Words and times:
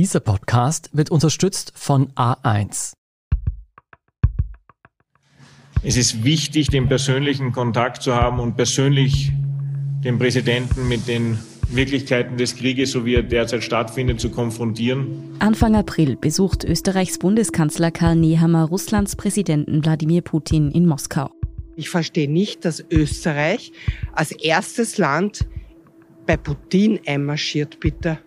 Dieser 0.00 0.20
Podcast 0.20 0.88
wird 0.94 1.10
unterstützt 1.10 1.74
von 1.76 2.08
A1. 2.12 2.94
Es 5.82 5.98
ist 5.98 6.24
wichtig, 6.24 6.68
den 6.68 6.88
persönlichen 6.88 7.52
Kontakt 7.52 8.02
zu 8.02 8.14
haben 8.14 8.40
und 8.40 8.56
persönlich 8.56 9.30
den 10.02 10.18
Präsidenten 10.18 10.88
mit 10.88 11.06
den 11.06 11.38
Wirklichkeiten 11.68 12.38
des 12.38 12.56
Krieges, 12.56 12.92
so 12.92 13.04
wie 13.04 13.14
er 13.14 13.22
derzeit 13.22 13.62
stattfindet, 13.62 14.22
zu 14.22 14.30
konfrontieren. 14.30 15.36
Anfang 15.38 15.76
April 15.76 16.16
besucht 16.16 16.64
Österreichs 16.64 17.18
Bundeskanzler 17.18 17.90
Karl 17.90 18.16
Nehammer 18.16 18.64
Russlands 18.64 19.16
Präsidenten 19.16 19.84
Wladimir 19.84 20.22
Putin 20.22 20.70
in 20.70 20.86
Moskau. 20.86 21.30
Ich 21.76 21.90
verstehe 21.90 22.30
nicht, 22.30 22.64
dass 22.64 22.82
Österreich 22.90 23.72
als 24.14 24.32
erstes 24.32 24.96
Land 24.96 25.46
bei 26.26 26.38
Putin 26.38 27.00
einmarschiert, 27.04 27.80
bitte. 27.80 28.18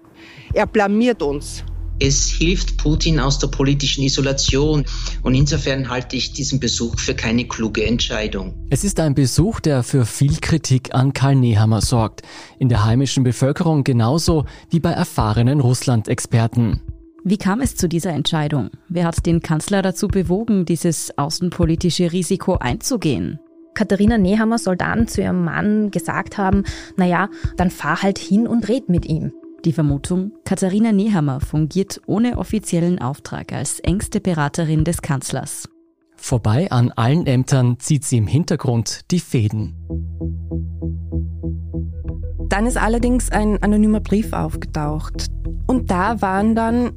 Er 0.53 0.67
blamiert 0.67 1.23
uns. 1.23 1.63
Es 1.99 2.27
hilft 2.29 2.77
Putin 2.77 3.19
aus 3.19 3.39
der 3.39 3.47
politischen 3.47 4.03
Isolation 4.03 4.83
und 5.21 5.35
insofern 5.35 5.89
halte 5.89 6.15
ich 6.15 6.33
diesen 6.33 6.59
Besuch 6.59 6.99
für 6.99 7.15
keine 7.15 7.47
kluge 7.47 7.85
Entscheidung. 7.85 8.53
Es 8.69 8.83
ist 8.83 8.99
ein 8.99 9.15
Besuch, 9.15 9.59
der 9.59 9.83
für 9.83 10.05
viel 10.05 10.37
Kritik 10.41 10.93
an 10.93 11.13
Karl 11.13 11.35
Nehammer 11.35 11.81
sorgt, 11.81 12.21
in 12.59 12.69
der 12.69 12.85
heimischen 12.85 13.23
Bevölkerung 13.23 13.83
genauso 13.83 14.45
wie 14.69 14.79
bei 14.79 14.91
erfahrenen 14.91 15.59
Russland-Experten. 15.59 16.81
Wie 17.23 17.37
kam 17.37 17.61
es 17.61 17.75
zu 17.75 17.87
dieser 17.87 18.11
Entscheidung? 18.11 18.69
Wer 18.89 19.05
hat 19.05 19.25
den 19.25 19.41
Kanzler 19.41 19.81
dazu 19.81 20.07
bewogen, 20.07 20.65
dieses 20.65 21.17
außenpolitische 21.17 22.11
Risiko 22.11 22.55
einzugehen? 22.55 23.39
Katharina 23.75 24.17
Nehammer 24.17 24.59
soll 24.59 24.77
dann 24.77 25.07
zu 25.07 25.21
ihrem 25.21 25.43
Mann 25.43 25.89
gesagt 25.89 26.37
haben, 26.37 26.63
naja, 26.97 27.29
dann 27.57 27.71
fahr 27.71 28.03
halt 28.03 28.19
hin 28.19 28.45
und 28.45 28.67
red 28.67 28.89
mit 28.89 29.05
ihm. 29.05 29.31
Die 29.65 29.71
Vermutung, 29.71 30.33
Katharina 30.43 30.91
Nehammer 30.91 31.39
fungiert 31.39 32.01
ohne 32.05 32.37
offiziellen 32.37 32.99
Auftrag 32.99 33.53
als 33.53 33.79
engste 33.79 34.19
Beraterin 34.19 34.83
des 34.83 35.01
Kanzlers. 35.01 35.69
Vorbei 36.17 36.69
an 36.69 36.91
allen 36.91 37.25
Ämtern 37.25 37.79
zieht 37.79 38.03
sie 38.03 38.17
im 38.17 38.27
Hintergrund 38.27 39.11
die 39.11 39.19
Fäden. 39.19 39.75
Dann 42.49 42.65
ist 42.65 42.77
allerdings 42.77 43.31
ein 43.31 43.61
anonymer 43.63 44.01
Brief 44.01 44.33
aufgetaucht. 44.33 45.27
Und 45.65 45.89
da 45.89 46.21
waren 46.21 46.55
dann 46.55 46.91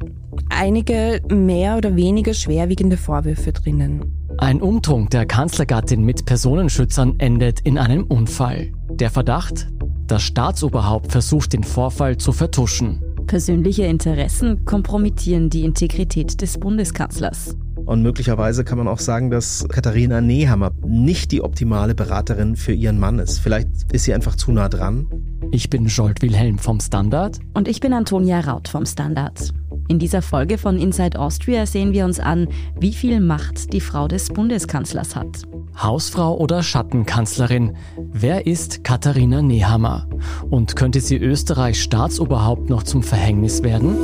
einige 0.51 1.23
mehr 1.31 1.77
oder 1.77 1.95
weniger 1.95 2.35
schwerwiegende 2.35 2.97
Vorwürfe 2.97 3.53
drinnen. 3.53 4.27
Ein 4.39 4.61
Umtrunk 4.61 5.11
der 5.11 5.25
Kanzlergattin 5.25 6.05
mit 6.05 6.27
Personenschützern 6.27 7.19
endet 7.19 7.61
in 7.61 7.79
einem 7.79 8.05
Unfall. 8.05 8.73
Der 8.91 9.11
Verdacht, 9.11 9.69
das 10.07 10.23
Staatsoberhaupt 10.23 11.13
versucht 11.13 11.53
den 11.53 11.65
Vorfall 11.65 12.17
zu 12.17 12.33
vertuschen. 12.33 13.03
Persönliche 13.27 13.85
Interessen 13.85 14.65
kompromittieren 14.65 15.51
die 15.51 15.65
Integrität 15.65 16.41
des 16.41 16.59
Bundeskanzlers. 16.59 17.57
Und 17.85 18.03
möglicherweise 18.03 18.65
kann 18.65 18.79
man 18.79 18.89
auch 18.89 18.99
sagen, 18.99 19.31
dass 19.31 19.67
Katharina 19.69 20.21
Nehammer 20.21 20.73
nicht 20.85 21.31
die 21.31 21.43
optimale 21.43 21.95
Beraterin 21.95 22.57
für 22.57 22.73
ihren 22.73 22.99
Mann 22.99 23.19
ist. 23.19 23.39
Vielleicht 23.39 23.69
ist 23.93 24.05
sie 24.05 24.15
einfach 24.15 24.35
zu 24.35 24.51
nah 24.53 24.69
dran. 24.69 25.07
Ich 25.53 25.71
bin 25.71 25.87
Jolt 25.87 26.23
Wilhelm 26.23 26.59
vom 26.59 26.81
Standard. 26.81 27.39
Und 27.55 27.69
ich 27.69 27.81
bin 27.81 27.93
Antonia 27.93 28.41
Raut 28.41 28.69
vom 28.69 28.87
Standard. 28.87 29.53
In 29.89 30.01
dieser 30.01 30.21
Folge 30.21 30.59
von 30.59 30.79
Inside 30.79 31.19
Austria 31.19 31.65
sehen 31.65 31.93
wir 31.93 32.05
uns 32.05 32.19
an, 32.19 32.49
wie 32.81 32.93
viel 32.93 33.21
Macht 33.21 33.73
die 33.73 33.81
Frau 33.81 34.09
des 34.09 34.31
Bundeskanzlers 34.31 35.15
hat. 35.15 35.47
Hausfrau 35.77 36.37
oder 36.37 36.63
Schattenkanzlerin? 36.63 37.77
Wer 37.97 38.47
ist 38.47 38.85
Katharina 38.85 39.43
Nehammer? 39.43 40.09
Und 40.49 40.77
könnte 40.77 41.01
sie 41.01 41.17
Österreichs 41.17 41.81
Staatsoberhaupt 41.81 42.71
noch 42.71 42.83
zum 42.83 43.03
Verhängnis 43.03 43.63
werden? 43.63 43.97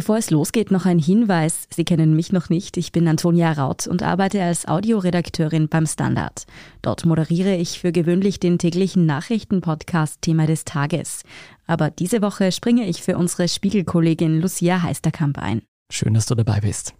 Bevor 0.00 0.16
es 0.16 0.30
losgeht, 0.30 0.70
noch 0.70 0.86
ein 0.86 0.98
Hinweis. 0.98 1.66
Sie 1.68 1.84
kennen 1.84 2.16
mich 2.16 2.32
noch 2.32 2.48
nicht. 2.48 2.78
Ich 2.78 2.90
bin 2.90 3.06
Antonia 3.06 3.52
Raut 3.52 3.86
und 3.86 4.02
arbeite 4.02 4.42
als 4.42 4.66
Audioredakteurin 4.66 5.68
beim 5.68 5.84
Standard. 5.84 6.46
Dort 6.80 7.04
moderiere 7.04 7.54
ich 7.54 7.80
für 7.80 7.92
gewöhnlich 7.92 8.40
den 8.40 8.56
täglichen 8.56 9.04
Nachrichtenpodcast 9.04 10.22
Thema 10.22 10.46
des 10.46 10.64
Tages. 10.64 11.22
Aber 11.66 11.90
diese 11.90 12.22
Woche 12.22 12.50
springe 12.50 12.86
ich 12.86 13.02
für 13.02 13.18
unsere 13.18 13.46
Spiegelkollegin 13.46 14.40
Lucia 14.40 14.82
Heisterkamp 14.82 15.36
ein. 15.36 15.60
Schön, 15.92 16.14
dass 16.14 16.24
du 16.24 16.34
dabei 16.34 16.60
bist. 16.60 16.94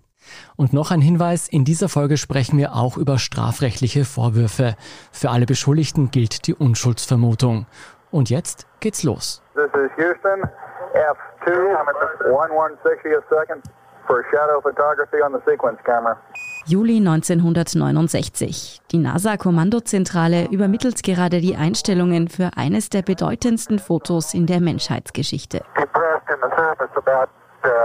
Und 0.57 0.75
noch 0.75 0.91
ein 0.91 1.01
Hinweis, 1.01 1.49
in 1.49 1.65
dieser 1.65 1.89
Folge 1.89 2.19
sprechen 2.19 2.59
wir 2.59 2.75
auch 2.75 2.99
über 2.99 3.19
strafrechtliche 3.19 4.05
Vorwürfe. 4.05 4.77
Für 5.11 5.31
alle 5.31 5.47
Beschuldigten 5.47 6.11
gilt 6.11 6.47
die 6.47 6.55
Unschuldsvermutung. 6.55 7.65
Und 8.11 8.29
jetzt 8.29 8.67
geht's 8.81 9.05
los. 9.05 9.41
This 9.55 9.71
is 9.73 9.91
Houston. 9.97 10.43
F2, 10.95 11.77
1160 12.27 13.09
second 13.29 13.63
for 14.07 14.25
shadow 14.31 14.61
photography 14.61 15.23
on 15.23 15.33
the 15.33 15.41
sequence 15.45 15.79
camera. 15.85 16.17
Juli 16.67 16.99
1969. 16.99 18.81
Die 18.91 18.99
NASA-Kommandozentrale 18.99 20.49
übermittelt 20.51 21.03
gerade 21.03 21.41
die 21.41 21.57
Einstellungen 21.57 22.29
für 22.29 22.51
eines 22.57 22.91
der 22.91 23.03
bedeutendsten 23.03 23.79
Fotos 23.79 24.35
in 24.35 24.47
der 24.47 24.61
Menschheitsgeschichte. 24.61 25.63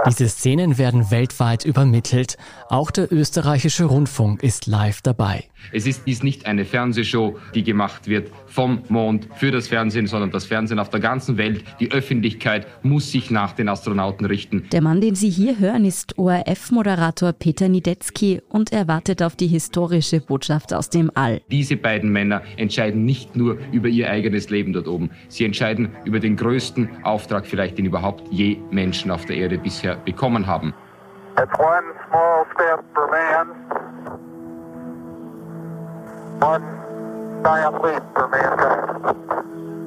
Diese 0.06 0.28
Szenen 0.28 0.78
werden 0.78 1.10
weltweit 1.10 1.64
übermittelt. 1.64 2.36
Auch 2.68 2.92
der 2.92 3.12
österreichische 3.12 3.86
Rundfunk 3.86 4.42
ist 4.44 4.66
live 4.66 5.02
dabei. 5.02 5.44
Es 5.72 5.86
ist 5.86 6.06
dies 6.06 6.22
nicht 6.22 6.46
eine 6.46 6.64
Fernsehshow, 6.64 7.38
die 7.54 7.64
gemacht 7.64 8.06
wird 8.06 8.30
vom 8.46 8.82
Mond 8.88 9.28
für 9.34 9.50
das 9.50 9.66
Fernsehen, 9.66 10.06
sondern 10.06 10.30
das 10.30 10.44
Fernsehen 10.44 10.78
auf 10.78 10.90
der 10.90 11.00
ganzen 11.00 11.38
Welt. 11.38 11.64
Die 11.80 11.90
Öffentlichkeit 11.90 12.66
muss 12.84 13.10
sich 13.10 13.30
nach 13.30 13.52
den 13.52 13.68
Astronauten 13.68 14.26
richten. 14.26 14.68
Der 14.70 14.80
Mann, 14.80 15.00
den 15.00 15.16
Sie 15.16 15.28
hier 15.28 15.58
hören, 15.58 15.84
ist 15.84 16.16
ORF-Moderator 16.18 17.32
Peter 17.32 17.68
Niedetzky 17.68 18.40
und 18.48 18.72
er 18.72 18.86
wartet 18.86 19.22
auf 19.22 19.34
die 19.34 19.48
historische 19.48 20.20
Botschaft 20.20 20.72
aus 20.72 20.88
dem 20.88 21.10
All. 21.14 21.40
Diese 21.50 21.76
beiden 21.76 22.12
Männer 22.12 22.42
entscheiden 22.56 23.04
nicht 23.04 23.34
nur 23.34 23.58
über 23.72 23.88
ihr 23.88 24.08
eigenes 24.08 24.50
Leben 24.50 24.72
dort 24.72 24.86
oben. 24.86 25.10
Sie 25.28 25.44
entscheiden 25.44 25.88
über 26.04 26.20
den 26.20 26.36
größten 26.36 26.88
Auftrag 27.02 27.46
vielleicht, 27.46 27.78
den 27.78 27.86
überhaupt 27.86 28.22
je 28.30 28.56
Menschen 28.70 29.10
auf 29.10 29.24
der 29.24 29.36
Erde 29.36 29.58
bisher 29.58 29.95
bekommen 30.04 30.46
haben. 30.46 30.74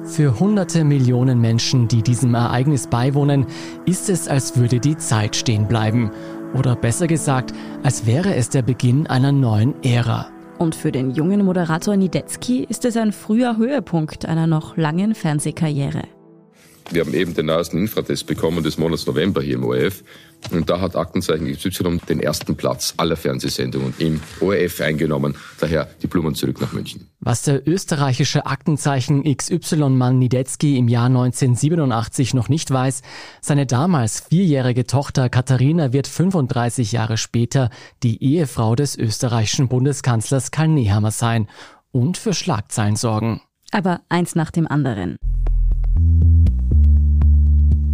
Für 0.04 0.40
hunderte 0.40 0.84
Millionen 0.84 1.40
Menschen, 1.40 1.88
die 1.88 2.02
diesem 2.02 2.34
Ereignis 2.34 2.86
beiwohnen, 2.86 3.46
ist 3.84 4.08
es, 4.08 4.28
als 4.28 4.56
würde 4.56 4.80
die 4.80 4.96
Zeit 4.96 5.36
stehen 5.36 5.66
bleiben. 5.66 6.10
Oder 6.54 6.74
besser 6.74 7.06
gesagt, 7.06 7.52
als 7.82 8.06
wäre 8.06 8.34
es 8.34 8.48
der 8.48 8.62
Beginn 8.62 9.06
einer 9.06 9.32
neuen 9.32 9.74
Ära. 9.84 10.26
Und 10.58 10.74
für 10.74 10.92
den 10.92 11.10
jungen 11.10 11.44
Moderator 11.44 11.96
Niedetzky 11.96 12.64
ist 12.64 12.84
es 12.84 12.96
ein 12.96 13.12
früher 13.12 13.56
Höhepunkt 13.56 14.26
einer 14.26 14.46
noch 14.46 14.76
langen 14.76 15.14
Fernsehkarriere. 15.14 16.02
Wir 16.92 17.02
haben 17.04 17.14
eben 17.14 17.34
den 17.34 17.46
neuesten 17.46 17.78
Infratest 17.78 18.26
bekommen 18.26 18.64
des 18.64 18.76
Monats 18.76 19.06
November 19.06 19.40
hier 19.40 19.54
im 19.54 19.64
ORF. 19.64 20.02
Und 20.50 20.68
da 20.70 20.80
hat 20.80 20.96
Aktenzeichen 20.96 21.52
XY 21.52 22.00
den 22.08 22.18
ersten 22.18 22.56
Platz 22.56 22.94
aller 22.96 23.16
Fernsehsendungen 23.16 23.94
im 23.98 24.20
ORF 24.40 24.80
eingenommen. 24.80 25.36
Daher 25.60 25.88
die 26.02 26.08
Blumen 26.08 26.34
zurück 26.34 26.60
nach 26.60 26.72
München. 26.72 27.08
Was 27.20 27.42
der 27.42 27.68
österreichische 27.68 28.46
Aktenzeichen 28.46 29.22
XY-Mann 29.22 30.18
Niedetzky 30.18 30.78
im 30.78 30.88
Jahr 30.88 31.06
1987 31.06 32.34
noch 32.34 32.48
nicht 32.48 32.70
weiß, 32.72 33.02
seine 33.40 33.66
damals 33.66 34.20
vierjährige 34.28 34.86
Tochter 34.86 35.28
Katharina 35.28 35.92
wird 35.92 36.08
35 36.08 36.90
Jahre 36.90 37.18
später 37.18 37.70
die 38.02 38.24
Ehefrau 38.24 38.74
des 38.74 38.96
österreichischen 38.96 39.68
Bundeskanzlers 39.68 40.50
Karl 40.50 40.68
Nehammer 40.68 41.12
sein 41.12 41.46
und 41.92 42.16
für 42.16 42.32
Schlagzeilen 42.32 42.96
sorgen. 42.96 43.42
Aber 43.70 44.00
eins 44.08 44.34
nach 44.34 44.50
dem 44.50 44.66
anderen. 44.66 45.16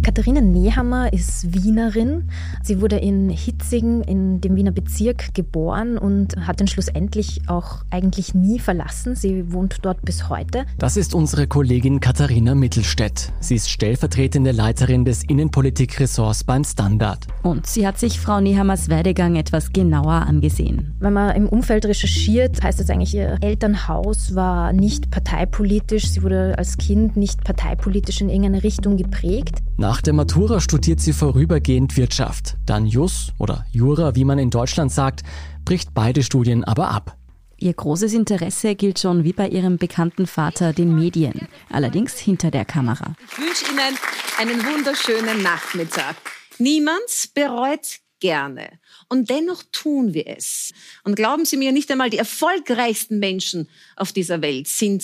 Katharina 0.07 0.39
Nehammer 0.39 1.11
ist 1.11 1.53
Wienerin. 1.53 2.29
Sie 2.63 2.79
wurde 2.79 2.95
in 2.95 3.29
Hitzingen 3.29 4.03
in 4.03 4.39
dem 4.39 4.55
Wiener 4.55 4.71
Bezirk 4.71 5.33
geboren 5.33 5.97
und 5.97 6.47
hat 6.47 6.61
den 6.61 6.67
schlussendlich 6.69 7.41
auch 7.47 7.83
eigentlich 7.89 8.33
nie 8.33 8.57
verlassen. 8.57 9.17
Sie 9.17 9.51
wohnt 9.51 9.79
dort 9.81 10.03
bis 10.03 10.29
heute. 10.29 10.65
Das 10.77 10.95
ist 10.95 11.13
unsere 11.13 11.45
Kollegin 11.45 11.99
Katharina 11.99 12.55
Mittelstädt. 12.55 13.33
Sie 13.41 13.55
ist 13.55 13.69
stellvertretende 13.69 14.53
Leiterin 14.53 15.03
des 15.03 15.23
Innenpolitikressorts 15.25 16.45
beim 16.45 16.63
Standard. 16.63 17.27
Und 17.43 17.67
sie 17.67 17.85
hat 17.85 17.99
sich 17.99 18.17
Frau 18.17 18.39
Nehammers 18.39 18.87
Werdegang 18.87 19.35
etwas 19.35 19.73
genauer 19.73 20.25
angesehen. 20.25 20.95
Wenn 21.01 21.11
man 21.11 21.35
im 21.35 21.49
Umfeld 21.49 21.85
recherchiert, 21.85 22.63
heißt 22.63 22.79
es 22.79 22.89
eigentlich, 22.89 23.13
ihr 23.13 23.39
Elternhaus 23.41 24.33
war 24.35 24.71
nicht 24.71 25.11
parteipolitisch. 25.11 26.07
Sie 26.07 26.23
wurde 26.23 26.57
als 26.57 26.77
Kind 26.77 27.17
nicht 27.17 27.43
parteipolitisch 27.43 28.21
in 28.21 28.29
irgendeine 28.29 28.63
Richtung 28.63 28.95
geprägt. 28.95 29.57
Nach 29.79 29.96
der 30.01 30.13
Matura 30.13 30.59
studiert 30.59 30.99
sie 30.99 31.13
vorübergehend 31.13 31.97
Wirtschaft. 31.97 32.55
Dann 32.65 32.85
Jus 32.85 33.33
oder 33.37 33.65
Jura, 33.71 34.15
wie 34.15 34.25
man 34.25 34.39
in 34.39 34.49
Deutschland 34.49 34.91
sagt, 34.91 35.23
bricht 35.65 35.93
beide 35.93 36.23
Studien 36.23 36.63
aber 36.63 36.89
ab. 36.89 37.17
Ihr 37.59 37.73
großes 37.73 38.13
Interesse 38.13 38.75
gilt 38.75 38.99
schon 38.99 39.23
wie 39.23 39.33
bei 39.33 39.47
ihrem 39.47 39.77
bekannten 39.77 40.27
Vater 40.27 40.73
den 40.73 40.95
Medien, 40.95 41.47
allerdings 41.71 42.19
hinter 42.19 42.51
der 42.51 42.65
Kamera. 42.65 43.15
Ich 43.31 43.37
wünsche 43.37 43.65
Ihnen 43.71 43.97
einen 44.37 44.63
wunderschönen 44.63 45.41
Nachmittag. 45.41 46.15
Niemand 46.59 47.31
bereut 47.33 47.99
gerne. 48.19 48.79
Und 49.09 49.29
dennoch 49.29 49.63
tun 49.71 50.13
wir 50.13 50.27
es. 50.27 50.71
Und 51.03 51.15
glauben 51.15 51.45
Sie 51.45 51.57
mir, 51.57 51.71
nicht 51.71 51.89
einmal 51.91 52.09
die 52.09 52.17
erfolgreichsten 52.17 53.19
Menschen 53.19 53.69
auf 53.95 54.11
dieser 54.11 54.41
Welt 54.41 54.67
sind 54.67 55.03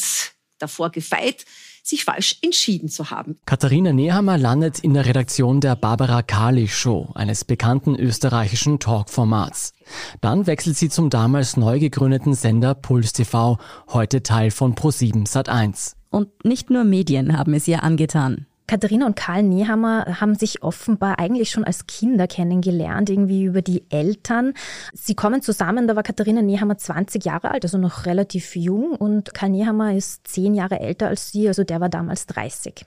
davor 0.60 0.92
gefeit, 0.92 1.46
sich 1.84 2.06
falsch 2.06 2.38
entschieden 2.42 2.90
zu 2.90 3.12
haben. 3.12 3.38
Katharina 3.46 3.94
Nehammer 3.94 4.38
landet 4.38 4.80
in 4.80 4.94
der 4.94 5.06
Redaktion 5.06 5.62
der 5.62 5.76
Barbara 5.76 6.24
Kali 6.24 6.68
Show, 6.68 7.12
eines 7.14 7.46
bekannten 7.46 7.96
österreichischen 7.96 8.80
Talkformats. 8.80 9.74
Dann 10.22 10.48
wechselt 10.48 10.78
sie 10.78 10.90
zum 10.90 11.10
damals 11.10 11.58
neu 11.58 11.80
gegründeten 11.80 12.34
Sender 12.34 12.74
Puls 12.74 13.14
TV, 13.14 13.58
heute 13.90 14.24
Teil 14.24 14.50
von 14.50 14.76
Pro7 14.76 15.28
Sat1. 15.28 15.94
Und 16.10 16.46
nicht 16.46 16.70
nur 16.70 16.84
Medien 16.84 17.38
haben 17.38 17.54
es 17.54 17.68
ihr 17.68 17.84
angetan. 17.84 18.48
Katharina 18.68 19.06
und 19.06 19.16
Karl 19.16 19.44
Nehammer 19.44 20.20
haben 20.22 20.36
sich 20.36 20.64
offenbar 20.64 21.20
eigentlich 21.20 21.52
schon 21.52 21.64
als 21.64 21.86
Kinder 21.86 22.28
kennengelernt, 22.28 23.10
irgendwie 23.10 23.44
über 23.44 23.62
die 23.62 23.84
Eltern. 23.90 24.54
Sie 24.94 25.16
kommen 25.16 25.42
zusammen, 25.42 25.88
da 25.88 25.96
war 25.96 26.04
Katharina 26.04 26.42
Nehammer 26.42 26.78
20 26.78 27.26
Jahre 27.26 27.52
alt, 27.52 27.64
also 27.66 27.78
noch 27.78 28.06
relativ 28.06 28.56
jung, 28.56 28.94
und 28.94 29.34
Karl 29.34 29.50
Nehammer 29.50 29.94
ist 29.94 30.28
10 30.28 30.56
Jahre 30.56 30.80
älter 30.80 31.08
als 31.08 31.32
sie, 31.32 31.48
also 31.48 31.64
der 31.64 31.82
war 31.82 31.90
damals 31.90 32.26
30. 32.28 32.86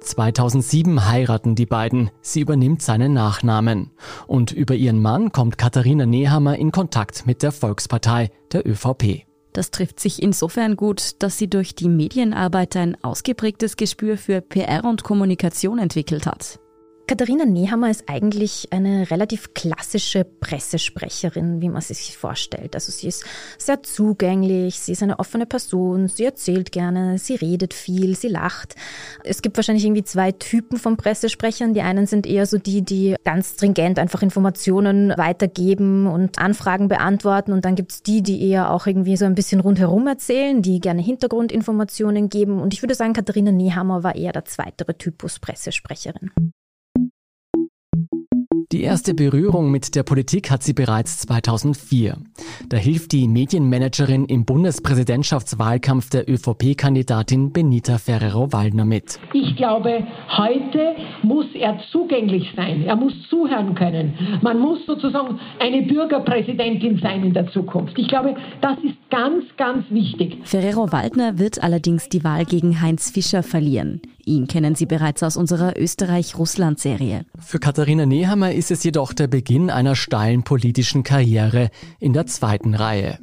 2007 0.00 1.08
heiraten 1.08 1.54
die 1.54 1.66
beiden. 1.66 2.10
Sie 2.20 2.40
übernimmt 2.40 2.82
seinen 2.82 3.12
Nachnamen. 3.12 3.90
Und 4.26 4.52
über 4.52 4.74
ihren 4.74 5.00
Mann 5.00 5.32
kommt 5.32 5.58
Katharina 5.58 6.06
Nehammer 6.06 6.56
in 6.56 6.70
Kontakt 6.70 7.26
mit 7.26 7.42
der 7.42 7.52
Volkspartei, 7.52 8.30
der 8.52 8.66
ÖVP. 8.66 9.25
Das 9.56 9.70
trifft 9.70 10.00
sich 10.00 10.22
insofern 10.22 10.76
gut, 10.76 11.22
dass 11.22 11.38
sie 11.38 11.48
durch 11.48 11.74
die 11.74 11.88
Medienarbeit 11.88 12.76
ein 12.76 13.02
ausgeprägtes 13.02 13.78
Gespür 13.78 14.18
für 14.18 14.42
PR 14.42 14.84
und 14.84 15.02
Kommunikation 15.02 15.78
entwickelt 15.78 16.26
hat. 16.26 16.60
Katharina 17.08 17.44
Nehammer 17.44 17.88
ist 17.88 18.08
eigentlich 18.08 18.66
eine 18.72 19.08
relativ 19.12 19.54
klassische 19.54 20.24
Pressesprecherin, 20.24 21.60
wie 21.60 21.68
man 21.68 21.80
sie 21.80 21.94
sich 21.94 22.16
vorstellt. 22.16 22.74
Also 22.74 22.90
sie 22.90 23.06
ist 23.06 23.24
sehr 23.58 23.84
zugänglich, 23.84 24.80
sie 24.80 24.90
ist 24.90 25.04
eine 25.04 25.20
offene 25.20 25.46
Person, 25.46 26.08
sie 26.08 26.24
erzählt 26.24 26.72
gerne, 26.72 27.18
sie 27.18 27.36
redet 27.36 27.74
viel, 27.74 28.16
sie 28.16 28.26
lacht. 28.26 28.74
Es 29.22 29.40
gibt 29.40 29.56
wahrscheinlich 29.56 29.84
irgendwie 29.84 30.02
zwei 30.02 30.32
Typen 30.32 30.78
von 30.78 30.96
Pressesprechern. 30.96 31.74
Die 31.74 31.82
einen 31.82 32.08
sind 32.08 32.26
eher 32.26 32.44
so 32.44 32.58
die, 32.58 32.82
die 32.82 33.14
ganz 33.22 33.52
stringent 33.52 34.00
einfach 34.00 34.22
Informationen 34.22 35.14
weitergeben 35.16 36.08
und 36.08 36.40
Anfragen 36.40 36.88
beantworten. 36.88 37.52
Und 37.52 37.64
dann 37.64 37.76
gibt's 37.76 38.02
die, 38.02 38.20
die 38.20 38.50
eher 38.50 38.72
auch 38.72 38.88
irgendwie 38.88 39.16
so 39.16 39.26
ein 39.26 39.36
bisschen 39.36 39.60
rundherum 39.60 40.08
erzählen, 40.08 40.60
die 40.60 40.80
gerne 40.80 41.02
Hintergrundinformationen 41.02 42.30
geben. 42.30 42.58
Und 42.58 42.74
ich 42.74 42.82
würde 42.82 42.96
sagen, 42.96 43.12
Katharina 43.12 43.52
Nehammer 43.52 44.02
war 44.02 44.16
eher 44.16 44.32
der 44.32 44.44
zweitere 44.44 44.98
Typus 44.98 45.38
Pressesprecherin. 45.38 46.32
Die 48.76 48.82
erste 48.82 49.14
Berührung 49.14 49.70
mit 49.70 49.94
der 49.94 50.02
Politik 50.02 50.50
hat 50.50 50.62
sie 50.62 50.74
bereits 50.74 51.20
2004. 51.20 52.18
Da 52.68 52.76
hilft 52.76 53.12
die 53.12 53.26
Medienmanagerin 53.26 54.26
im 54.26 54.44
Bundespräsidentschaftswahlkampf 54.44 56.10
der 56.10 56.28
ÖVP-Kandidatin 56.28 57.52
Benita 57.52 57.96
Ferrero-Waldner 57.96 58.84
mit. 58.84 59.18
Ich 59.32 59.56
glaube, 59.56 60.06
heute 60.28 60.94
muss 61.22 61.46
er 61.54 61.80
zugänglich 61.90 62.52
sein. 62.54 62.82
Er 62.82 62.96
muss 62.96 63.14
zuhören 63.30 63.74
können. 63.74 64.12
Man 64.42 64.60
muss 64.60 64.84
sozusagen 64.84 65.40
eine 65.58 65.80
Bürgerpräsidentin 65.80 66.98
sein 66.98 67.24
in 67.24 67.32
der 67.32 67.50
Zukunft. 67.52 67.98
Ich 67.98 68.08
glaube, 68.08 68.36
das 68.60 68.76
ist 68.84 68.96
ganz, 69.08 69.44
ganz 69.56 69.86
wichtig. 69.88 70.36
Ferrero-Waldner 70.42 71.38
wird 71.38 71.62
allerdings 71.62 72.10
die 72.10 72.22
Wahl 72.24 72.44
gegen 72.44 72.82
Heinz 72.82 73.10
Fischer 73.10 73.42
verlieren. 73.42 74.02
Ihn 74.28 74.48
kennen 74.48 74.74
Sie 74.74 74.86
bereits 74.86 75.22
aus 75.22 75.36
unserer 75.36 75.78
Österreich-Russland-Serie. 75.78 77.26
Für 77.38 77.60
Katharina 77.60 78.06
Nehammer 78.06 78.52
ist 78.52 78.72
es 78.72 78.82
jedoch 78.82 79.12
der 79.12 79.28
Beginn 79.28 79.70
einer 79.70 79.94
steilen 79.94 80.42
politischen 80.42 81.04
Karriere 81.04 81.70
in 82.00 82.12
der 82.12 82.26
zweiten 82.26 82.74
Reihe. 82.74 83.20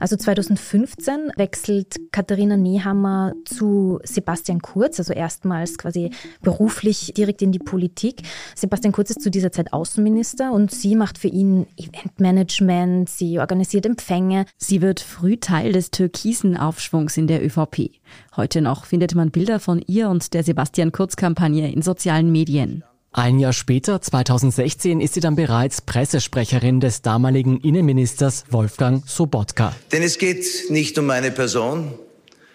Also 0.00 0.16
2015 0.16 1.32
wechselt 1.36 1.96
Katharina 2.12 2.56
Nehammer 2.56 3.34
zu 3.44 4.00
Sebastian 4.04 4.60
Kurz, 4.60 4.98
also 4.98 5.12
erstmals 5.12 5.78
quasi 5.78 6.10
beruflich 6.42 7.12
direkt 7.16 7.42
in 7.42 7.52
die 7.52 7.58
Politik. 7.58 8.22
Sebastian 8.54 8.92
Kurz 8.92 9.10
ist 9.10 9.22
zu 9.22 9.30
dieser 9.30 9.52
Zeit 9.52 9.72
Außenminister 9.72 10.52
und 10.52 10.70
sie 10.70 10.96
macht 10.96 11.18
für 11.18 11.28
ihn 11.28 11.66
Eventmanagement, 11.76 13.08
sie 13.08 13.38
organisiert 13.38 13.86
Empfänge. 13.86 14.46
Sie 14.56 14.82
wird 14.82 15.00
früh 15.00 15.36
Teil 15.36 15.72
des 15.72 15.90
türkisen 15.90 16.56
Aufschwungs 16.56 17.16
in 17.16 17.26
der 17.26 17.44
ÖVP. 17.44 17.90
Heute 18.36 18.60
noch 18.60 18.84
findet 18.84 19.14
man 19.14 19.30
Bilder 19.30 19.60
von 19.60 19.82
ihr 19.86 20.08
und 20.08 20.34
der 20.34 20.42
Sebastian 20.42 20.92
Kurz-Kampagne 20.92 21.72
in 21.72 21.82
sozialen 21.82 22.30
Medien. 22.30 22.84
Ein 23.16 23.38
Jahr 23.38 23.52
später, 23.52 24.02
2016, 24.02 25.00
ist 25.00 25.14
sie 25.14 25.20
dann 25.20 25.36
bereits 25.36 25.80
Pressesprecherin 25.80 26.80
des 26.80 27.00
damaligen 27.00 27.60
Innenministers 27.60 28.42
Wolfgang 28.50 29.08
Sobotka. 29.08 29.72
Denn 29.92 30.02
es 30.02 30.18
geht 30.18 30.44
nicht 30.68 30.98
um 30.98 31.06
meine 31.06 31.30
Person, 31.30 31.96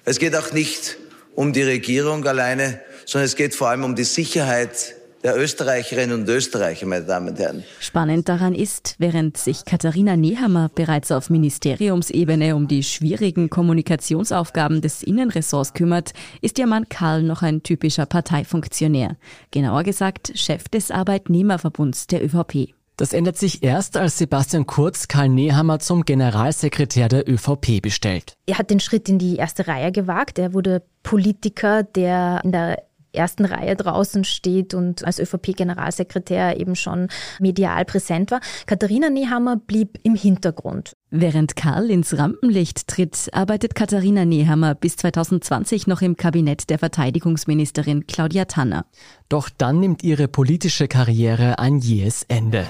es 0.03 0.19
geht 0.19 0.35
auch 0.35 0.51
nicht 0.51 0.97
um 1.33 1.53
die 1.53 1.61
Regierung 1.61 2.25
alleine, 2.25 2.81
sondern 3.05 3.27
es 3.27 3.37
geht 3.37 3.55
vor 3.55 3.69
allem 3.69 3.85
um 3.85 3.95
die 3.95 4.03
Sicherheit 4.03 4.95
der 5.23 5.37
Österreicherinnen 5.37 6.21
und 6.21 6.29
Österreicher, 6.29 6.85
meine 6.85 7.05
Damen 7.05 7.29
und 7.29 7.39
Herren. 7.39 7.63
Spannend 7.79 8.29
daran 8.29 8.55
ist, 8.55 8.95
während 8.99 9.37
sich 9.37 9.65
Katharina 9.65 10.15
Nehammer 10.15 10.69
bereits 10.73 11.11
auf 11.11 11.29
Ministeriumsebene 11.29 12.55
um 12.55 12.67
die 12.67 12.83
schwierigen 12.83 13.49
Kommunikationsaufgaben 13.49 14.81
des 14.81 15.03
Innenressorts 15.03 15.73
kümmert, 15.73 16.13
ist 16.41 16.57
ihr 16.59 16.67
Mann 16.67 16.87
Karl 16.89 17.23
noch 17.23 17.41
ein 17.41 17.63
typischer 17.63 18.05
Parteifunktionär. 18.05 19.17
Genauer 19.51 19.83
gesagt 19.83 20.31
Chef 20.35 20.69
des 20.69 20.91
Arbeitnehmerverbunds 20.91 22.07
der 22.07 22.23
ÖVP. 22.23 22.73
Das 22.99 23.13
ändert 23.13 23.37
sich 23.37 23.63
erst, 23.63 23.95
als 23.95 24.17
Sebastian 24.17 24.65
Kurz 24.65 25.07
Karl 25.07 25.29
Nehammer 25.29 25.79
zum 25.79 26.03
Generalsekretär 26.03 27.07
der 27.07 27.29
ÖVP 27.29 27.81
bestellt. 27.81 28.33
Er 28.45 28.57
hat 28.57 28.69
den 28.69 28.81
Schritt 28.81 29.07
in 29.07 29.17
die 29.19 29.37
erste 29.37 29.67
Reihe 29.67 29.93
gewagt. 29.93 30.37
Er 30.37 30.53
wurde 30.53 30.83
Politiker, 31.01 31.83
der 31.83 32.41
in 32.43 32.51
der 32.51 32.88
ersten 33.13 33.45
Reihe 33.45 33.75
draußen 33.75 34.23
steht 34.23 34.73
und 34.73 35.03
als 35.05 35.19
ÖVP-Generalsekretär 35.19 36.59
eben 36.59 36.75
schon 36.75 37.07
medial 37.39 37.85
präsent 37.85 38.31
war. 38.31 38.41
Katharina 38.65 39.09
Nehammer 39.09 39.57
blieb 39.57 39.99
im 40.03 40.15
Hintergrund. 40.15 40.93
Während 41.11 41.55
Karl 41.55 41.89
ins 41.89 42.15
Rampenlicht 42.19 42.87
tritt, 42.87 43.29
arbeitet 43.31 43.73
Katharina 43.73 44.25
Nehammer 44.25 44.75
bis 44.75 44.95
2020 44.97 45.87
noch 45.87 46.03
im 46.03 46.15
Kabinett 46.15 46.69
der 46.69 46.77
Verteidigungsministerin 46.77 48.05
Claudia 48.05 48.45
Tanner. 48.45 48.85
Doch 49.27 49.49
dann 49.49 49.79
nimmt 49.79 50.03
ihre 50.03 50.27
politische 50.27 50.87
Karriere 50.87 51.57
ein 51.57 51.79
jähes 51.79 52.25
Ende. 52.27 52.67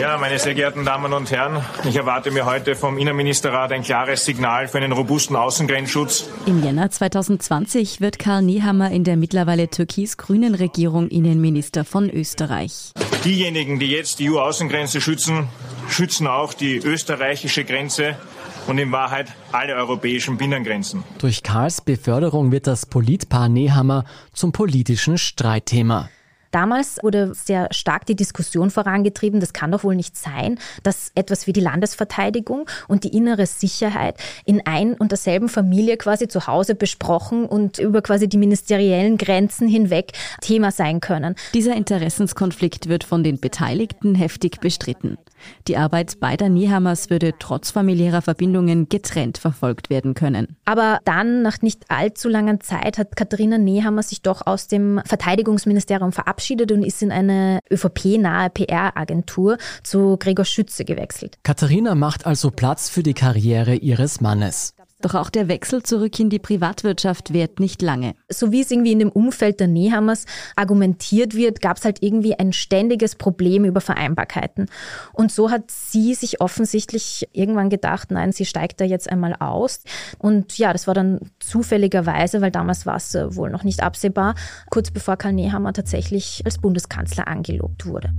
Ja, 0.00 0.16
meine 0.16 0.38
sehr 0.38 0.54
geehrten 0.54 0.86
Damen 0.86 1.12
und 1.12 1.30
Herren, 1.30 1.62
ich 1.86 1.96
erwarte 1.96 2.30
mir 2.30 2.46
heute 2.46 2.76
vom 2.76 2.96
Innenministerrat 2.96 3.72
ein 3.72 3.82
klares 3.82 4.24
Signal 4.24 4.68
für 4.68 4.78
einen 4.78 4.92
robusten 4.92 5.36
Außengrenzschutz. 5.36 6.30
Im 6.46 6.64
Jänner 6.64 6.90
2020 6.90 8.00
wird 8.00 8.18
Karl 8.18 8.40
Nehammer 8.40 8.90
in 8.90 9.04
der 9.04 9.18
mittlerweile 9.18 9.68
türkis-grünen 9.68 10.54
Regierung 10.54 11.08
Innenminister 11.08 11.84
von 11.84 12.08
Österreich. 12.08 12.92
Diejenigen, 13.24 13.78
die 13.78 13.90
jetzt 13.90 14.18
die 14.18 14.30
EU-Außengrenze 14.30 15.00
schützen, 15.00 15.48
schützen 15.88 16.26
auch 16.26 16.54
die 16.54 16.78
österreichische 16.78 17.64
Grenze 17.64 17.81
und 18.66 18.78
in 18.78 18.92
Wahrheit 18.92 19.32
alle 19.50 19.74
europäischen 19.74 20.36
Binnengrenzen. 20.36 21.02
Durch 21.18 21.42
Karls 21.42 21.80
Beförderung 21.80 22.52
wird 22.52 22.66
das 22.66 22.86
Politpaar 22.86 23.48
Nehammer 23.48 24.04
zum 24.32 24.52
politischen 24.52 25.18
Streitthema. 25.18 26.08
Damals 26.52 26.98
wurde 27.02 27.34
sehr 27.34 27.68
stark 27.70 28.04
die 28.04 28.14
Diskussion 28.14 28.70
vorangetrieben, 28.70 29.40
das 29.40 29.54
kann 29.54 29.72
doch 29.72 29.84
wohl 29.84 29.96
nicht 29.96 30.16
sein, 30.18 30.58
dass 30.82 31.10
etwas 31.14 31.46
wie 31.46 31.54
die 31.54 31.60
Landesverteidigung 31.60 32.68
und 32.88 33.04
die 33.04 33.16
innere 33.16 33.46
Sicherheit 33.46 34.16
in 34.44 34.64
ein 34.66 34.92
und 34.92 35.12
derselben 35.12 35.48
Familie 35.48 35.96
quasi 35.96 36.28
zu 36.28 36.46
Hause 36.46 36.74
besprochen 36.74 37.46
und 37.46 37.78
über 37.78 38.02
quasi 38.02 38.28
die 38.28 38.36
ministeriellen 38.36 39.16
Grenzen 39.16 39.66
hinweg 39.66 40.12
Thema 40.42 40.70
sein 40.70 41.00
können. 41.00 41.36
Dieser 41.54 41.74
Interessenskonflikt 41.74 42.86
wird 42.86 43.02
von 43.02 43.24
den 43.24 43.40
Beteiligten 43.40 44.14
heftig 44.14 44.60
bestritten. 44.60 45.16
Die 45.68 45.78
Arbeit 45.78 46.20
beider 46.20 46.50
Nehammers 46.50 47.08
würde 47.08 47.32
trotz 47.38 47.70
familiärer 47.70 48.22
Verbindungen 48.22 48.90
getrennt 48.90 49.38
verfolgt 49.38 49.88
werden 49.88 50.14
können. 50.14 50.56
Aber 50.66 51.00
dann, 51.04 51.42
nach 51.42 51.62
nicht 51.62 51.90
allzu 51.90 52.28
langer 52.28 52.60
Zeit, 52.60 52.98
hat 52.98 53.16
Katharina 53.16 53.58
Nehammer 53.58 54.02
sich 54.02 54.20
doch 54.22 54.46
aus 54.46 54.68
dem 54.68 55.00
Verteidigungsministerium 55.04 56.12
verabschiedet 56.12 56.41
und 56.72 56.82
ist 56.82 57.02
in 57.02 57.12
eine 57.12 57.60
ÖVP-nahe 57.70 58.50
PR-Agentur 58.50 59.58
zu 59.82 60.16
Gregor 60.18 60.44
Schütze 60.44 60.84
gewechselt. 60.84 61.38
Katharina 61.42 61.94
macht 61.94 62.26
also 62.26 62.50
Platz 62.50 62.88
für 62.88 63.02
die 63.02 63.14
Karriere 63.14 63.74
ihres 63.74 64.20
Mannes. 64.20 64.74
Doch 65.02 65.16
auch 65.16 65.30
der 65.30 65.48
Wechsel 65.48 65.82
zurück 65.82 66.18
in 66.20 66.30
die 66.30 66.38
Privatwirtschaft 66.38 67.32
währt 67.32 67.58
nicht 67.58 67.82
lange. 67.82 68.14
So 68.28 68.52
wie 68.52 68.60
es 68.60 68.70
irgendwie 68.70 68.92
in 68.92 69.00
dem 69.00 69.10
Umfeld 69.10 69.58
der 69.58 69.66
Nehammers 69.66 70.26
argumentiert 70.54 71.34
wird, 71.34 71.60
gab 71.60 71.76
es 71.76 71.84
halt 71.84 72.02
irgendwie 72.02 72.38
ein 72.38 72.52
ständiges 72.52 73.16
Problem 73.16 73.64
über 73.64 73.80
Vereinbarkeiten. 73.80 74.66
Und 75.12 75.32
so 75.32 75.50
hat 75.50 75.72
sie 75.72 76.14
sich 76.14 76.40
offensichtlich 76.40 77.28
irgendwann 77.32 77.68
gedacht, 77.68 78.12
nein, 78.12 78.30
sie 78.30 78.44
steigt 78.44 78.80
da 78.80 78.84
jetzt 78.84 79.10
einmal 79.10 79.34
aus. 79.34 79.82
Und 80.18 80.56
ja, 80.56 80.72
das 80.72 80.86
war 80.86 80.94
dann 80.94 81.18
zufälligerweise, 81.40 82.40
weil 82.40 82.52
damals 82.52 82.86
war 82.86 82.96
es 82.96 83.12
äh, 83.16 83.34
wohl 83.34 83.50
noch 83.50 83.64
nicht 83.64 83.82
absehbar, 83.82 84.36
kurz 84.70 84.92
bevor 84.92 85.16
Karl 85.16 85.32
Nehammer 85.32 85.72
tatsächlich 85.72 86.42
als 86.44 86.58
Bundeskanzler 86.58 87.26
angelobt 87.26 87.86
wurde. 87.86 88.12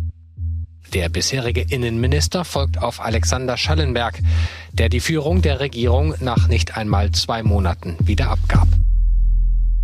Der 0.91 1.09
bisherige 1.09 1.61
Innenminister 1.61 2.45
folgt 2.45 2.77
auf 2.81 2.99
Alexander 2.99 3.57
Schallenberg, 3.57 4.19
der 4.73 4.89
die 4.89 4.99
Führung 4.99 5.41
der 5.41 5.59
Regierung 5.59 6.15
nach 6.19 6.47
nicht 6.47 6.77
einmal 6.77 7.11
zwei 7.11 7.41
Monaten 7.43 7.95
wieder 7.99 8.29
abgab. 8.29 8.67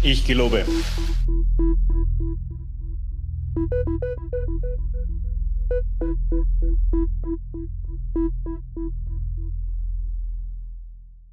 Ich 0.01 0.25
gelobe. 0.25 0.65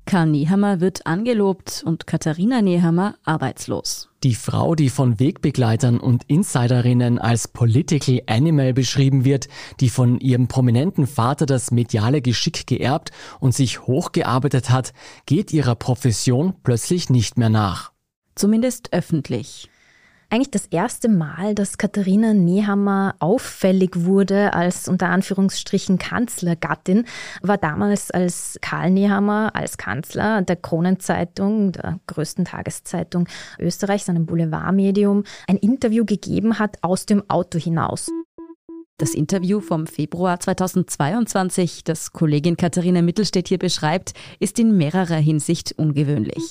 Karl 0.06 0.28
Nehammer 0.28 0.80
wird 0.80 1.06
angelobt 1.06 1.82
und 1.84 2.06
Katharina 2.06 2.62
Nehammer 2.62 3.16
arbeitslos. 3.24 4.08
Die 4.26 4.34
Frau, 4.34 4.74
die 4.74 4.90
von 4.90 5.20
Wegbegleitern 5.20 6.00
und 6.00 6.24
Insiderinnen 6.24 7.20
als 7.20 7.46
Political 7.46 8.22
Animal 8.26 8.74
beschrieben 8.74 9.24
wird, 9.24 9.46
die 9.78 9.88
von 9.88 10.18
ihrem 10.18 10.48
prominenten 10.48 11.06
Vater 11.06 11.46
das 11.46 11.70
mediale 11.70 12.20
Geschick 12.20 12.66
geerbt 12.66 13.12
und 13.38 13.54
sich 13.54 13.82
hochgearbeitet 13.82 14.68
hat, 14.70 14.94
geht 15.26 15.52
ihrer 15.52 15.76
Profession 15.76 16.54
plötzlich 16.64 17.08
nicht 17.08 17.38
mehr 17.38 17.50
nach. 17.50 17.92
Zumindest 18.34 18.92
öffentlich 18.92 19.70
eigentlich 20.30 20.50
das 20.50 20.66
erste 20.66 21.08
Mal, 21.08 21.54
dass 21.54 21.78
Katharina 21.78 22.34
Nehammer 22.34 23.14
auffällig 23.20 24.04
wurde 24.04 24.52
als 24.54 24.88
unter 24.88 25.08
Anführungsstrichen 25.08 25.98
Kanzlergattin, 25.98 27.04
war 27.42 27.58
damals, 27.58 28.10
als 28.10 28.58
Karl 28.60 28.90
Nehammer 28.90 29.54
als 29.54 29.78
Kanzler 29.78 30.42
der 30.42 30.56
Kronenzeitung, 30.56 31.72
der 31.72 32.00
größten 32.06 32.44
Tageszeitung 32.44 33.28
Österreichs, 33.58 34.08
einem 34.08 34.26
Boulevardmedium, 34.26 35.24
ein 35.46 35.56
Interview 35.56 36.04
gegeben 36.04 36.58
hat 36.58 36.78
aus 36.82 37.06
dem 37.06 37.28
Auto 37.28 37.58
hinaus. 37.58 38.10
Das 38.98 39.14
Interview 39.14 39.60
vom 39.60 39.86
Februar 39.86 40.40
2022, 40.40 41.84
das 41.84 42.12
Kollegin 42.12 42.56
Katharina 42.56 43.02
Mittelstädt 43.02 43.48
hier 43.48 43.58
beschreibt, 43.58 44.14
ist 44.40 44.58
in 44.58 44.76
mehrerer 44.76 45.16
Hinsicht 45.16 45.74
ungewöhnlich. 45.76 46.50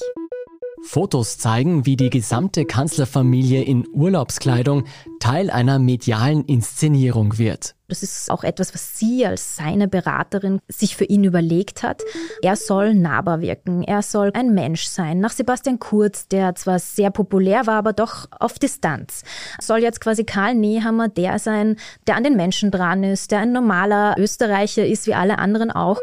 Fotos 0.86 1.38
zeigen, 1.40 1.86
wie 1.86 1.98
die 1.98 2.12
gesamte 2.12 2.64
Kanzlerfamilie 2.66 3.64
in 3.64 3.88
Urlaubskleidung 3.92 4.86
Teil 5.20 5.50
einer 5.50 5.80
medialen 5.80 6.46
Inszenierung 6.46 7.40
wird. 7.40 7.76
Das 7.88 8.04
ist 8.04 8.32
auch 8.32 8.44
etwas, 8.44 8.74
was 8.74 8.98
sie 8.98 9.26
als 9.26 9.56
seine 9.56 9.88
Beraterin 9.88 10.60
sich 10.68 10.96
für 10.96 11.06
ihn 11.06 11.24
überlegt 11.24 11.84
hat. 11.84 12.04
Er 12.42 12.56
soll 12.56 12.94
nahbar 12.94 13.42
wirken, 13.42 13.84
er 13.84 14.02
soll 14.02 14.32
ein 14.34 14.54
Mensch 14.54 14.86
sein. 14.86 15.20
Nach 15.20 15.32
Sebastian 15.32 15.80
Kurz, 15.80 16.28
der 16.28 16.56
zwar 16.56 16.80
sehr 16.80 17.10
populär 17.10 17.68
war, 17.68 17.78
aber 17.78 17.94
doch 17.94 18.28
auf 18.40 18.60
Distanz. 18.60 19.24
Soll 19.60 19.80
jetzt 19.80 20.02
quasi 20.02 20.24
Karl 20.24 20.56
Nehammer 20.56 21.10
der 21.10 21.40
sein, 21.40 21.78
der 22.08 22.16
an 22.16 22.24
den 22.24 22.36
Menschen 22.36 22.72
dran 22.72 23.04
ist, 23.04 23.32
der 23.32 23.40
ein 23.40 23.52
normaler 23.52 24.16
Österreicher 24.18 24.86
ist, 24.86 25.08
wie 25.08 25.14
alle 25.16 25.40
anderen 25.40 25.72
auch. 25.72 26.00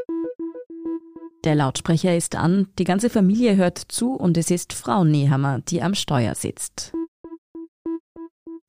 Der 1.44 1.54
Lautsprecher 1.56 2.16
ist 2.16 2.36
an, 2.36 2.68
die 2.78 2.84
ganze 2.84 3.10
Familie 3.10 3.56
hört 3.56 3.78
zu 3.78 4.14
und 4.14 4.36
es 4.36 4.50
ist 4.50 4.72
Frau 4.72 5.04
Nehammer, 5.04 5.60
die 5.60 5.82
am 5.82 5.94
Steuer 5.94 6.34
sitzt. 6.34 6.92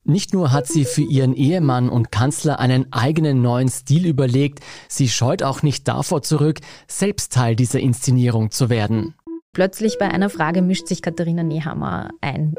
Nicht 0.06 0.34
nur 0.34 0.51
hat 0.51 0.68
sie 0.68 0.84
für 0.84 1.01
ihren 1.03 1.34
Ehemann 1.34 1.88
und 1.88 2.12
Kanzler 2.12 2.60
einen 2.60 2.92
eigenen 2.92 3.42
neuen 3.42 3.70
Stil 3.70 4.06
überlegt, 4.06 4.60
sie 4.89 5.08
scheut 5.08 5.44
auch 5.44 5.62
nicht 5.62 5.88
davor 5.88 6.24
zurück, 6.24 6.60
selbst 6.88 7.32
Teil 7.32 7.56
dieser 7.56 7.80
Inszenierung 7.80 8.51
zu 8.51 8.70
werden. 8.70 9.15
Plötzlich 9.53 9.98
bei 10.00 10.10
einer 10.10 10.30
Frage 10.30 10.62
mischt 10.62 10.88
sich 10.88 11.01
Katharina 11.01 11.44
Nehammer 11.44 12.10
ein 12.22 12.56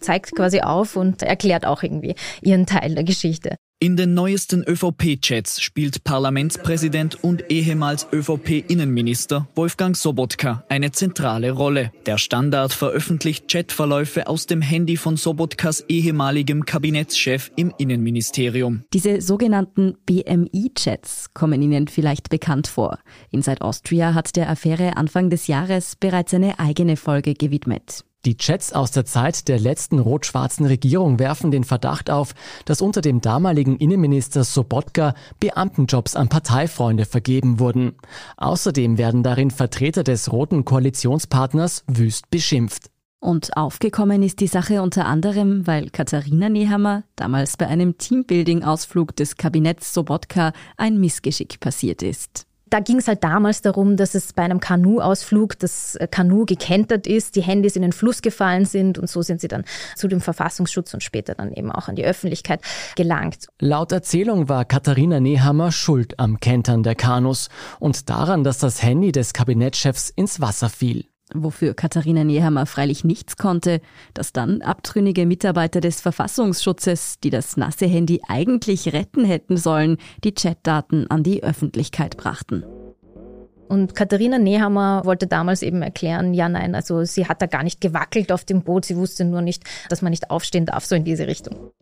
zeigt 0.00 0.34
quasi 0.34 0.60
auf 0.60 0.96
und 0.96 1.22
erklärt 1.22 1.66
auch 1.66 1.82
irgendwie 1.82 2.14
ihren 2.42 2.66
Teil 2.66 2.94
der 2.94 3.04
Geschichte. 3.04 3.56
In 3.78 3.94
den 3.94 4.14
neuesten 4.14 4.64
ÖVP-Chats 4.64 5.60
spielt 5.60 6.02
Parlamentspräsident 6.02 7.22
und 7.22 7.50
ehemals 7.50 8.06
ÖVP-Innenminister 8.10 9.48
Wolfgang 9.54 9.94
Sobotka 9.94 10.64
eine 10.70 10.92
zentrale 10.92 11.50
Rolle. 11.50 11.92
Der 12.06 12.16
Standard 12.16 12.72
veröffentlicht 12.72 13.48
Chatverläufe 13.48 14.28
aus 14.28 14.46
dem 14.46 14.62
Handy 14.62 14.96
von 14.96 15.18
Sobotkas 15.18 15.84
ehemaligem 15.88 16.64
Kabinettschef 16.64 17.52
im 17.56 17.70
Innenministerium. 17.76 18.84
Diese 18.94 19.20
sogenannten 19.20 19.98
BMI-Chats 20.06 21.34
kommen 21.34 21.60
Ihnen 21.60 21.88
vielleicht 21.88 22.30
bekannt 22.30 22.68
vor. 22.68 22.98
Inside 23.30 23.60
Austria 23.60 24.14
hat 24.14 24.36
der 24.36 24.48
Affäre 24.48 24.96
Anfang 24.96 25.28
des 25.28 25.48
Jahres 25.48 25.96
bereits 25.96 26.32
eine 26.32 26.58
eigene 26.58 26.96
Folge 26.96 27.34
gewidmet. 27.34 28.06
Die 28.26 28.36
Chats 28.36 28.72
aus 28.72 28.90
der 28.90 29.04
Zeit 29.04 29.46
der 29.46 29.60
letzten 29.60 30.00
rot-schwarzen 30.00 30.66
Regierung 30.66 31.20
werfen 31.20 31.52
den 31.52 31.62
Verdacht 31.62 32.10
auf, 32.10 32.34
dass 32.64 32.82
unter 32.82 33.00
dem 33.00 33.20
damaligen 33.20 33.76
Innenminister 33.76 34.42
Sobotka 34.42 35.14
Beamtenjobs 35.38 36.16
an 36.16 36.28
Parteifreunde 36.28 37.04
vergeben 37.04 37.60
wurden. 37.60 37.94
Außerdem 38.36 38.98
werden 38.98 39.22
darin 39.22 39.52
Vertreter 39.52 40.02
des 40.02 40.32
roten 40.32 40.64
Koalitionspartners 40.64 41.84
wüst 41.86 42.28
beschimpft. 42.28 42.90
Und 43.20 43.56
aufgekommen 43.56 44.24
ist 44.24 44.40
die 44.40 44.48
Sache 44.48 44.82
unter 44.82 45.06
anderem, 45.06 45.68
weil 45.68 45.90
Katharina 45.90 46.48
Nehammer 46.48 47.04
damals 47.14 47.56
bei 47.56 47.68
einem 47.68 47.96
Teambuilding-Ausflug 47.96 49.14
des 49.14 49.36
Kabinetts 49.36 49.94
Sobotka 49.94 50.52
ein 50.76 50.98
Missgeschick 50.98 51.60
passiert 51.60 52.02
ist. 52.02 52.46
Da 52.68 52.80
ging 52.80 52.98
es 52.98 53.06
halt 53.06 53.22
damals 53.22 53.62
darum, 53.62 53.96
dass 53.96 54.16
es 54.16 54.32
bei 54.32 54.42
einem 54.42 54.58
Kanu-Ausflug 54.58 55.56
das 55.58 55.94
äh, 55.96 56.08
Kanu 56.08 56.46
gekentert 56.46 57.06
ist, 57.06 57.36
die 57.36 57.42
Handys 57.42 57.76
in 57.76 57.82
den 57.82 57.92
Fluss 57.92 58.22
gefallen 58.22 58.64
sind 58.64 58.98
und 58.98 59.08
so 59.08 59.22
sind 59.22 59.40
sie 59.40 59.46
dann 59.46 59.64
zu 59.94 60.08
dem 60.08 60.20
Verfassungsschutz 60.20 60.92
und 60.92 61.02
später 61.02 61.36
dann 61.36 61.52
eben 61.52 61.70
auch 61.70 61.88
an 61.88 61.94
die 61.94 62.04
Öffentlichkeit 62.04 62.60
gelangt. 62.96 63.46
Laut 63.60 63.92
Erzählung 63.92 64.48
war 64.48 64.64
Katharina 64.64 65.20
Nehammer 65.20 65.70
schuld 65.70 66.18
am 66.18 66.40
Kentern 66.40 66.82
der 66.82 66.96
Kanus 66.96 67.50
und 67.78 68.10
daran, 68.10 68.42
dass 68.42 68.58
das 68.58 68.82
Handy 68.82 69.12
des 69.12 69.32
Kabinettschefs 69.32 70.10
ins 70.10 70.40
Wasser 70.40 70.68
fiel. 70.68 71.06
Wofür 71.34 71.74
Katharina 71.74 72.22
Nehammer 72.22 72.66
freilich 72.66 73.02
nichts 73.02 73.36
konnte, 73.36 73.80
dass 74.14 74.32
dann 74.32 74.62
abtrünnige 74.62 75.26
Mitarbeiter 75.26 75.80
des 75.80 76.00
Verfassungsschutzes, 76.00 77.18
die 77.18 77.30
das 77.30 77.56
nasse 77.56 77.86
Handy 77.86 78.20
eigentlich 78.28 78.92
retten 78.92 79.24
hätten 79.24 79.56
sollen, 79.56 79.96
die 80.22 80.32
Chatdaten 80.32 81.10
an 81.10 81.24
die 81.24 81.42
Öffentlichkeit 81.42 82.16
brachten. 82.16 82.64
Und 83.68 83.96
Katharina 83.96 84.38
Nehammer 84.38 85.02
wollte 85.04 85.26
damals 85.26 85.62
eben 85.62 85.82
erklären, 85.82 86.32
ja, 86.34 86.48
nein, 86.48 86.76
also 86.76 87.04
sie 87.04 87.26
hat 87.26 87.42
da 87.42 87.46
gar 87.46 87.64
nicht 87.64 87.80
gewackelt 87.80 88.30
auf 88.30 88.44
dem 88.44 88.62
Boot, 88.62 88.84
sie 88.84 88.96
wusste 88.96 89.24
nur 89.24 89.42
nicht, 89.42 89.64
dass 89.88 90.02
man 90.02 90.10
nicht 90.10 90.30
aufstehen 90.30 90.66
darf, 90.66 90.84
so 90.84 90.94
in 90.94 91.02
diese 91.02 91.26
Richtung. 91.26 91.72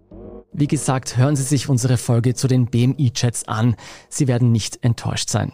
Wie 0.53 0.69
gesagt, 0.69 1.17
hören 1.17 1.37
Sie 1.37 1.43
sich 1.43 1.69
unsere 1.69 1.97
Folge 1.97 2.35
zu 2.35 2.47
den 2.47 2.67
BMI-Chats 2.67 3.49
an. 3.49 3.75
Sie 4.09 4.29
werden 4.29 4.53
nicht 4.53 4.85
enttäuscht 4.85 5.29
sein. 5.29 5.53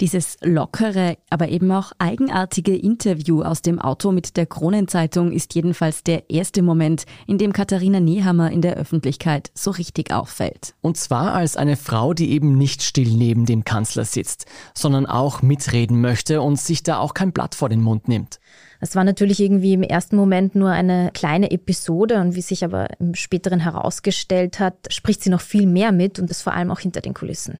Dieses 0.00 0.36
lockere, 0.42 1.18
aber 1.28 1.48
eben 1.48 1.72
auch 1.72 1.90
eigenartige 1.98 2.76
Interview 2.76 3.42
aus 3.42 3.62
dem 3.62 3.80
Auto 3.80 4.12
mit 4.12 4.36
der 4.36 4.46
Kronenzeitung 4.46 5.32
ist 5.32 5.56
jedenfalls 5.56 6.04
der 6.04 6.30
erste 6.30 6.62
Moment, 6.62 7.04
in 7.26 7.36
dem 7.36 7.52
Katharina 7.52 7.98
Nehammer 7.98 8.52
in 8.52 8.62
der 8.62 8.76
Öffentlichkeit 8.76 9.50
so 9.54 9.72
richtig 9.72 10.12
auffällt. 10.12 10.74
Und 10.82 10.98
zwar 10.98 11.34
als 11.34 11.56
eine 11.56 11.76
Frau, 11.76 12.14
die 12.14 12.30
eben 12.30 12.56
nicht 12.56 12.84
still 12.84 13.10
neben 13.10 13.44
dem 13.44 13.64
Kanzler 13.64 14.04
sitzt, 14.04 14.46
sondern 14.72 15.04
auch 15.04 15.42
mitreden 15.42 16.00
möchte 16.00 16.42
und 16.42 16.60
sich 16.60 16.84
da 16.84 16.98
auch 17.00 17.12
kein 17.12 17.32
Blatt 17.32 17.56
vor 17.56 17.68
den 17.68 17.82
Mund 17.82 18.06
nimmt. 18.06 18.38
Es 18.78 18.94
war 18.94 19.02
natürlich 19.02 19.40
irgendwie 19.40 19.72
im 19.72 19.82
ersten 19.82 20.14
Moment 20.14 20.54
nur 20.54 20.70
eine 20.70 21.10
kleine 21.12 21.50
Episode 21.50 22.20
und 22.20 22.36
wie 22.36 22.42
sich 22.42 22.64
aber 22.64 22.88
im 23.00 23.16
späteren 23.16 23.58
herausgestellt 23.58 24.60
hat, 24.60 24.76
spricht 24.90 25.24
sie 25.24 25.30
noch 25.30 25.40
viel 25.40 25.66
mehr 25.66 25.90
mit 25.90 26.20
und 26.20 26.30
das 26.30 26.40
vor 26.40 26.52
allem 26.52 26.70
auch 26.70 26.78
hinter 26.78 27.00
den 27.00 27.14
Kulissen. 27.14 27.56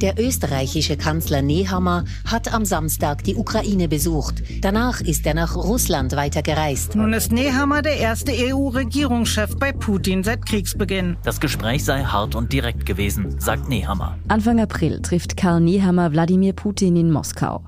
Der 0.00 0.16
österreichische 0.16 0.96
Kanzler 0.96 1.42
Nehammer 1.42 2.04
hat 2.24 2.54
am 2.54 2.64
Samstag 2.64 3.24
die 3.24 3.34
Ukraine 3.34 3.88
besucht. 3.88 4.44
Danach 4.60 5.00
ist 5.00 5.26
er 5.26 5.34
nach 5.34 5.56
Russland 5.56 6.14
weitergereist. 6.14 6.94
Nun 6.94 7.12
ist 7.12 7.32
Nehammer 7.32 7.82
der 7.82 7.96
erste 7.96 8.30
EU-Regierungschef 8.32 9.56
bei 9.56 9.72
Putin 9.72 10.22
seit 10.22 10.46
Kriegsbeginn. 10.46 11.16
Das 11.24 11.40
Gespräch 11.40 11.84
sei 11.84 12.04
hart 12.04 12.36
und 12.36 12.52
direkt 12.52 12.86
gewesen, 12.86 13.40
sagt 13.40 13.68
Nehammer. 13.68 14.16
Anfang 14.28 14.60
April 14.60 15.02
trifft 15.02 15.36
Karl 15.36 15.60
Nehammer 15.60 16.12
Wladimir 16.12 16.52
Putin 16.52 16.94
in 16.94 17.10
Moskau. 17.10 17.64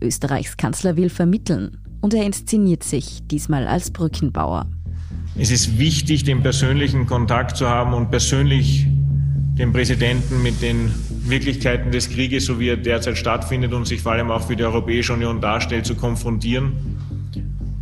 Österreichs 0.00 0.56
Kanzler 0.56 0.96
will 0.96 1.10
vermitteln 1.10 1.76
und 2.00 2.14
er 2.14 2.24
inszeniert 2.24 2.82
sich 2.82 3.26
diesmal 3.26 3.66
als 3.66 3.90
Brückenbauer. 3.90 4.66
Es 5.36 5.50
ist 5.50 5.78
wichtig, 5.78 6.24
den 6.24 6.42
persönlichen 6.42 7.06
Kontakt 7.06 7.58
zu 7.58 7.68
haben 7.68 7.92
und 7.92 8.10
persönlich 8.10 8.86
den 9.58 9.72
Präsidenten 9.72 10.42
mit 10.42 10.60
den 10.62 10.92
Wirklichkeiten 11.26 11.92
des 11.92 12.10
Krieges, 12.10 12.46
so 12.46 12.58
wie 12.58 12.68
er 12.68 12.76
derzeit 12.76 13.16
stattfindet 13.16 13.72
und 13.72 13.86
sich 13.86 14.02
vor 14.02 14.12
allem 14.12 14.30
auch 14.30 14.46
für 14.46 14.56
die 14.56 14.64
Europäische 14.64 15.12
Union 15.12 15.40
darstellt, 15.40 15.86
zu 15.86 15.94
konfrontieren. 15.94 16.72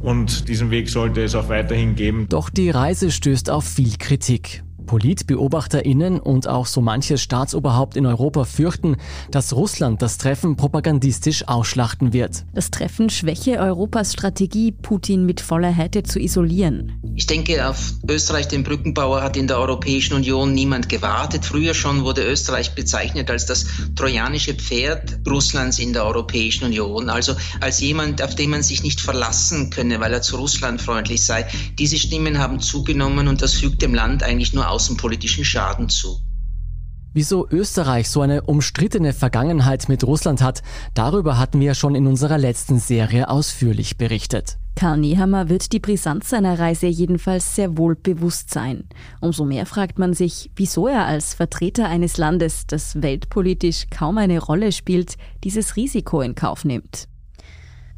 Und 0.01 0.49
diesen 0.49 0.71
Weg 0.71 0.89
sollte 0.89 1.23
es 1.23 1.35
auch 1.35 1.49
weiterhin 1.49 1.95
geben. 1.95 2.27
Doch 2.29 2.51
die 2.51 2.71
Reise 2.71 3.11
stößt 3.11 3.51
auf 3.51 3.65
viel 3.65 3.97
Kritik. 3.99 4.63
PolitbeobachterInnen 4.93 6.21
und 6.21 6.49
auch 6.49 6.67
so 6.67 6.83
manches 6.83 7.23
Staatsoberhaupt 7.23 7.97
in 7.97 8.05
Europa 8.05 8.45
fürchten, 8.45 8.99
dass 9.31 9.55
Russland 9.55 10.03
das 10.03 10.19
Treffen 10.19 10.57
propagandistisch 10.57 11.49
ausschlachten 11.49 12.13
wird. 12.13 12.45
Das 12.53 12.71
Treffen 12.71 13.09
schwäche 13.09 13.53
Europas 13.53 14.13
Strategie, 14.13 14.71
Putin 14.71 15.25
mit 15.25 15.41
voller 15.41 15.71
Härte 15.71 16.03
zu 16.03 16.21
isolieren. 16.21 17.01
Ich 17.15 17.27
denke, 17.27 17.67
auf 17.67 17.95
Österreich, 18.07 18.49
den 18.49 18.65
Brückenbauer, 18.65 19.23
hat 19.23 19.39
in 19.39 19.47
der 19.47 19.59
Europäischen 19.59 20.13
Union 20.13 20.53
niemand 20.53 20.91
gewartet. 20.91 21.47
Früher 21.47 21.73
schon 21.73 22.05
wurde 22.05 22.23
Österreich 22.23 22.75
bezeichnet 22.75 23.31
als 23.31 23.47
das 23.47 23.65
trojanische 23.97 24.53
Pferd 24.53 25.21
Russlands 25.27 25.79
in 25.79 25.95
der 25.95 26.05
Europäischen 26.05 26.65
Union. 26.65 27.09
Also 27.09 27.35
als 27.61 27.81
jemand, 27.81 28.21
auf 28.23 28.35
den 28.35 28.51
man 28.51 28.63
sich 28.63 28.83
nicht 28.83 29.01
verlassen 29.01 29.71
könne, 29.71 30.01
weil 30.01 30.13
er 30.13 30.21
zu 30.21 30.37
Russland 30.37 30.83
freundlich 30.83 31.25
sei. 31.25 31.47
Diese 31.79 31.97
Stimmen 31.97 32.39
haben 32.39 32.61
zugenommen 32.61 33.29
und 33.29 33.41
das 33.41 33.55
fügt 33.55 33.81
dem 33.81 33.95
Land 33.95 34.23
eigentlich 34.23 34.53
nur 34.53 34.69
außenpolitischen 34.83 35.45
Schaden 35.45 35.89
zu. 35.89 36.19
Wieso 37.15 37.47
Österreich 37.49 38.09
so 38.09 38.21
eine 38.21 38.43
umstrittene 38.43 39.13
Vergangenheit 39.13 39.89
mit 39.89 40.03
Russland 40.03 40.43
hat, 40.43 40.63
darüber 40.95 41.39
hatten 41.39 41.61
wir 41.61 41.75
schon 41.75 41.95
in 41.95 42.09
unserer 42.09 42.37
letzten 42.37 42.81
Serie 42.81 43.29
ausführlich 43.29 43.97
berichtet. 43.97 44.59
Karl 44.75 44.99
Nehammer 44.99 45.49
wird 45.49 45.73
die 45.73 45.79
Brisanz 45.79 46.31
seiner 46.31 46.59
Reise 46.59 46.87
jedenfalls 46.87 47.55
sehr 47.55 47.77
wohl 47.77 47.95
bewusst 47.95 48.51
sein. 48.51 48.89
Umso 49.21 49.45
mehr 49.45 49.67
fragt 49.67 50.01
man 50.01 50.15
sich, 50.15 50.51
wieso 50.57 50.89
er 50.89 51.07
als 51.07 51.35
Vertreter 51.35 51.87
eines 51.87 52.17
Landes, 52.17 52.67
das 52.67 53.03
weltpolitisch 53.03 53.87
kaum 53.91 54.19
eine 54.19 54.41
Rolle 54.41 54.73
spielt, 54.73 55.17
dieses 55.45 55.77
Risiko 55.77 56.23
in 56.23 56.35
Kauf 56.35 56.65
nimmt. 56.65 57.07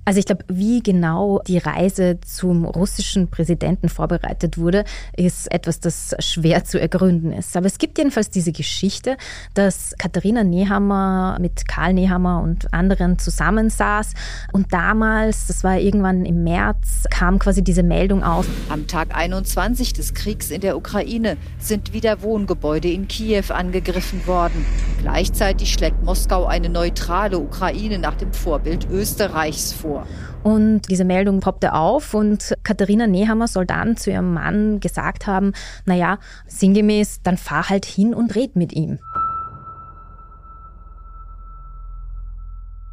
Also 0.04 0.20
ich 0.20 0.26
glaube, 0.26 0.44
wie 0.49 0.82
genau 0.82 1.40
die 1.46 1.58
Reise 1.58 2.18
zum 2.20 2.66
russischen 2.66 3.28
Präsidenten 3.28 3.88
vorbereitet 3.88 4.58
wurde, 4.58 4.84
ist 5.16 5.50
etwas, 5.50 5.80
das 5.80 6.14
schwer 6.18 6.64
zu 6.64 6.78
ergründen 6.78 7.32
ist. 7.32 7.56
Aber 7.56 7.66
es 7.66 7.78
gibt 7.78 7.96
jedenfalls 7.96 8.28
diese 8.28 8.52
Geschichte, 8.52 9.16
dass 9.54 9.94
Katharina 9.99 10.44
Nehammer 10.44 11.38
mit 11.40 11.66
Karl 11.66 11.94
Nehammer 11.94 12.42
und 12.42 12.73
anderen 12.75 13.18
zusammensaß 13.18 14.12
und 14.52 14.73
damals, 14.75 15.46
das 15.46 15.64
war 15.64 15.78
irgendwann 15.78 16.26
im 16.26 16.44
März, 16.44 17.04
kam 17.08 17.38
quasi 17.38 17.64
diese 17.64 17.82
Meldung 17.82 18.23
auf. 18.23 18.46
Am 18.68 18.87
Tag 18.87 19.14
21 19.14 19.94
des 19.94 20.12
Kriegs 20.12 20.50
in 20.50 20.61
der 20.61 20.76
Ukraine 20.76 21.38
sind 21.58 21.94
wieder 21.94 22.20
Wohngebäude 22.20 22.90
in 22.90 23.08
Kiew 23.08 23.44
angegriffen 23.49 24.26
worden. 24.26 24.66
Gleichzeitig 25.00 25.73
schlägt 25.73 26.02
Moskau 26.02 26.44
eine 26.44 26.68
neutrale 26.68 27.38
Ukraine 27.38 27.99
nach 27.99 28.16
dem 28.16 28.32
Vorbild 28.34 28.87
Österreichs 28.90 29.73
vor 29.73 29.93
vor. 29.94 30.06
Und 30.42 30.82
diese 30.90 31.04
Meldung 31.04 31.40
poppte 31.40 31.72
auf 31.72 32.14
und 32.14 32.54
Katharina 32.62 33.06
Nehammer 33.06 33.48
soll 33.48 33.66
dann 33.66 33.96
zu 33.96 34.10
ihrem 34.10 34.34
Mann 34.34 34.80
gesagt 34.80 35.26
haben, 35.26 35.52
naja, 35.86 36.18
sinngemäß, 36.46 37.22
dann 37.22 37.36
fahr 37.36 37.68
halt 37.68 37.84
hin 37.84 38.14
und 38.14 38.34
red 38.34 38.56
mit 38.56 38.72
ihm. 38.72 38.98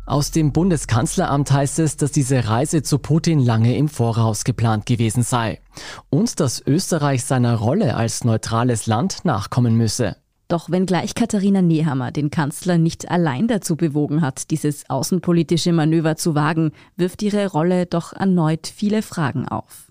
Aus 0.06 0.32
dem 0.32 0.52
Bundeskanzleramt 0.52 1.52
heißt 1.52 1.80
es, 1.80 1.96
dass 1.96 2.12
diese 2.12 2.50
Reise 2.50 2.84
zu 2.84 3.00
Putin 3.00 3.40
lange 3.40 3.78
im 3.78 3.88
Voraus 3.88 4.44
geplant 4.44 4.86
gewesen 4.86 5.24
sei 5.24 5.62
und 6.10 6.40
dass 6.40 6.62
Österreich 6.66 7.24
seiner 7.24 7.56
Rolle 7.56 7.96
als 7.96 8.26
neutrales 8.26 8.88
Land 8.88 9.24
nachkommen 9.24 9.78
müsse. 9.78 10.18
Doch 10.52 10.70
wenngleich 10.70 11.16
Katharina 11.16 11.62
Nehammer 11.62 12.12
den 12.12 12.30
Kanzler 12.30 12.78
nicht 12.78 13.10
allein 13.10 13.48
dazu 13.48 13.78
bewogen 13.78 14.20
hat, 14.22 14.52
dieses 14.52 14.90
außenpolitische 14.90 15.72
Manöver 15.72 16.18
zu 16.18 16.36
wagen, 16.36 16.74
wirft 16.98 17.22
ihre 17.24 17.48
Rolle 17.48 17.86
doch 17.86 18.12
erneut 18.12 18.68
viele 18.68 19.02
Fragen 19.02 19.48
auf. 19.48 19.91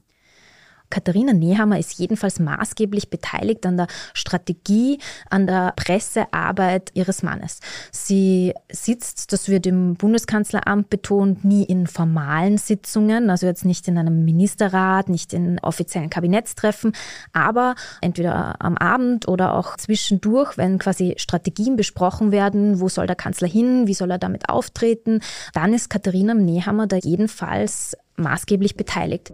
Katharina 0.91 1.33
Nehammer 1.33 1.79
ist 1.79 1.99
jedenfalls 1.99 2.41
maßgeblich 2.41 3.11
beteiligt 3.11 3.65
an 3.65 3.77
der 3.77 3.87
Strategie, 4.13 4.99
an 5.31 5.47
der 5.47 5.73
Pressearbeit 5.77 6.91
ihres 6.95 7.23
Mannes. 7.23 7.61
Sie 7.93 8.53
sitzt, 8.71 9.33
das 9.33 9.49
wird 9.49 9.67
im 9.67 9.95
Bundeskanzleramt 9.95 10.91
betont, 10.91 11.45
nie 11.45 11.65
in 11.65 11.87
formalen 11.87 12.59
Sitzungen, 12.59 13.31
also 13.31 13.47
jetzt 13.47 13.65
nicht 13.65 13.89
in 13.89 13.99
einem 13.99 14.25
Ministerrat, 14.25 15.09
nicht 15.09 15.33
in 15.33 15.59
offiziellen 15.61 16.11
Kabinettstreffen, 16.11 16.93
aber 17.33 17.75
entweder 18.00 18.61
am 18.61 18.76
Abend 18.76 19.29
oder 19.29 19.55
auch 19.55 19.76
zwischendurch, 19.76 20.59
wenn 20.59 20.79
quasi 20.79 21.15
Strategien 21.17 21.76
besprochen 21.76 22.33
werden, 22.33 22.81
wo 22.81 22.89
soll 22.89 23.07
der 23.07 23.17
Kanzler 23.17 23.49
hin, 23.49 23.87
wie 23.87 23.95
soll 23.95 24.11
er 24.11 24.19
damit 24.19 24.49
auftreten, 24.49 25.21
dann 25.55 25.73
ist 25.73 25.89
Katharina 25.89 26.35
Nehammer 26.35 26.87
da 26.87 26.97
jedenfalls 26.97 27.97
maßgeblich 28.17 28.76
beteiligt. 28.76 29.33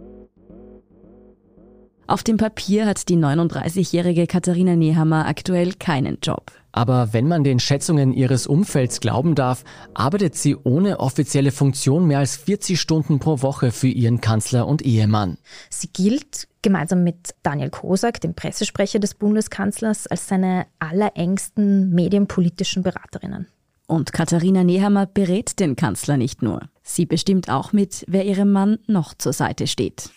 Auf 2.08 2.22
dem 2.22 2.36
Papier 2.36 2.86
hat 2.86 3.08
die 3.08 3.16
39-jährige 3.16 4.28
Katharina 4.28 4.76
Nehammer 4.76 5.26
aktuell 5.26 5.72
keinen 5.72 6.18
Job. 6.22 6.52
Aber 6.70 7.12
wenn 7.12 7.26
man 7.26 7.42
den 7.42 7.58
Schätzungen 7.58 8.12
ihres 8.12 8.46
Umfelds 8.46 9.00
glauben 9.00 9.34
darf, 9.34 9.64
arbeitet 9.94 10.36
sie 10.36 10.54
ohne 10.54 11.00
offizielle 11.00 11.50
Funktion 11.50 12.06
mehr 12.06 12.20
als 12.20 12.36
40 12.36 12.80
Stunden 12.80 13.18
pro 13.18 13.42
Woche 13.42 13.72
für 13.72 13.88
ihren 13.88 14.20
Kanzler 14.20 14.68
und 14.68 14.82
Ehemann. 14.82 15.36
Sie 15.68 15.88
gilt 15.88 16.46
gemeinsam 16.62 17.02
mit 17.02 17.34
Daniel 17.42 17.70
Kosak, 17.70 18.20
dem 18.20 18.34
Pressesprecher 18.34 19.00
des 19.00 19.14
Bundeskanzlers, 19.14 20.06
als 20.06 20.28
seine 20.28 20.66
allerengsten 20.78 21.90
medienpolitischen 21.90 22.84
Beraterinnen. 22.84 23.48
Und 23.88 24.12
Katharina 24.12 24.62
Nehammer 24.62 25.06
berät 25.06 25.58
den 25.58 25.74
Kanzler 25.74 26.16
nicht 26.16 26.42
nur. 26.42 26.60
Sie 26.82 27.06
bestimmt 27.06 27.50
auch 27.50 27.72
mit, 27.72 28.04
wer 28.06 28.24
ihrem 28.24 28.52
Mann 28.52 28.78
noch 28.86 29.14
zur 29.14 29.32
Seite 29.32 29.66
steht. 29.66 30.10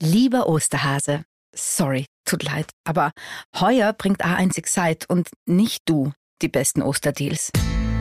Lieber 0.00 0.48
Osterhase, 0.48 1.24
sorry, 1.54 2.06
tut 2.24 2.44
leid, 2.44 2.70
aber 2.84 3.10
heuer 3.58 3.92
bringt 3.92 4.24
A1 4.24 4.56
Excite 4.56 5.06
und 5.08 5.28
nicht 5.44 5.82
du 5.86 6.12
die 6.40 6.48
besten 6.48 6.82
Osterdeals. 6.82 7.50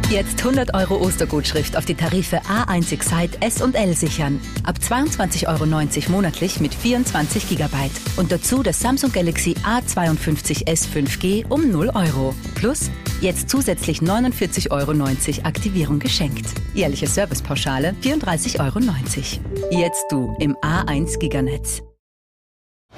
Jetzt 0.09 0.39
100 0.39 0.73
Euro 0.73 1.01
Ostergutschrift 1.03 1.75
auf 1.75 1.83
die 1.83 1.95
Tarife 1.95 2.37
A1 2.43 2.93
Excite 2.93 3.41
S 3.41 3.61
und 3.61 3.75
L 3.75 3.93
sichern. 3.93 4.39
Ab 4.63 4.77
22,90 4.81 5.47
Euro 5.47 5.65
monatlich 6.09 6.61
mit 6.61 6.73
24 6.73 7.49
GB. 7.49 7.75
Und 8.15 8.31
dazu 8.31 8.63
das 8.63 8.79
Samsung 8.79 9.11
Galaxy 9.11 9.53
A52s 9.65 10.87
5G 10.87 11.45
um 11.49 11.69
0 11.69 11.89
Euro. 11.89 12.33
Plus 12.55 12.89
jetzt 13.19 13.49
zusätzlich 13.49 13.99
49,90 13.99 14.71
Euro 14.71 15.45
Aktivierung 15.45 15.99
geschenkt. 15.99 16.45
Jährliche 16.73 17.07
Servicepauschale 17.07 17.93
34,90 18.01 18.59
Euro. 18.61 19.77
Jetzt 19.77 20.05
du 20.09 20.33
im 20.39 20.55
A1 20.57 21.19
Giganetz. 21.19 21.86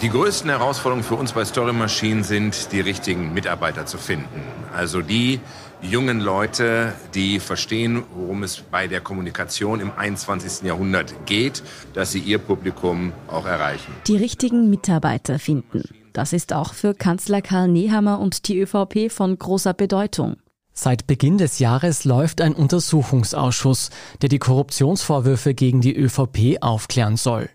Die 0.01 0.09
größten 0.09 0.49
Herausforderungen 0.49 1.03
für 1.03 1.15
uns 1.15 1.33
bei 1.33 1.43
Story 1.43 1.73
Machine 1.73 2.23
sind, 2.23 2.71
die 2.71 2.79
richtigen 2.79 3.33
Mitarbeiter 3.33 3.85
zu 3.85 3.97
finden. 3.97 4.41
Also 4.73 5.01
die 5.01 5.41
jungen 5.81 6.21
Leute, 6.21 6.93
die 7.13 7.41
verstehen, 7.41 8.03
worum 8.15 8.43
es 8.43 8.61
bei 8.61 8.87
der 8.87 9.01
Kommunikation 9.01 9.81
im 9.81 9.91
21. 9.91 10.65
Jahrhundert 10.65 11.13
geht, 11.25 11.63
dass 11.95 12.13
sie 12.13 12.19
ihr 12.19 12.37
Publikum 12.37 13.11
auch 13.27 13.45
erreichen. 13.45 13.93
Die 14.07 14.15
richtigen 14.15 14.69
Mitarbeiter 14.69 15.37
finden. 15.37 15.83
Das 16.13 16.31
ist 16.31 16.53
auch 16.53 16.73
für 16.73 16.93
Kanzler 16.93 17.41
Karl 17.41 17.67
Nehammer 17.67 18.19
und 18.19 18.47
die 18.47 18.57
ÖVP 18.57 19.11
von 19.11 19.37
großer 19.37 19.73
Bedeutung. 19.73 20.37
Seit 20.81 21.07
Beginn 21.07 21.37
des 21.37 21.59
Jahres 21.59 22.05
läuft 22.05 22.39
ein 22.39 22.53
Untersuchungsausschuss, 22.55 23.89
der 24.21 24.29
die 24.29 24.39
Korruptionsvorwürfe 24.39 25.53
gegen 25.53 25.81
die 25.81 25.93
ÖVP 25.93 26.59
aufklären 26.61 27.17
soll. 27.17 27.49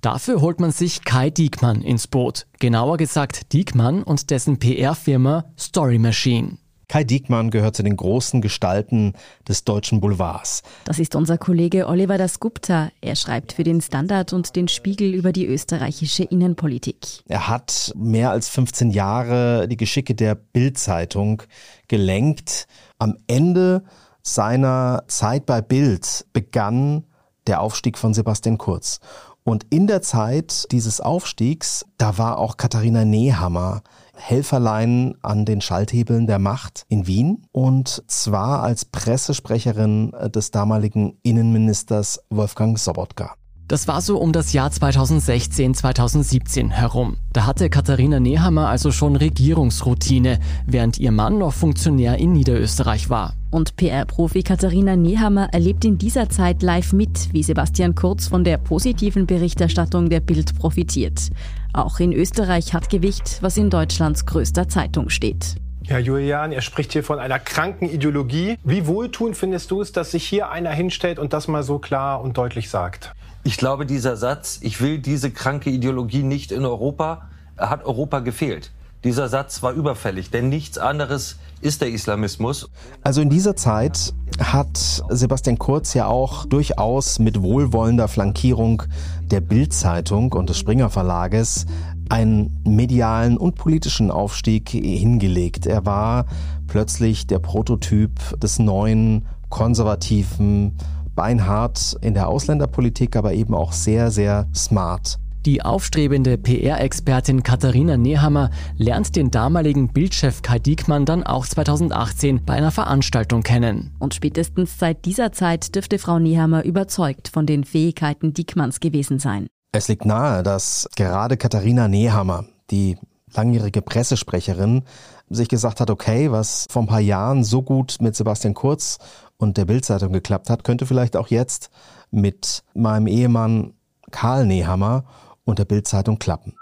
Dafür 0.00 0.40
holt 0.40 0.60
man 0.60 0.70
sich 0.70 1.02
Kai 1.02 1.30
Diekmann 1.30 1.82
ins 1.82 2.06
Boot. 2.06 2.46
Genauer 2.60 2.96
gesagt 2.96 3.52
Diekmann 3.52 4.04
und 4.04 4.30
dessen 4.30 4.60
PR-Firma 4.60 5.46
Story 5.58 5.98
Machine. 5.98 6.58
Kai 6.88 7.04
Diekmann 7.04 7.50
gehört 7.50 7.76
zu 7.76 7.82
den 7.82 7.96
großen 7.96 8.40
Gestalten 8.40 9.12
des 9.46 9.64
deutschen 9.64 10.00
Boulevards. 10.00 10.62
Das 10.84 10.98
ist 10.98 11.14
unser 11.14 11.36
Kollege 11.36 11.86
Oliver 11.86 12.16
Dasgupta. 12.16 12.90
Er 13.02 13.14
schreibt 13.14 13.52
für 13.52 13.62
den 13.62 13.82
Standard 13.82 14.32
und 14.32 14.56
den 14.56 14.68
Spiegel 14.68 15.12
über 15.12 15.32
die 15.32 15.46
österreichische 15.46 16.24
Innenpolitik. 16.24 16.96
Er 17.28 17.46
hat 17.46 17.92
mehr 17.94 18.30
als 18.30 18.48
15 18.48 18.90
Jahre 18.90 19.68
die 19.68 19.76
Geschicke 19.76 20.14
der 20.14 20.34
Bild-Zeitung 20.34 21.42
gelenkt. 21.88 22.66
Am 22.98 23.18
Ende 23.26 23.84
seiner 24.22 25.04
Zeit 25.08 25.44
bei 25.44 25.60
Bild 25.60 26.26
begann 26.32 27.04
der 27.46 27.60
Aufstieg 27.60 27.98
von 27.98 28.14
Sebastian 28.14 28.56
Kurz. 28.56 29.00
Und 29.44 29.66
in 29.70 29.86
der 29.86 30.00
Zeit 30.00 30.66
dieses 30.72 31.00
Aufstiegs, 31.00 31.84
da 31.98 32.16
war 32.16 32.38
auch 32.38 32.56
Katharina 32.56 33.04
Nehammer 33.04 33.82
Helferlein 34.18 35.14
an 35.22 35.44
den 35.44 35.60
Schalthebeln 35.60 36.26
der 36.26 36.38
Macht 36.38 36.84
in 36.88 37.06
Wien 37.06 37.46
und 37.52 38.02
zwar 38.08 38.62
als 38.62 38.84
Pressesprecherin 38.84 40.12
des 40.34 40.50
damaligen 40.50 41.18
Innenministers 41.22 42.20
Wolfgang 42.28 42.78
Sobotka. 42.78 43.37
Das 43.68 43.86
war 43.86 44.00
so 44.00 44.16
um 44.16 44.32
das 44.32 44.54
Jahr 44.54 44.70
2016, 44.70 45.74
2017 45.74 46.70
herum. 46.70 47.18
Da 47.34 47.44
hatte 47.44 47.68
Katharina 47.68 48.18
Nehammer 48.18 48.66
also 48.66 48.92
schon 48.92 49.14
Regierungsroutine, 49.14 50.40
während 50.66 50.96
ihr 50.96 51.12
Mann 51.12 51.36
noch 51.36 51.52
Funktionär 51.52 52.16
in 52.16 52.32
Niederösterreich 52.32 53.10
war. 53.10 53.34
Und 53.50 53.76
PR-Profi 53.76 54.42
Katharina 54.42 54.96
Nehammer 54.96 55.50
erlebt 55.52 55.84
in 55.84 55.98
dieser 55.98 56.30
Zeit 56.30 56.62
live 56.62 56.94
mit, 56.94 57.30
wie 57.34 57.42
Sebastian 57.42 57.94
Kurz 57.94 58.26
von 58.28 58.42
der 58.42 58.56
positiven 58.56 59.26
Berichterstattung 59.26 60.08
der 60.08 60.20
Bild 60.20 60.58
profitiert. 60.58 61.28
Auch 61.74 62.00
in 62.00 62.14
Österreich 62.14 62.72
hat 62.72 62.88
Gewicht, 62.88 63.36
was 63.42 63.58
in 63.58 63.68
Deutschlands 63.68 64.24
größter 64.24 64.68
Zeitung 64.68 65.10
steht. 65.10 65.56
Ja, 65.82 65.98
Julian, 65.98 66.52
er 66.52 66.62
spricht 66.62 66.94
hier 66.94 67.04
von 67.04 67.18
einer 67.18 67.38
kranken 67.38 67.88
Ideologie. 67.88 68.58
Wie 68.64 68.86
wohltuend 68.86 69.36
findest 69.36 69.70
du 69.70 69.82
es, 69.82 69.92
dass 69.92 70.10
sich 70.10 70.24
hier 70.24 70.50
einer 70.50 70.70
hinstellt 70.70 71.18
und 71.18 71.34
das 71.34 71.48
mal 71.48 71.62
so 71.62 71.78
klar 71.78 72.22
und 72.22 72.38
deutlich 72.38 72.70
sagt? 72.70 73.14
Ich 73.48 73.56
glaube, 73.56 73.86
dieser 73.86 74.18
Satz, 74.18 74.58
ich 74.60 74.82
will 74.82 74.98
diese 74.98 75.30
kranke 75.30 75.70
Ideologie 75.70 76.22
nicht 76.22 76.52
in 76.52 76.66
Europa, 76.66 77.22
hat 77.56 77.82
Europa 77.82 78.18
gefehlt. 78.18 78.72
Dieser 79.04 79.30
Satz 79.30 79.62
war 79.62 79.72
überfällig, 79.72 80.30
denn 80.30 80.50
nichts 80.50 80.76
anderes 80.76 81.36
ist 81.62 81.80
der 81.80 81.88
Islamismus. 81.88 82.68
Also 83.02 83.22
in 83.22 83.30
dieser 83.30 83.56
Zeit 83.56 84.12
hat 84.38 85.02
Sebastian 85.08 85.58
Kurz 85.58 85.94
ja 85.94 86.08
auch 86.08 86.44
durchaus 86.44 87.20
mit 87.20 87.40
wohlwollender 87.40 88.06
Flankierung 88.06 88.82
der 89.22 89.40
Bild-Zeitung 89.40 90.34
und 90.34 90.50
des 90.50 90.58
Springer 90.58 90.90
Verlages 90.90 91.64
einen 92.10 92.60
medialen 92.64 93.38
und 93.38 93.54
politischen 93.54 94.10
Aufstieg 94.10 94.68
hingelegt. 94.68 95.64
Er 95.64 95.86
war 95.86 96.26
plötzlich 96.66 97.26
der 97.26 97.38
Prototyp 97.38 98.38
des 98.40 98.58
neuen, 98.58 99.26
konservativen, 99.48 100.76
beinhart 101.18 101.96
in 102.00 102.14
der 102.14 102.28
Ausländerpolitik, 102.28 103.16
aber 103.16 103.32
eben 103.32 103.52
auch 103.52 103.72
sehr, 103.72 104.12
sehr 104.12 104.46
smart. 104.54 105.18
Die 105.46 105.62
aufstrebende 105.62 106.38
PR-Expertin 106.38 107.42
Katharina 107.42 107.96
Nehammer 107.96 108.50
lernt 108.76 109.16
den 109.16 109.32
damaligen 109.32 109.88
Bildchef 109.88 110.42
Kai 110.42 110.60
Diekmann 110.60 111.06
dann 111.06 111.24
auch 111.24 111.44
2018 111.44 112.44
bei 112.44 112.54
einer 112.54 112.70
Veranstaltung 112.70 113.42
kennen. 113.42 113.96
Und 113.98 114.14
spätestens 114.14 114.78
seit 114.78 115.06
dieser 115.06 115.32
Zeit 115.32 115.74
dürfte 115.74 115.98
Frau 115.98 116.20
Nehammer 116.20 116.64
überzeugt 116.64 117.26
von 117.26 117.46
den 117.46 117.64
Fähigkeiten 117.64 118.32
Diekmanns 118.32 118.78
gewesen 118.78 119.18
sein. 119.18 119.48
Es 119.72 119.88
liegt 119.88 120.04
nahe, 120.04 120.44
dass 120.44 120.88
gerade 120.94 121.36
Katharina 121.36 121.88
Nehammer, 121.88 122.44
die 122.70 122.96
langjährige 123.34 123.82
Pressesprecherin, 123.82 124.84
sich 125.30 125.48
gesagt 125.48 125.80
hat, 125.80 125.90
okay, 125.90 126.30
was 126.30 126.66
vor 126.70 126.82
ein 126.82 126.88
paar 126.88 127.00
Jahren 127.00 127.42
so 127.42 127.62
gut 127.62 127.96
mit 128.00 128.14
Sebastian 128.14 128.54
Kurz 128.54 128.98
und 129.38 129.56
der 129.56 129.64
Bildzeitung 129.64 130.12
geklappt 130.12 130.50
hat, 130.50 130.64
könnte 130.64 130.84
vielleicht 130.84 131.16
auch 131.16 131.28
jetzt 131.28 131.70
mit 132.10 132.64
meinem 132.74 133.06
Ehemann 133.06 133.74
Karl 134.10 134.46
Nehammer 134.46 135.04
und 135.44 135.58
der 135.58 135.64
Bildzeitung 135.64 136.18
klappen. 136.18 136.54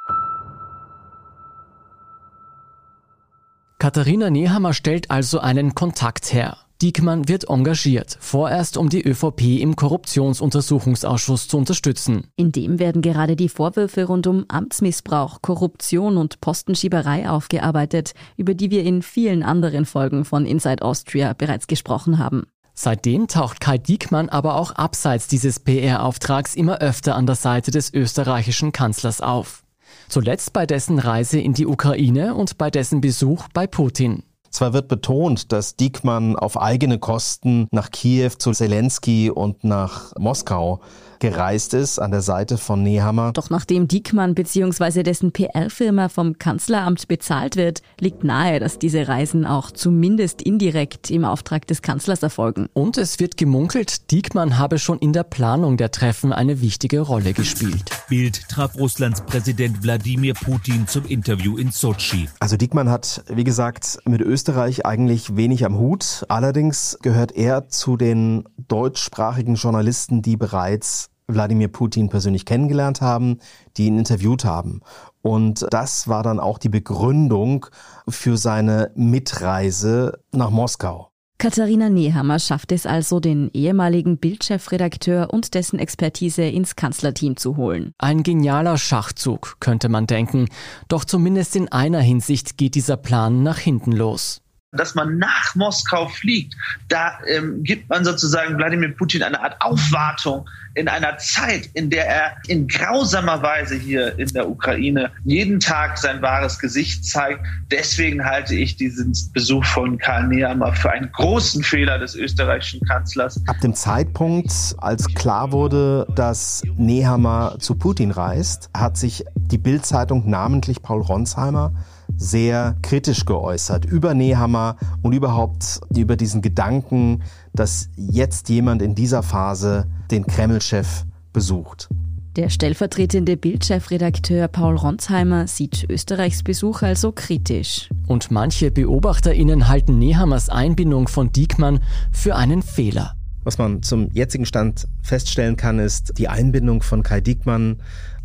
Katharina 3.79 4.31
Nehammer 4.31 4.73
stellt 4.73 5.11
also 5.11 5.39
einen 5.39 5.75
Kontakt 5.75 6.33
her. 6.33 6.57
Diekmann 6.83 7.27
wird 7.27 7.49
engagiert, 7.49 8.19
vorerst 8.21 8.77
um 8.77 8.91
die 8.91 9.03
ÖVP 9.03 9.61
im 9.61 9.77
Korruptionsuntersuchungsausschuss 9.77 11.49
zu 11.49 11.57
unterstützen. 11.57 12.27
In 12.37 12.53
dem 12.53 12.79
werden 12.79 13.01
gerade 13.01 13.35
die 13.35 13.49
Vorwürfe 13.49 14.05
rund 14.05 14.27
um 14.27 14.45
Amtsmissbrauch, 14.49 15.41
Korruption 15.41 16.19
und 16.19 16.43
Postenschieberei 16.43 17.31
aufgearbeitet, 17.31 18.13
über 18.37 18.53
die 18.53 18.71
wir 18.71 18.83
in 18.83 19.01
vielen 19.01 19.43
anderen 19.43 19.87
Folgen 19.87 20.27
von 20.27 20.45
Inside 20.45 20.83
Austria 20.83 21.33
bereits 21.33 21.67
gesprochen 21.67 22.19
haben. 22.19 22.47
Seitdem 22.79 23.27
taucht 23.27 23.61
Kai 23.61 23.79
Diekmann 23.79 24.29
aber 24.29 24.57
auch 24.57 24.73
abseits 24.73 25.27
dieses 25.29 25.59
PR-Auftrags 25.59 26.55
immer 26.55 26.79
öfter 26.79 27.17
an 27.17 27.27
der 27.27 27.35
Seite 27.35 27.71
des 27.71 27.93
österreichischen 27.93 28.71
Kanzlers 28.71 29.23
auf. 29.23 29.63
Zuletzt 30.11 30.53
bei 30.53 30.67
dessen 30.67 30.99
Reise 30.99 31.41
in 31.41 31.55
die 31.55 31.67
Ukraine 31.67 32.35
und 32.35 32.59
bei 32.59 32.71
dessen 32.71 33.01
Besuch 33.01 33.49
bei 33.55 33.67
Putin. 33.67 34.25
Zwar 34.51 34.75
wird 34.75 34.89
betont, 34.89 35.53
dass 35.53 35.77
Diekmann 35.77 36.37
auf 36.37 36.61
eigene 36.61 36.99
Kosten 36.99 37.67
nach 37.73 37.91
Kiew 37.91 38.33
zu 38.39 38.53
Zelensky 38.53 39.31
und 39.31 39.65
nach 39.65 40.13
Moskau 40.19 40.81
gereist 41.21 41.75
ist 41.75 41.99
an 41.99 42.11
der 42.11 42.23
Seite 42.23 42.59
von 42.59 42.83
Nehammer. 42.83 43.33
Doch 43.33 43.51
nachdem 43.51 43.89
Diekmann 43.89 44.35
bzw. 44.35 45.03
dessen 45.03 45.33
PR-Firma 45.33 46.09
vom 46.09 46.39
Kanzleramt 46.39 47.09
bezahlt 47.09 47.57
wird, 47.57 47.83
liegt 48.01 48.25
nahe, 48.25 48.61
dass 48.61 48.79
diese 48.79 49.09
Reisen 49.09 49.45
auch 49.47 49.71
zumindest 49.71 50.43
indirekt 50.43 51.11
im 51.11 51.25
Auftrag 51.25 51.67
des 51.67 51.83
Kanzlers 51.83 52.23
erfolgen. 52.23 52.69
Und 52.73 52.99
es 52.99 53.19
wird 53.19 53.37
gemunkelt, 53.37 54.11
Diekmann 54.11 54.59
habe 54.59 54.79
schon 54.79 54.99
in 54.99 55.13
der 55.13 55.25
Planung 55.25 55.77
der 55.77 55.91
Treffen 55.91 56.33
eine 56.33 56.61
wichtige 56.61 57.01
Rolle 57.01 57.33
gespielt. 57.33 57.91
Bild 58.09 58.49
traf 58.49 58.77
Russlands 58.77 59.21
Präsident 59.23 59.83
Wladimir 59.83 60.35
Putin 60.35 60.87
zum 60.87 61.05
Interview 61.07 61.57
in 61.57 61.71
Sochi. 61.71 62.29
Also 62.41 62.57
Diekmann 62.57 62.91
hat, 62.91 63.25
wie 63.29 63.45
gesagt, 63.45 63.99
mit 64.05 64.21
Österreich 64.21 64.87
eigentlich 64.87 65.37
wenig 65.37 65.65
am 65.65 65.79
Hut. 65.79 66.25
Allerdings 66.29 66.99
gehört 67.03 67.33
er 67.33 67.69
zu 67.69 67.97
den 67.97 68.45
deutschsprachigen 68.69 69.55
Journalisten, 69.55 70.23
die 70.23 70.37
bereits 70.37 71.11
Wladimir 71.29 71.69
Putin 71.69 72.09
persönlich 72.09 72.45
kennengelernt 72.45 73.01
haben, 73.01 73.39
die 73.77 73.87
ihn 73.87 73.99
interviewt 73.99 74.45
haben. 74.45 74.81
Und 75.23 75.67
das 75.71 76.09
war 76.09 76.23
dann 76.23 76.41
auch 76.41 76.59
die 76.59 76.69
Begründung 76.69 77.67
für 78.09 78.37
seine 78.37 78.93
Mitreise 78.95 80.21
nach 80.33 80.51
Moskau. 80.51 81.11
Katharina 81.39 81.91
Nehammer 81.91 82.39
schafft 82.39 82.73
es 82.73 82.87
also, 82.87 83.21
den 83.21 83.51
ehemaligen 83.53 84.17
Bildchefredakteur 84.17 85.35
und 85.35 85.53
dessen 85.53 85.79
Expertise 85.79 86.45
ins 86.45 86.77
Kanzlerteam 86.77 87.37
zu 87.37 87.59
holen. 87.59 87.93
Ein 87.99 88.23
genialer 88.23 88.79
Schachzug, 88.79 89.57
könnte 89.61 89.91
man 89.91 90.07
denken. 90.07 90.49
Doch 90.89 91.05
zumindest 91.05 91.55
in 91.55 91.71
einer 91.71 92.01
Hinsicht 92.01 92.57
geht 92.57 92.75
dieser 92.75 92.97
Plan 92.97 93.43
nach 93.43 93.59
hinten 93.59 93.93
los 93.93 94.41
dass 94.73 94.95
man 94.95 95.19
nach 95.19 95.55
Moskau 95.55 96.09
fliegt, 96.09 96.55
da 96.89 97.19
ähm, 97.29 97.63
gibt 97.63 97.89
man 97.89 98.05
sozusagen 98.05 98.57
Wladimir 98.59 98.95
Putin 98.97 99.23
eine 99.23 99.41
Art 99.41 99.57
Aufwartung 99.61 100.49
in 100.75 100.89
einer 100.89 101.17
Zeit, 101.19 101.71
in 101.75 101.89
der 101.89 102.07
er 102.07 102.37
in 102.49 102.69
grausamer 102.69 103.43
Weise 103.43 103.77
hier 103.77 104.19
in 104.19 104.29
der 104.29 104.49
Ukraine 104.49 105.11
jeden 105.25 105.61
Tag 105.61 105.97
sein 105.99 106.21
wahres 106.21 106.59
Gesicht 106.59 107.05
zeigt. 107.05 107.41
Deswegen 107.71 108.25
halte 108.25 108.55
ich 108.55 108.77
diesen 108.77 109.17
Besuch 109.33 109.65
von 109.65 109.99
Karl 109.99 110.27
Nehammer 110.27 110.75
für 110.75 110.91
einen 110.91 111.11
großen 111.13 111.63
Fehler 111.63 111.99
des 111.99 112.15
österreichischen 112.15 112.81
Kanzlers. 112.81 113.41
Ab 113.47 113.61
dem 113.63 113.75
Zeitpunkt, 113.75 114.53
als 114.79 115.07
klar 115.15 115.53
wurde, 115.53 116.07
dass 116.15 116.63
Nehammer 116.77 117.57
zu 117.59 117.77
Putin 117.77 118.11
reist, 118.11 118.69
hat 118.77 118.97
sich 118.97 119.25
die 119.35 119.59
Bild-Zeitung, 119.59 120.29
namentlich 120.29 120.83
Paul 120.83 121.01
Ronsheimer, 121.01 121.73
sehr 122.17 122.77
kritisch 122.83 123.25
geäußert 123.25 123.85
über 123.85 124.15
Nehammer 124.15 124.77
und 125.03 125.13
überhaupt 125.13 125.81
über 125.95 126.17
diesen 126.17 126.43
Gedanken, 126.43 127.23
dass 127.55 127.89
jetzt 127.97 128.49
jemand 128.49 128.83
in 128.83 128.95
dieser 128.95 129.23
Phase 129.23 129.87
den 130.11 130.27
Kreml-Chef 130.27 131.05
besucht. 131.33 131.89
Der 132.37 132.51
stellvertretende 132.51 133.39
Bildchefredakteur 133.39 134.49
Paul 134.49 134.77
Ronsheimer 134.77 135.47
sieht 135.47 135.87
Österreichs 135.89 136.43
Besuch 136.43 136.83
also 136.83 137.11
kritisch. 137.11 137.89
Und 138.07 138.31
manche 138.31 138.71
BeobachterInnen 138.71 139.69
halten 139.69 139.99
Nehammers 139.99 140.51
Einbindung 140.51 141.09
von 141.09 141.33
Diekmann 141.33 141.81
für 142.13 142.37
einen 142.37 142.63
Fehler. 142.63 143.17
Was 143.43 143.57
man 143.57 143.83
zum 143.83 144.11
jetzigen 144.13 144.45
Stand 144.45 144.87
feststellen 145.03 145.57
kann, 145.57 145.79
ist, 145.79 146.19
die 146.19 146.29
Einbindung 146.29 146.83
von 146.83 147.03
Kai 147.03 147.21
Diekmann 147.21 147.77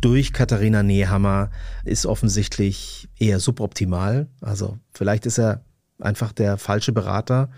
durch 0.02 0.32
Katharina 0.32 0.82
Nehammer 0.82 1.50
ist 1.84 2.06
offensichtlich 2.06 3.01
eher 3.22 3.38
suboptimal. 3.38 4.26
Also 4.40 4.78
vielleicht 4.92 5.26
ist 5.26 5.38
er 5.38 5.62
einfach 6.00 6.32
der 6.32 6.58
falsche 6.58 6.92
Berater 6.92 7.50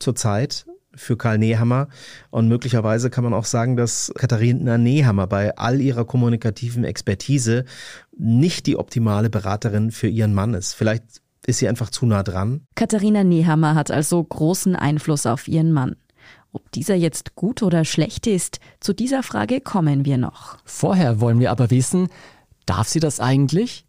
zurzeit 0.00 0.66
für 0.94 1.16
Karl 1.16 1.38
Nehammer. 1.38 1.88
Und 2.30 2.48
möglicherweise 2.48 3.10
kann 3.10 3.24
man 3.24 3.34
auch 3.34 3.44
sagen, 3.44 3.76
dass 3.76 4.12
Katharina 4.16 4.78
Nehammer 4.78 5.26
bei 5.26 5.56
all 5.56 5.80
ihrer 5.80 6.04
kommunikativen 6.04 6.84
Expertise 6.84 7.64
nicht 8.16 8.66
die 8.66 8.76
optimale 8.76 9.28
Beraterin 9.28 9.90
für 9.90 10.08
ihren 10.08 10.34
Mann 10.34 10.54
ist. 10.54 10.72
Vielleicht 10.72 11.04
ist 11.46 11.58
sie 11.58 11.68
einfach 11.68 11.90
zu 11.90 12.06
nah 12.06 12.22
dran. 12.22 12.62
Katharina 12.74 13.22
Nehammer 13.22 13.74
hat 13.74 13.90
also 13.90 14.22
großen 14.22 14.76
Einfluss 14.76 15.26
auf 15.26 15.48
ihren 15.48 15.72
Mann. 15.72 15.96
Ob 16.52 16.70
dieser 16.70 16.94
jetzt 16.94 17.34
gut 17.34 17.62
oder 17.62 17.84
schlecht 17.84 18.26
ist, 18.28 18.60
zu 18.80 18.94
dieser 18.94 19.24
Frage 19.24 19.60
kommen 19.60 20.04
wir 20.04 20.16
noch. 20.16 20.58
Vorher 20.64 21.20
wollen 21.20 21.40
wir 21.40 21.50
aber 21.50 21.70
wissen, 21.70 22.08
darf 22.64 22.88
sie 22.88 23.00
das 23.00 23.18
eigentlich? 23.18 23.84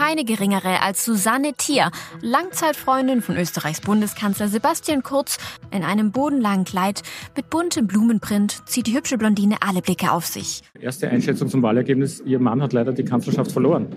Keine 0.00 0.24
geringere 0.24 0.80
als 0.80 1.04
Susanne 1.04 1.52
Thier, 1.52 1.90
Langzeitfreundin 2.22 3.20
von 3.20 3.36
Österreichs 3.36 3.82
Bundeskanzler 3.82 4.48
Sebastian 4.48 5.02
Kurz. 5.02 5.36
In 5.70 5.84
einem 5.84 6.10
bodenlangen 6.10 6.64
Kleid 6.64 7.02
mit 7.36 7.50
buntem 7.50 7.86
Blumenprint 7.86 8.66
zieht 8.66 8.86
die 8.86 8.96
hübsche 8.96 9.18
Blondine 9.18 9.56
alle 9.60 9.82
Blicke 9.82 10.10
auf 10.10 10.24
sich. 10.24 10.62
Erste 10.80 11.10
Einschätzung 11.10 11.50
zum 11.50 11.62
Wahlergebnis. 11.62 12.22
Ihr 12.24 12.38
Mann 12.38 12.62
hat 12.62 12.72
leider 12.72 12.94
die 12.94 13.04
Kanzlerschaft 13.04 13.52
verloren. 13.52 13.88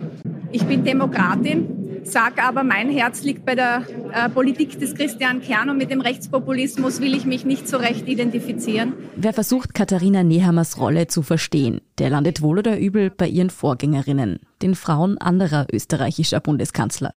Ich 0.51 0.65
bin 0.65 0.83
Demokratin 0.83 1.82
sage 2.05 2.43
aber, 2.43 2.63
mein 2.63 2.89
Herz 2.89 3.23
liegt 3.23 3.45
bei 3.45 3.55
der 3.55 3.85
äh, 4.13 4.29
Politik 4.29 4.79
des 4.79 4.95
Christian 4.95 5.41
Kern 5.41 5.69
und 5.69 5.77
mit 5.77 5.91
dem 5.91 6.01
Rechtspopulismus 6.01 7.01
will 7.01 7.15
ich 7.15 7.25
mich 7.25 7.45
nicht 7.45 7.67
so 7.67 7.77
recht 7.77 8.07
identifizieren. 8.07 8.93
Wer 9.15 9.33
versucht, 9.33 9.73
Katharina 9.73 10.23
Nehammers 10.23 10.79
Rolle 10.79 11.07
zu 11.07 11.21
verstehen, 11.21 11.81
der 11.97 12.09
landet 12.09 12.41
wohl 12.41 12.59
oder 12.59 12.79
übel 12.79 13.09
bei 13.09 13.27
ihren 13.27 13.49
Vorgängerinnen, 13.49 14.39
den 14.61 14.75
Frauen 14.75 15.17
anderer 15.17 15.67
österreichischer 15.71 16.39
Bundeskanzler. 16.39 17.13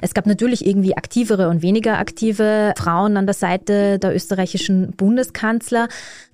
Es 0.00 0.14
gab 0.14 0.26
natürlich 0.26 0.66
irgendwie 0.66 0.96
aktivere 0.96 1.48
und 1.48 1.62
weniger 1.62 1.98
aktive 1.98 2.74
Frauen 2.76 3.16
an 3.16 3.26
der 3.26 3.34
Seite 3.34 3.98
der 3.98 4.14
österreichischen 4.14 4.92
Bundeskanzler, 4.92 5.88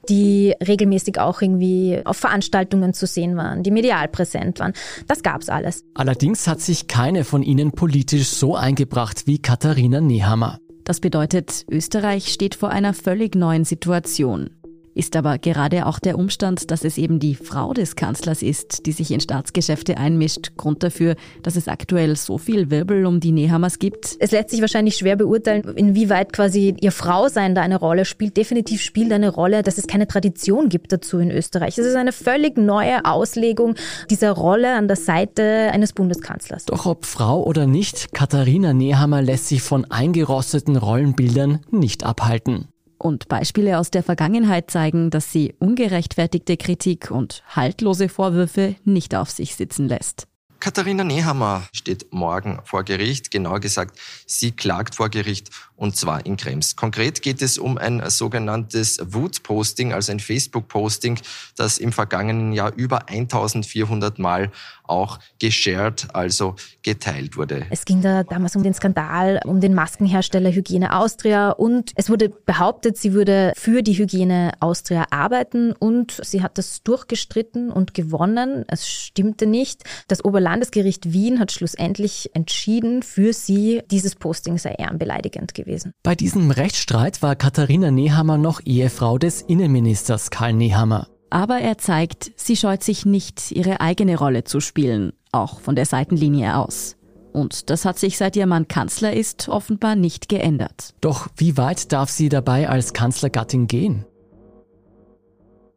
die 0.09 0.55
regelmäßig 0.67 1.19
auch 1.19 1.41
irgendwie 1.43 2.01
auf 2.05 2.17
Veranstaltungen 2.17 2.93
zu 2.95 3.07
sehen 3.07 3.37
waren, 3.37 3.63
die 3.63 3.71
medial 3.71 4.09
präsent 4.09 4.61
waren. 4.61 4.73
Das 5.07 5.23
gab's 5.23 5.49
alles. 5.49 5.85
Allerdings 5.95 6.47
hat 6.47 6.61
sich 6.61 6.89
keine 6.89 7.25
von 7.25 7.43
ihnen 7.43 7.73
politisch 7.73 8.29
so 8.29 8.57
eingebracht 8.57 9.27
wie 9.27 9.39
Katharina 9.39 10.01
Nehammer. 10.01 10.59
Das 10.85 10.99
bedeutet, 10.99 11.65
Österreich 11.71 12.33
steht 12.33 12.57
vor 12.57 12.71
einer 12.71 12.93
völlig 12.93 13.37
neuen 13.37 13.65
Situation. 13.65 14.51
Ist 14.95 15.17
aber 15.17 15.39
gerade 15.39 15.87
auch 15.87 15.99
der 15.99 16.19
Umstand, 16.19 16.71
dass 16.71 16.85
es 16.85 16.99
eben 16.99 17.19
die 17.19 17.35
Frau 17.35 17.73
des 17.73 17.97
Kanzlers 17.97 18.43
ist, 18.43 18.85
die 18.85 18.93
sich 18.93 19.11
in 19.11 19.21
Staatsgeschäfte 19.21 19.97
einmischt, 19.97 20.57
Grund 20.57 20.83
dafür, 20.83 21.17
dass 21.43 21.57
es 21.57 21.67
aktuell 21.67 22.15
so 22.17 22.37
viel 22.37 22.71
Wirbel 22.71 23.07
um 23.07 23.19
die 23.19 23.33
Nehammers 23.33 23.79
gibt? 23.79 24.17
Es 24.19 24.33
lässt 24.33 24.51
sich 24.51 24.61
wahrscheinlich 24.61 24.97
schwer 24.97 25.17
beurteilen, 25.17 25.63
inwieweit 25.77 26.33
quasi 26.33 26.75
ihr 26.81 26.93
Frausein 26.93 27.55
da 27.55 27.63
eine 27.63 27.77
Rolle 27.77 28.05
spielt. 28.05 28.37
Definitiv 28.37 28.83
spielt 28.83 29.13
eine 29.13 29.31
Rolle, 29.31 29.63
dass 29.63 29.79
es 29.79 29.87
keine 29.87 30.07
Tradition 30.07 30.69
gibt 30.69 30.93
dazu 30.93 31.19
in 31.19 31.31
Österreich. 31.31 31.79
Es 31.79 31.87
ist 31.87 31.97
eine 31.97 32.13
völlig 32.13 32.59
neue 32.59 33.05
Auslegung 33.05 33.77
dieser 34.11 34.33
Rolle 34.33 34.75
an 34.75 34.89
der 34.89 34.97
Seite 34.97 35.71
eines 35.73 35.95
Bundeskanzlers. 35.95 36.67
Doch 36.67 36.85
ob 36.85 37.07
Frau 37.07 37.43
oder 37.43 37.67
nicht, 37.67 38.13
Katharina 38.13 38.75
Nehammer 38.75 39.23
lässt 39.23 39.49
sich 39.49 39.63
von 39.63 39.91
eingerosteten 39.91 40.77
Rollenbildern 40.77 41.61
nicht 41.71 42.05
abhalten. 42.05 42.69
Und 43.03 43.27
Beispiele 43.27 43.81
aus 43.81 43.91
der 43.91 44.05
Vergangenheit 44.05 44.71
zeigen, 44.71 45.11
dass 45.11 45.33
sie 45.33 45.57
ungerechtfertigte 45.59 46.57
Kritik 46.57 47.11
und 47.11 47.43
haltlose 47.49 48.09
Vorwürfe 48.09 48.77
nicht 48.85 49.17
auf 49.17 49.29
sich 49.29 49.57
sitzen 49.57 49.89
lässt. 49.89 50.29
Katharina 50.61 51.03
Nehammer 51.03 51.65
steht 51.73 52.13
morgen 52.13 52.61
vor 52.63 52.85
Gericht. 52.85 53.33
Genauer 53.33 53.59
gesagt, 53.59 53.99
sie 54.29 54.53
klagt 54.53 54.95
vor 54.95 55.09
Gericht 55.09 55.51
und 55.83 55.97
zwar 55.97 56.25
in 56.25 56.37
Krems. 56.37 56.77
Konkret 56.77 57.23
geht 57.23 57.43
es 57.43 57.59
um 57.59 57.77
ein 57.77 58.09
sogenanntes 58.09 59.01
Wut-Posting, 59.05 59.93
also 59.93 60.13
ein 60.13 60.21
Facebook-Posting, 60.21 61.19
das 61.57 61.79
im 61.79 61.91
vergangenen 61.91 62.53
Jahr 62.53 62.73
über 62.77 63.09
1400 63.09 64.21
Mal 64.21 64.53
auch 64.85 65.19
geshared, 65.41 66.07
also 66.13 66.55
geteilt 66.83 67.37
wurde. 67.37 67.67
Es 67.71 67.85
ging 67.85 68.01
da 68.01 68.23
damals 68.23 68.55
um 68.55 68.63
den 68.63 68.75
Skandal, 68.75 69.41
um 69.45 69.61
den 69.61 69.75
Maskenhersteller 69.75 70.53
Hygiene 70.53 70.95
Austria 70.95 71.51
und 71.51 71.91
es 71.97 72.09
wurde 72.09 72.29
behauptet, 72.29 72.97
sie 72.97 73.13
würde 73.13 73.53
für 73.57 73.83
die 73.83 73.95
Hygiene 73.95 74.53
Austria 74.61 75.07
arbeiten 75.11 75.73
und 75.73 76.21
sie 76.23 76.43
hat 76.43 76.59
das 76.59 76.85
durchgestritten 76.85 77.73
und 77.73 77.93
gewonnen. 77.93 78.65
Es 78.69 78.89
stimmte 78.89 79.47
nicht. 79.47 79.83
Das 80.07 80.25
Oberlandesgericht 80.25 81.13
Wien 81.13 81.41
hat 81.41 81.51
schlussendlich 81.51 82.31
entschieden, 82.35 83.03
für 83.03 83.33
sie 83.33 83.83
dieses 83.91 84.15
Posting 84.15 84.59
sei 84.59 84.75
ehrenbeleidigend 84.75 85.55
gewesen 85.55 85.72
gewesen. 85.73 85.93
Bei 86.03 86.15
diesem 86.15 86.51
Rechtsstreit 86.51 87.23
war 87.23 87.37
Katharina 87.37 87.91
Nehammer 87.91 88.39
noch 88.39 88.61
Ehefrau 88.65 89.19
des 89.19 89.43
Innenministers 89.43 90.31
Karl 90.31 90.53
Nehammer. 90.53 91.09
Aber 91.31 91.59
er 91.59 91.79
zeigt, 91.79 92.33
sie 92.37 92.57
scheut 92.57 92.83
sich 92.83 93.07
nicht, 93.07 93.53
ihre 93.53 93.81
eigene 93.81 94.19
Rolle 94.19 94.45
zu 94.45 94.61
spielen, 94.61 95.15
auch 95.33 95.61
von 95.61 95.75
der 95.75 95.87
Seitenlinie 95.87 96.57
aus. 96.57 96.97
Und 97.33 97.71
das 97.71 97.87
hat 97.87 97.99
sich 97.99 98.19
seit 98.19 98.37
ihr 98.37 98.47
Mann 98.47 98.69
Kanzler 98.69 99.15
ist 99.15 99.49
offenbar 99.49 99.97
nicht 99.97 100.29
geändert. 100.29 100.95
Doch 101.01 101.29
wie 101.37 101.57
weit 101.57 101.91
darf 101.91 102.11
sie 102.11 102.29
dabei 102.29 102.69
als 102.69 102.93
Kanzlergattin 102.93 103.67
gehen? 103.67 104.05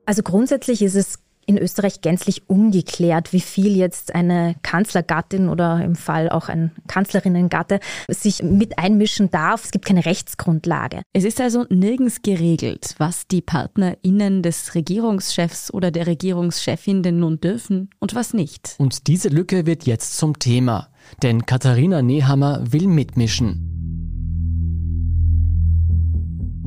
Also 0.05 0.21
grundsätzlich 0.21 0.81
ist 0.81 0.95
es 0.95 1.19
in 1.45 1.57
Österreich 1.57 2.01
gänzlich 2.01 2.49
ungeklärt, 2.49 3.33
wie 3.33 3.39
viel 3.39 3.75
jetzt 3.75 4.15
eine 4.15 4.55
Kanzlergattin 4.63 5.49
oder 5.49 5.83
im 5.83 5.95
Fall 5.95 6.29
auch 6.29 6.49
ein 6.49 6.71
Kanzlerinnengatte 6.87 7.79
sich 8.09 8.43
mit 8.43 8.77
einmischen 8.77 9.29
darf. 9.31 9.65
Es 9.65 9.71
gibt 9.71 9.85
keine 9.85 10.05
Rechtsgrundlage. 10.05 11.01
Es 11.13 11.23
ist 11.23 11.41
also 11.41 11.65
nirgends 11.69 12.21
geregelt, 12.21 12.95
was 12.97 13.27
die 13.27 13.41
PartnerInnen 13.41 14.41
des 14.41 14.75
Regierungschefs 14.75 15.73
oder 15.73 15.91
der 15.91 16.07
Regierungschefin 16.07 17.03
denn 17.03 17.19
nun 17.19 17.39
dürfen 17.39 17.89
und 17.99 18.15
was 18.15 18.33
nicht. 18.33 18.75
Und 18.77 19.07
diese 19.07 19.29
Lücke 19.29 19.65
wird 19.65 19.85
jetzt 19.85 20.17
zum 20.17 20.39
Thema. 20.39 20.89
Denn 21.21 21.45
Katharina 21.45 22.01
Nehammer 22.01 22.63
will 22.71 22.87
mitmischen. 22.87 23.71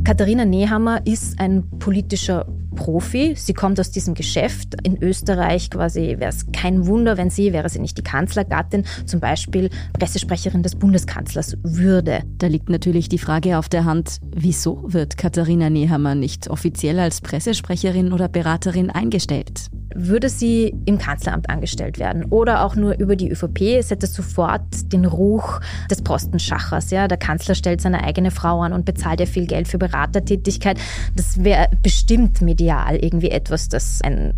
Katharina 0.04 0.44
Nehammer 0.44 1.06
ist 1.06 1.38
ein 1.38 1.68
politischer 1.78 2.46
Profi. 2.78 3.34
Sie 3.36 3.54
kommt 3.54 3.80
aus 3.80 3.90
diesem 3.90 4.14
Geschäft. 4.14 4.76
In 4.84 5.02
Österreich 5.02 5.68
quasi 5.68 6.14
wäre 6.18 6.30
es 6.30 6.46
kein 6.52 6.86
Wunder, 6.86 7.16
wenn 7.16 7.28
sie, 7.28 7.52
wäre 7.52 7.68
sie 7.68 7.80
nicht 7.80 7.98
die 7.98 8.02
Kanzlergattin, 8.02 8.84
zum 9.04 9.18
Beispiel 9.18 9.68
Pressesprecherin 9.98 10.62
des 10.62 10.76
Bundeskanzlers 10.76 11.56
würde. 11.64 12.22
Da 12.38 12.46
liegt 12.46 12.70
natürlich 12.70 13.08
die 13.08 13.18
Frage 13.18 13.58
auf 13.58 13.68
der 13.68 13.84
Hand, 13.84 14.20
wieso 14.30 14.84
wird 14.86 15.16
Katharina 15.16 15.70
Nehammer 15.70 16.14
nicht 16.14 16.48
offiziell 16.48 17.00
als 17.00 17.20
Pressesprecherin 17.20 18.12
oder 18.12 18.28
Beraterin 18.28 18.90
eingestellt? 18.90 19.70
Würde 19.94 20.28
sie 20.28 20.72
im 20.84 20.98
Kanzleramt 20.98 21.50
angestellt 21.50 21.98
werden 21.98 22.26
oder 22.26 22.64
auch 22.64 22.76
nur 22.76 22.96
über 22.98 23.16
die 23.16 23.30
ÖVP, 23.30 23.78
es 23.78 23.90
hätte 23.90 24.06
sofort 24.06 24.92
den 24.92 25.04
Ruch 25.04 25.60
des 25.90 26.02
Postenschachers. 26.02 26.90
Ja? 26.92 27.08
Der 27.08 27.18
Kanzler 27.18 27.56
stellt 27.56 27.80
seine 27.80 28.04
eigene 28.04 28.30
Frau 28.30 28.60
an 28.60 28.72
und 28.72 28.84
bezahlt 28.84 29.18
ihr 29.18 29.26
viel 29.26 29.46
Geld 29.46 29.66
für 29.66 29.78
Beratertätigkeit. 29.78 30.78
Das 31.16 31.42
wäre 31.42 31.68
bestimmt 31.82 32.40
medial 32.42 32.67
irgendwie 32.76 33.31
etwas, 33.31 33.68
das 33.68 34.00
ein, 34.02 34.35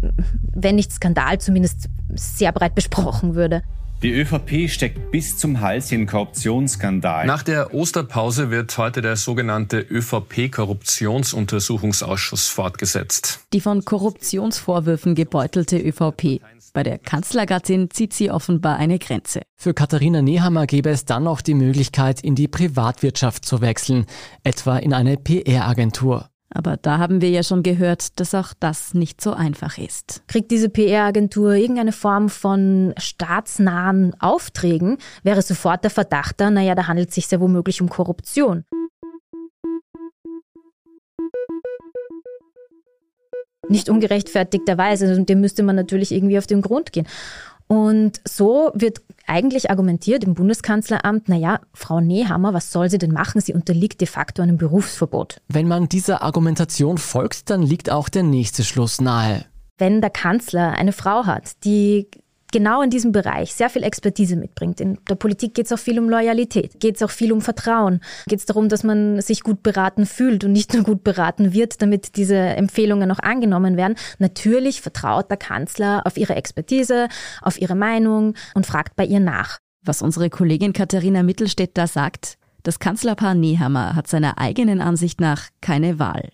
wenn 0.54 0.76
nicht 0.76 0.92
Skandal, 0.92 1.38
zumindest 1.38 1.88
sehr 2.14 2.52
breit 2.52 2.74
besprochen 2.74 3.34
würde. 3.34 3.62
Die 4.02 4.12
ÖVP 4.12 4.70
steckt 4.70 5.10
bis 5.10 5.36
zum 5.36 5.60
Hals 5.60 5.92
in 5.92 6.06
Korruptionsskandal. 6.06 7.26
Nach 7.26 7.42
der 7.42 7.74
Osterpause 7.74 8.50
wird 8.50 8.78
heute 8.78 9.02
der 9.02 9.16
sogenannte 9.16 9.78
ÖVP-Korruptionsuntersuchungsausschuss 9.78 12.48
fortgesetzt. 12.48 13.40
Die 13.52 13.60
von 13.60 13.84
Korruptionsvorwürfen 13.84 15.14
gebeutelte 15.14 15.76
ÖVP. 15.76 16.40
Bei 16.72 16.82
der 16.82 16.98
Kanzlergattin 16.98 17.90
zieht 17.90 18.14
sie 18.14 18.30
offenbar 18.30 18.78
eine 18.78 18.98
Grenze. 18.98 19.42
Für 19.54 19.74
Katharina 19.74 20.22
Nehammer 20.22 20.66
gäbe 20.66 20.88
es 20.88 21.04
dann 21.04 21.24
noch 21.24 21.42
die 21.42 21.52
Möglichkeit, 21.52 22.22
in 22.22 22.34
die 22.34 22.48
Privatwirtschaft 22.48 23.44
zu 23.44 23.60
wechseln, 23.60 24.06
etwa 24.44 24.78
in 24.78 24.94
eine 24.94 25.18
PR-Agentur. 25.18 26.29
Aber 26.52 26.76
da 26.76 26.98
haben 26.98 27.20
wir 27.20 27.30
ja 27.30 27.44
schon 27.44 27.62
gehört, 27.62 28.18
dass 28.18 28.34
auch 28.34 28.52
das 28.58 28.92
nicht 28.92 29.20
so 29.20 29.32
einfach 29.32 29.78
ist. 29.78 30.22
Kriegt 30.26 30.50
diese 30.50 30.68
PR-Agentur 30.68 31.54
irgendeine 31.54 31.92
Form 31.92 32.28
von 32.28 32.92
staatsnahen 32.98 34.16
Aufträgen, 34.20 34.98
wäre 35.22 35.42
sofort 35.42 35.84
der 35.84 35.92
Verdacht 35.92 36.40
da, 36.40 36.50
naja, 36.50 36.74
da 36.74 36.88
handelt 36.88 37.10
es 37.10 37.14
sich 37.14 37.28
sehr 37.28 37.40
womöglich 37.40 37.80
um 37.80 37.88
Korruption. 37.88 38.64
Nicht 43.68 43.88
ungerechtfertigterweise, 43.88 45.06
also 45.06 45.22
dem 45.22 45.40
müsste 45.40 45.62
man 45.62 45.76
natürlich 45.76 46.10
irgendwie 46.10 46.38
auf 46.38 46.48
den 46.48 46.62
Grund 46.62 46.92
gehen. 46.92 47.06
Und 47.68 48.20
so 48.26 48.72
wird 48.74 49.00
eigentlich 49.30 49.70
argumentiert 49.70 50.24
im 50.24 50.34
Bundeskanzleramt, 50.34 51.28
naja, 51.28 51.60
Frau 51.72 52.00
Nehammer, 52.00 52.52
was 52.52 52.72
soll 52.72 52.90
sie 52.90 52.98
denn 52.98 53.12
machen? 53.12 53.40
Sie 53.40 53.54
unterliegt 53.54 54.00
de 54.00 54.08
facto 54.08 54.42
einem 54.42 54.58
Berufsverbot. 54.58 55.40
Wenn 55.48 55.68
man 55.68 55.88
dieser 55.88 56.22
Argumentation 56.22 56.98
folgt, 56.98 57.48
dann 57.48 57.62
liegt 57.62 57.90
auch 57.90 58.08
der 58.08 58.24
nächste 58.24 58.64
Schluss 58.64 59.00
nahe. 59.00 59.44
Wenn 59.78 60.00
der 60.00 60.10
Kanzler 60.10 60.72
eine 60.72 60.92
Frau 60.92 61.24
hat, 61.26 61.64
die 61.64 62.08
genau 62.52 62.82
in 62.82 62.90
diesem 62.90 63.12
Bereich 63.12 63.54
sehr 63.54 63.70
viel 63.70 63.82
Expertise 63.82 64.36
mitbringt. 64.36 64.80
In 64.80 64.98
der 65.08 65.14
Politik 65.14 65.54
geht 65.54 65.66
es 65.66 65.72
auch 65.72 65.78
viel 65.78 65.98
um 65.98 66.08
Loyalität, 66.08 66.80
geht 66.80 66.96
es 66.96 67.02
auch 67.02 67.10
viel 67.10 67.32
um 67.32 67.40
Vertrauen, 67.40 68.00
geht 68.26 68.40
es 68.40 68.46
darum, 68.46 68.68
dass 68.68 68.84
man 68.84 69.20
sich 69.20 69.42
gut 69.42 69.62
beraten 69.62 70.06
fühlt 70.06 70.44
und 70.44 70.52
nicht 70.52 70.74
nur 70.74 70.84
gut 70.84 71.04
beraten 71.04 71.52
wird, 71.52 71.82
damit 71.82 72.16
diese 72.16 72.36
Empfehlungen 72.36 73.10
auch 73.10 73.18
angenommen 73.18 73.76
werden. 73.76 73.96
Natürlich 74.18 74.80
vertraut 74.80 75.30
der 75.30 75.36
Kanzler 75.36 76.02
auf 76.06 76.16
ihre 76.16 76.34
Expertise, 76.34 77.08
auf 77.42 77.60
ihre 77.60 77.74
Meinung 77.74 78.34
und 78.54 78.66
fragt 78.66 78.96
bei 78.96 79.04
ihr 79.04 79.20
nach. 79.20 79.58
Was 79.82 80.02
unsere 80.02 80.28
Kollegin 80.28 80.72
Katharina 80.72 81.22
Mittelstädt 81.22 81.70
da 81.74 81.86
sagt, 81.86 82.36
das 82.62 82.78
Kanzlerpaar 82.78 83.34
Nehammer 83.34 83.96
hat 83.96 84.06
seiner 84.06 84.38
eigenen 84.38 84.82
Ansicht 84.82 85.20
nach 85.20 85.48
keine 85.62 85.98
Wahl. 85.98 86.30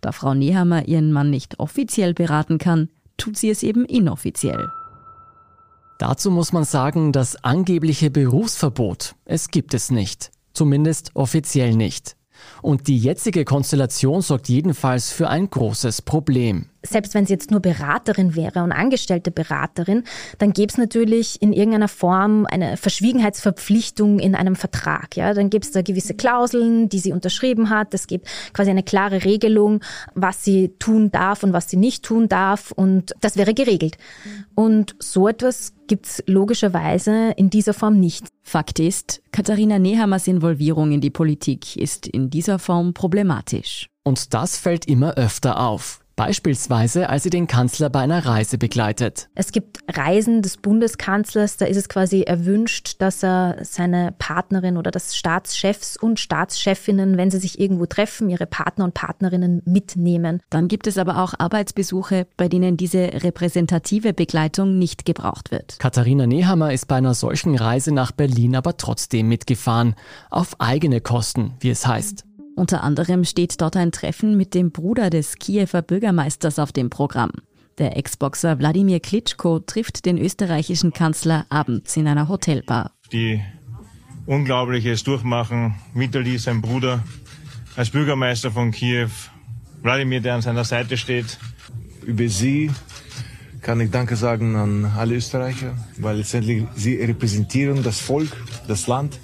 Da 0.00 0.12
Frau 0.12 0.32
Nehammer 0.32 0.88
ihren 0.88 1.12
Mann 1.12 1.30
nicht 1.30 1.60
offiziell 1.60 2.14
beraten 2.14 2.56
kann, 2.58 2.88
tut 3.18 3.36
sie 3.36 3.50
es 3.50 3.62
eben 3.62 3.84
inoffiziell. 3.84 4.68
Dazu 5.98 6.30
muss 6.30 6.52
man 6.52 6.64
sagen, 6.64 7.12
das 7.12 7.42
angebliche 7.42 8.10
Berufsverbot, 8.10 9.14
es 9.24 9.48
gibt 9.48 9.72
es 9.72 9.90
nicht. 9.90 10.30
Zumindest 10.52 11.10
offiziell 11.14 11.74
nicht. 11.74 12.16
Und 12.60 12.86
die 12.86 12.98
jetzige 12.98 13.44
Konstellation 13.44 14.20
sorgt 14.20 14.48
jedenfalls 14.48 15.10
für 15.10 15.28
ein 15.28 15.48
großes 15.48 16.02
Problem. 16.02 16.66
Selbst 16.86 17.14
wenn 17.14 17.26
sie 17.26 17.32
jetzt 17.32 17.50
nur 17.50 17.60
Beraterin 17.60 18.34
wäre 18.34 18.62
und 18.62 18.72
angestellte 18.72 19.30
Beraterin, 19.30 20.04
dann 20.38 20.52
gäbe 20.52 20.70
es 20.70 20.78
natürlich 20.78 21.40
in 21.42 21.52
irgendeiner 21.52 21.88
Form 21.88 22.46
eine 22.46 22.76
Verschwiegenheitsverpflichtung 22.76 24.18
in 24.18 24.34
einem 24.34 24.56
Vertrag. 24.56 25.16
Ja? 25.16 25.34
Dann 25.34 25.50
gibt 25.50 25.64
es 25.64 25.72
da 25.72 25.82
gewisse 25.82 26.14
Klauseln, 26.14 26.88
die 26.88 26.98
sie 26.98 27.12
unterschrieben 27.12 27.70
hat. 27.70 27.94
Es 27.94 28.06
gibt 28.06 28.28
quasi 28.52 28.70
eine 28.70 28.82
klare 28.82 29.24
Regelung, 29.24 29.80
was 30.14 30.44
sie 30.44 30.72
tun 30.78 31.10
darf 31.10 31.42
und 31.42 31.52
was 31.52 31.70
sie 31.70 31.76
nicht 31.76 32.04
tun 32.04 32.28
darf. 32.28 32.72
Und 32.72 33.14
das 33.20 33.36
wäre 33.36 33.54
geregelt. 33.54 33.96
Und 34.54 34.96
so 34.98 35.28
etwas 35.28 35.74
gibt 35.86 36.06
es 36.06 36.22
logischerweise 36.26 37.32
in 37.36 37.50
dieser 37.50 37.74
Form 37.74 37.98
nicht. 37.98 38.28
Fakt 38.42 38.78
ist, 38.78 39.22
Katharina 39.32 39.78
Nehammers 39.78 40.26
Involvierung 40.26 40.92
in 40.92 41.00
die 41.00 41.10
Politik 41.10 41.76
ist 41.76 42.06
in 42.06 42.30
dieser 42.30 42.58
Form 42.58 42.94
problematisch. 42.94 43.88
Und 44.04 44.34
das 44.34 44.56
fällt 44.56 44.86
immer 44.86 45.14
öfter 45.14 45.60
auf. 45.60 46.00
Beispielsweise, 46.16 47.10
als 47.10 47.24
sie 47.24 47.30
den 47.30 47.46
Kanzler 47.46 47.90
bei 47.90 48.00
einer 48.00 48.24
Reise 48.24 48.56
begleitet. 48.56 49.28
Es 49.34 49.52
gibt 49.52 49.80
Reisen 49.94 50.40
des 50.40 50.56
Bundeskanzlers, 50.56 51.58
da 51.58 51.66
ist 51.66 51.76
es 51.76 51.90
quasi 51.90 52.22
erwünscht, 52.22 52.96
dass 53.00 53.22
er 53.22 53.58
seine 53.60 54.14
Partnerin 54.18 54.78
oder 54.78 54.90
das 54.90 55.14
Staatschefs 55.14 55.98
und 55.98 56.18
Staatschefinnen, 56.18 57.18
wenn 57.18 57.30
sie 57.30 57.38
sich 57.38 57.60
irgendwo 57.60 57.84
treffen, 57.84 58.30
ihre 58.30 58.46
Partner 58.46 58.86
und 58.86 58.94
Partnerinnen 58.94 59.60
mitnehmen. 59.66 60.40
Dann 60.48 60.68
gibt 60.68 60.86
es 60.86 60.96
aber 60.96 61.22
auch 61.22 61.34
Arbeitsbesuche, 61.38 62.26
bei 62.38 62.48
denen 62.48 62.78
diese 62.78 63.22
repräsentative 63.22 64.14
Begleitung 64.14 64.78
nicht 64.78 65.04
gebraucht 65.04 65.50
wird. 65.50 65.78
Katharina 65.78 66.26
Nehammer 66.26 66.72
ist 66.72 66.88
bei 66.88 66.96
einer 66.96 67.14
solchen 67.14 67.56
Reise 67.56 67.92
nach 67.92 68.12
Berlin 68.12 68.56
aber 68.56 68.78
trotzdem 68.78 69.28
mitgefahren. 69.28 69.94
Auf 70.30 70.60
eigene 70.60 71.02
Kosten, 71.02 71.54
wie 71.60 71.70
es 71.70 71.86
heißt. 71.86 72.25
Unter 72.56 72.82
anderem 72.82 73.24
steht 73.24 73.60
dort 73.60 73.76
ein 73.76 73.92
Treffen 73.92 74.34
mit 74.38 74.54
dem 74.54 74.70
Bruder 74.70 75.10
des 75.10 75.36
Kiewer 75.36 75.82
Bürgermeisters 75.82 76.58
auf 76.58 76.72
dem 76.72 76.88
Programm. 76.88 77.30
Der 77.76 77.98
Ex-Boxer 77.98 78.58
Wladimir 78.58 78.98
Klitschko 78.98 79.58
trifft 79.58 80.06
den 80.06 80.16
österreichischen 80.16 80.94
Kanzler 80.94 81.44
abends 81.50 81.94
in 81.98 82.08
einer 82.08 82.30
Hotelbar. 82.30 82.92
Die 83.12 83.42
unglaubliches 84.24 85.04
Durchmachen 85.04 85.74
Vitali, 85.92 86.38
sein 86.38 86.62
Bruder, 86.62 87.04
als 87.76 87.90
Bürgermeister 87.90 88.50
von 88.50 88.70
Kiew, 88.70 89.10
Wladimir, 89.82 90.22
der 90.22 90.36
an 90.36 90.42
seiner 90.42 90.64
Seite 90.64 90.96
steht. 90.96 91.38
Über 92.06 92.26
sie 92.26 92.70
kann 93.60 93.82
ich 93.82 93.90
Danke 93.90 94.16
sagen 94.16 94.56
an 94.56 94.86
alle 94.96 95.16
Österreicher, 95.16 95.74
weil 95.98 96.16
letztendlich 96.16 96.64
sie 96.74 96.96
repräsentieren 96.96 97.82
das 97.82 98.00
Volk, 98.00 98.30
das 98.66 98.86
Land. 98.86 99.18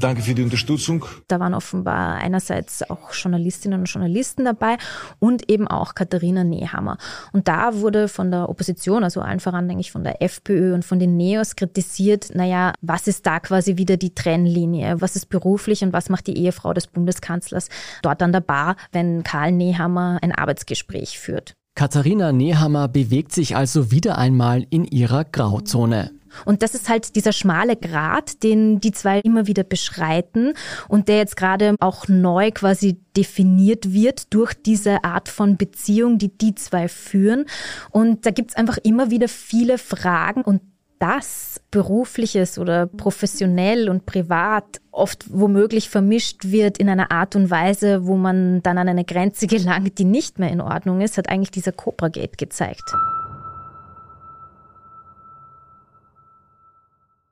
Danke 0.00 0.22
für 0.22 0.34
die 0.34 0.42
Unterstützung. 0.42 1.04
Da 1.28 1.40
waren 1.40 1.54
offenbar 1.54 2.16
einerseits 2.16 2.88
auch 2.88 3.12
Journalistinnen 3.12 3.80
und 3.80 3.86
Journalisten 3.86 4.44
dabei 4.44 4.76
und 5.18 5.50
eben 5.50 5.66
auch 5.68 5.94
Katharina 5.94 6.44
Nehammer. 6.44 6.98
Und 7.32 7.48
da 7.48 7.74
wurde 7.74 8.08
von 8.08 8.30
der 8.30 8.48
Opposition, 8.48 9.04
also 9.04 9.20
allen 9.20 9.40
voran 9.40 9.68
denke 9.68 9.80
ich 9.80 9.92
von 9.92 10.04
der 10.04 10.22
FPÖ 10.22 10.74
und 10.74 10.84
von 10.84 10.98
den 10.98 11.16
Neos 11.16 11.56
kritisiert, 11.56 12.34
naja, 12.34 12.72
was 12.82 13.08
ist 13.08 13.26
da 13.26 13.40
quasi 13.40 13.76
wieder 13.76 13.96
die 13.96 14.14
Trennlinie? 14.14 15.00
Was 15.00 15.16
ist 15.16 15.28
beruflich 15.28 15.82
und 15.82 15.92
was 15.92 16.08
macht 16.08 16.26
die 16.26 16.38
Ehefrau 16.38 16.72
des 16.74 16.86
Bundeskanzlers 16.86 17.68
dort 18.02 18.22
an 18.22 18.32
der 18.32 18.40
Bar, 18.40 18.76
wenn 18.92 19.22
Karl 19.22 19.52
Nehammer 19.52 20.18
ein 20.22 20.32
Arbeitsgespräch 20.32 21.18
führt? 21.18 21.54
Katharina 21.74 22.32
Nehammer 22.32 22.88
bewegt 22.88 23.32
sich 23.32 23.54
also 23.54 23.90
wieder 23.90 24.16
einmal 24.16 24.66
in 24.70 24.86
ihrer 24.86 25.24
Grauzone. 25.24 26.15
Und 26.44 26.62
das 26.62 26.74
ist 26.74 26.88
halt 26.88 27.16
dieser 27.16 27.32
schmale 27.32 27.76
Grat, 27.76 28.42
den 28.42 28.80
die 28.80 28.92
zwei 28.92 29.20
immer 29.20 29.46
wieder 29.46 29.64
beschreiten 29.64 30.52
und 30.88 31.08
der 31.08 31.18
jetzt 31.18 31.36
gerade 31.36 31.74
auch 31.80 32.08
neu 32.08 32.50
quasi 32.50 32.98
definiert 33.16 33.92
wird 33.92 34.32
durch 34.34 34.54
diese 34.54 35.04
Art 35.04 35.28
von 35.28 35.56
Beziehung, 35.56 36.18
die 36.18 36.36
die 36.36 36.54
zwei 36.54 36.88
führen. 36.88 37.46
Und 37.90 38.26
da 38.26 38.30
gibt's 38.30 38.56
einfach 38.56 38.78
immer 38.78 39.10
wieder 39.10 39.28
viele 39.28 39.78
Fragen 39.78 40.42
und 40.42 40.60
das 40.98 41.60
berufliches 41.70 42.58
oder 42.58 42.86
professionell 42.86 43.88
und 43.88 44.06
privat 44.06 44.80
oft 44.90 45.26
womöglich 45.28 45.90
vermischt 45.90 46.50
wird 46.50 46.78
in 46.78 46.88
einer 46.88 47.10
Art 47.10 47.36
und 47.36 47.50
Weise, 47.50 48.06
wo 48.06 48.16
man 48.16 48.62
dann 48.62 48.78
an 48.78 48.88
eine 48.88 49.04
Grenze 49.04 49.46
gelangt, 49.46 49.98
die 49.98 50.04
nicht 50.04 50.38
mehr 50.38 50.50
in 50.50 50.60
Ordnung 50.60 51.00
ist, 51.00 51.18
hat 51.18 51.28
eigentlich 51.28 51.50
dieser 51.50 51.72
Cobra 51.72 52.08
Gate 52.08 52.38
gezeigt. 52.38 52.94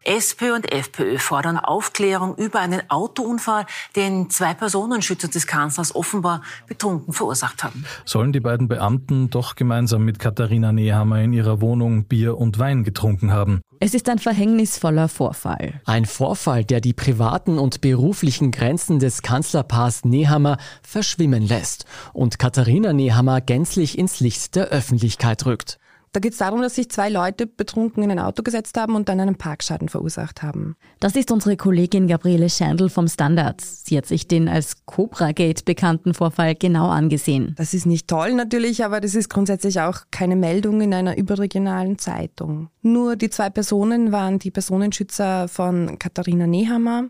SPÖ 0.05 0.55
und 0.55 0.71
FPÖ 0.71 1.19
fordern 1.19 1.59
Aufklärung 1.59 2.37
über 2.37 2.61
einen 2.61 2.89
Autounfall, 2.91 3.67
den 3.97 4.29
zwei 4.31 4.55
Personenschützer 4.55 5.29
des 5.29 5.47
Kanzlers 5.47 5.95
offenbar 5.95 6.43
betrunken 6.67 7.13
verursacht 7.13 7.65
haben. 7.65 7.85
Sollen 8.05 8.33
die 8.33 8.41
beiden 8.41 8.69
Beamten 8.69 9.31
doch 9.31 9.57
gemeinsam 9.57 10.05
mit 10.05 10.19
Katharina 10.19 10.73
Nehammer 10.73 11.23
in 11.23 11.33
ihrer 11.33 11.61
Wohnung 11.61 12.05
Bier 12.05 12.37
und 12.37 12.59
Wein 12.59 12.85
getrunken 12.85 13.33
haben? 13.33 13.63
Es 13.81 13.95
ist 13.95 14.09
ein 14.09 14.19
verhängnisvoller 14.19 15.09
Vorfall. 15.09 15.81
Ein 15.85 16.05
Vorfall, 16.05 16.65
der 16.65 16.81
die 16.81 16.93
privaten 16.93 17.59
und 17.59 17.81
beruflichen 17.81 18.51
Grenzen 18.51 18.99
des 18.99 19.23
Kanzlerpaars 19.23 20.05
Nehammer 20.05 20.59
verschwimmen 20.83 21.43
lässt 21.43 21.85
und 22.13 22.39
Katharina 22.39 22.93
Nehammer 22.93 23.41
gänzlich 23.41 23.99
ins 23.99 24.21
Licht 24.21 24.55
der 24.55 24.69
Öffentlichkeit 24.69 25.45
rückt. 25.47 25.79
Da 26.15 26.21
geht 26.21 26.33
es 26.35 26.39
darum, 26.39 26.63
dass 26.63 26.77
sich 26.77 26.89
zwei 26.91 27.09
Leute 27.09 27.49
betrunken 27.49 28.05
in 28.05 28.11
ein 28.13 28.21
Auto 28.21 28.45
gesetzt 28.45 28.79
haben 28.79 28.95
und 28.95 29.09
dann 29.09 29.19
einen 29.19 29.35
Parkschaden 29.35 29.89
verursacht 29.89 30.45
haben. 30.45 30.77
Das 31.01 31.17
ist 31.17 31.33
unsere 31.33 31.57
Kollegin 31.57 32.07
Gabriele 32.07 32.49
Schandl 32.49 32.89
vom 32.89 33.09
Standard. 33.09 33.61
Sie 33.61 33.99
hat 33.99 34.07
sich 34.07 34.29
den 34.29 34.49
als 34.49 34.87
Cobra 34.87 35.33
Gate 35.33 35.65
bekannten 35.65 36.15
Vorfall 36.15 36.55
genau 36.55 36.89
angesehen. 36.89 37.57
Das 37.59 37.75
ist 37.75 37.87
nicht 37.87 38.07
toll 38.07 38.33
natürlich, 38.33 38.85
aber 38.85 39.01
das 39.01 39.17
ist 39.17 39.29
grundsätzlich 39.29 39.81
auch 39.81 40.03
keine 40.13 40.37
Meldung 40.37 40.83
in 40.83 40.95
einer 40.95 41.17
überregionalen 41.19 41.99
Zeitung. 41.99 42.69
Nur 42.81 43.17
die 43.17 43.31
zwei 43.31 43.51
Personen 43.51 44.13
waren 44.13 44.39
die 44.39 44.53
Personenschützer 44.53 45.49
von 45.49 45.99
Katharina 45.99 46.47
Nehammer 46.47 47.09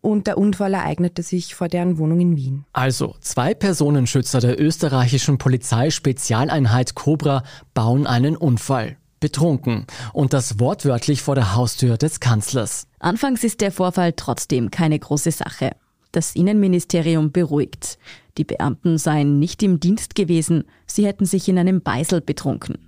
und 0.00 0.26
der 0.26 0.38
Unfall 0.38 0.74
ereignete 0.74 1.22
sich 1.22 1.54
vor 1.54 1.68
deren 1.68 1.98
Wohnung 1.98 2.20
in 2.20 2.36
Wien. 2.36 2.64
Also, 2.72 3.16
zwei 3.20 3.54
Personenschützer 3.54 4.40
der 4.40 4.60
österreichischen 4.60 5.38
Polizeispezialeinheit 5.38 6.94
Cobra 6.94 7.42
bauen 7.74 8.06
einen 8.06 8.36
Unfall. 8.36 8.96
Betrunken. 9.20 9.86
Und 10.12 10.32
das 10.32 10.60
wortwörtlich 10.60 11.22
vor 11.22 11.34
der 11.34 11.56
Haustür 11.56 11.96
des 11.96 12.20
Kanzlers. 12.20 12.86
Anfangs 13.00 13.42
ist 13.42 13.60
der 13.60 13.72
Vorfall 13.72 14.12
trotzdem 14.12 14.70
keine 14.70 14.98
große 14.98 15.32
Sache. 15.32 15.72
Das 16.12 16.36
Innenministerium 16.36 17.32
beruhigt. 17.32 17.98
Die 18.38 18.44
Beamten 18.44 18.96
seien 18.96 19.40
nicht 19.40 19.62
im 19.64 19.80
Dienst 19.80 20.14
gewesen, 20.14 20.64
sie 20.86 21.04
hätten 21.06 21.26
sich 21.26 21.48
in 21.48 21.58
einem 21.58 21.82
Beisel 21.82 22.20
betrunken. 22.20 22.87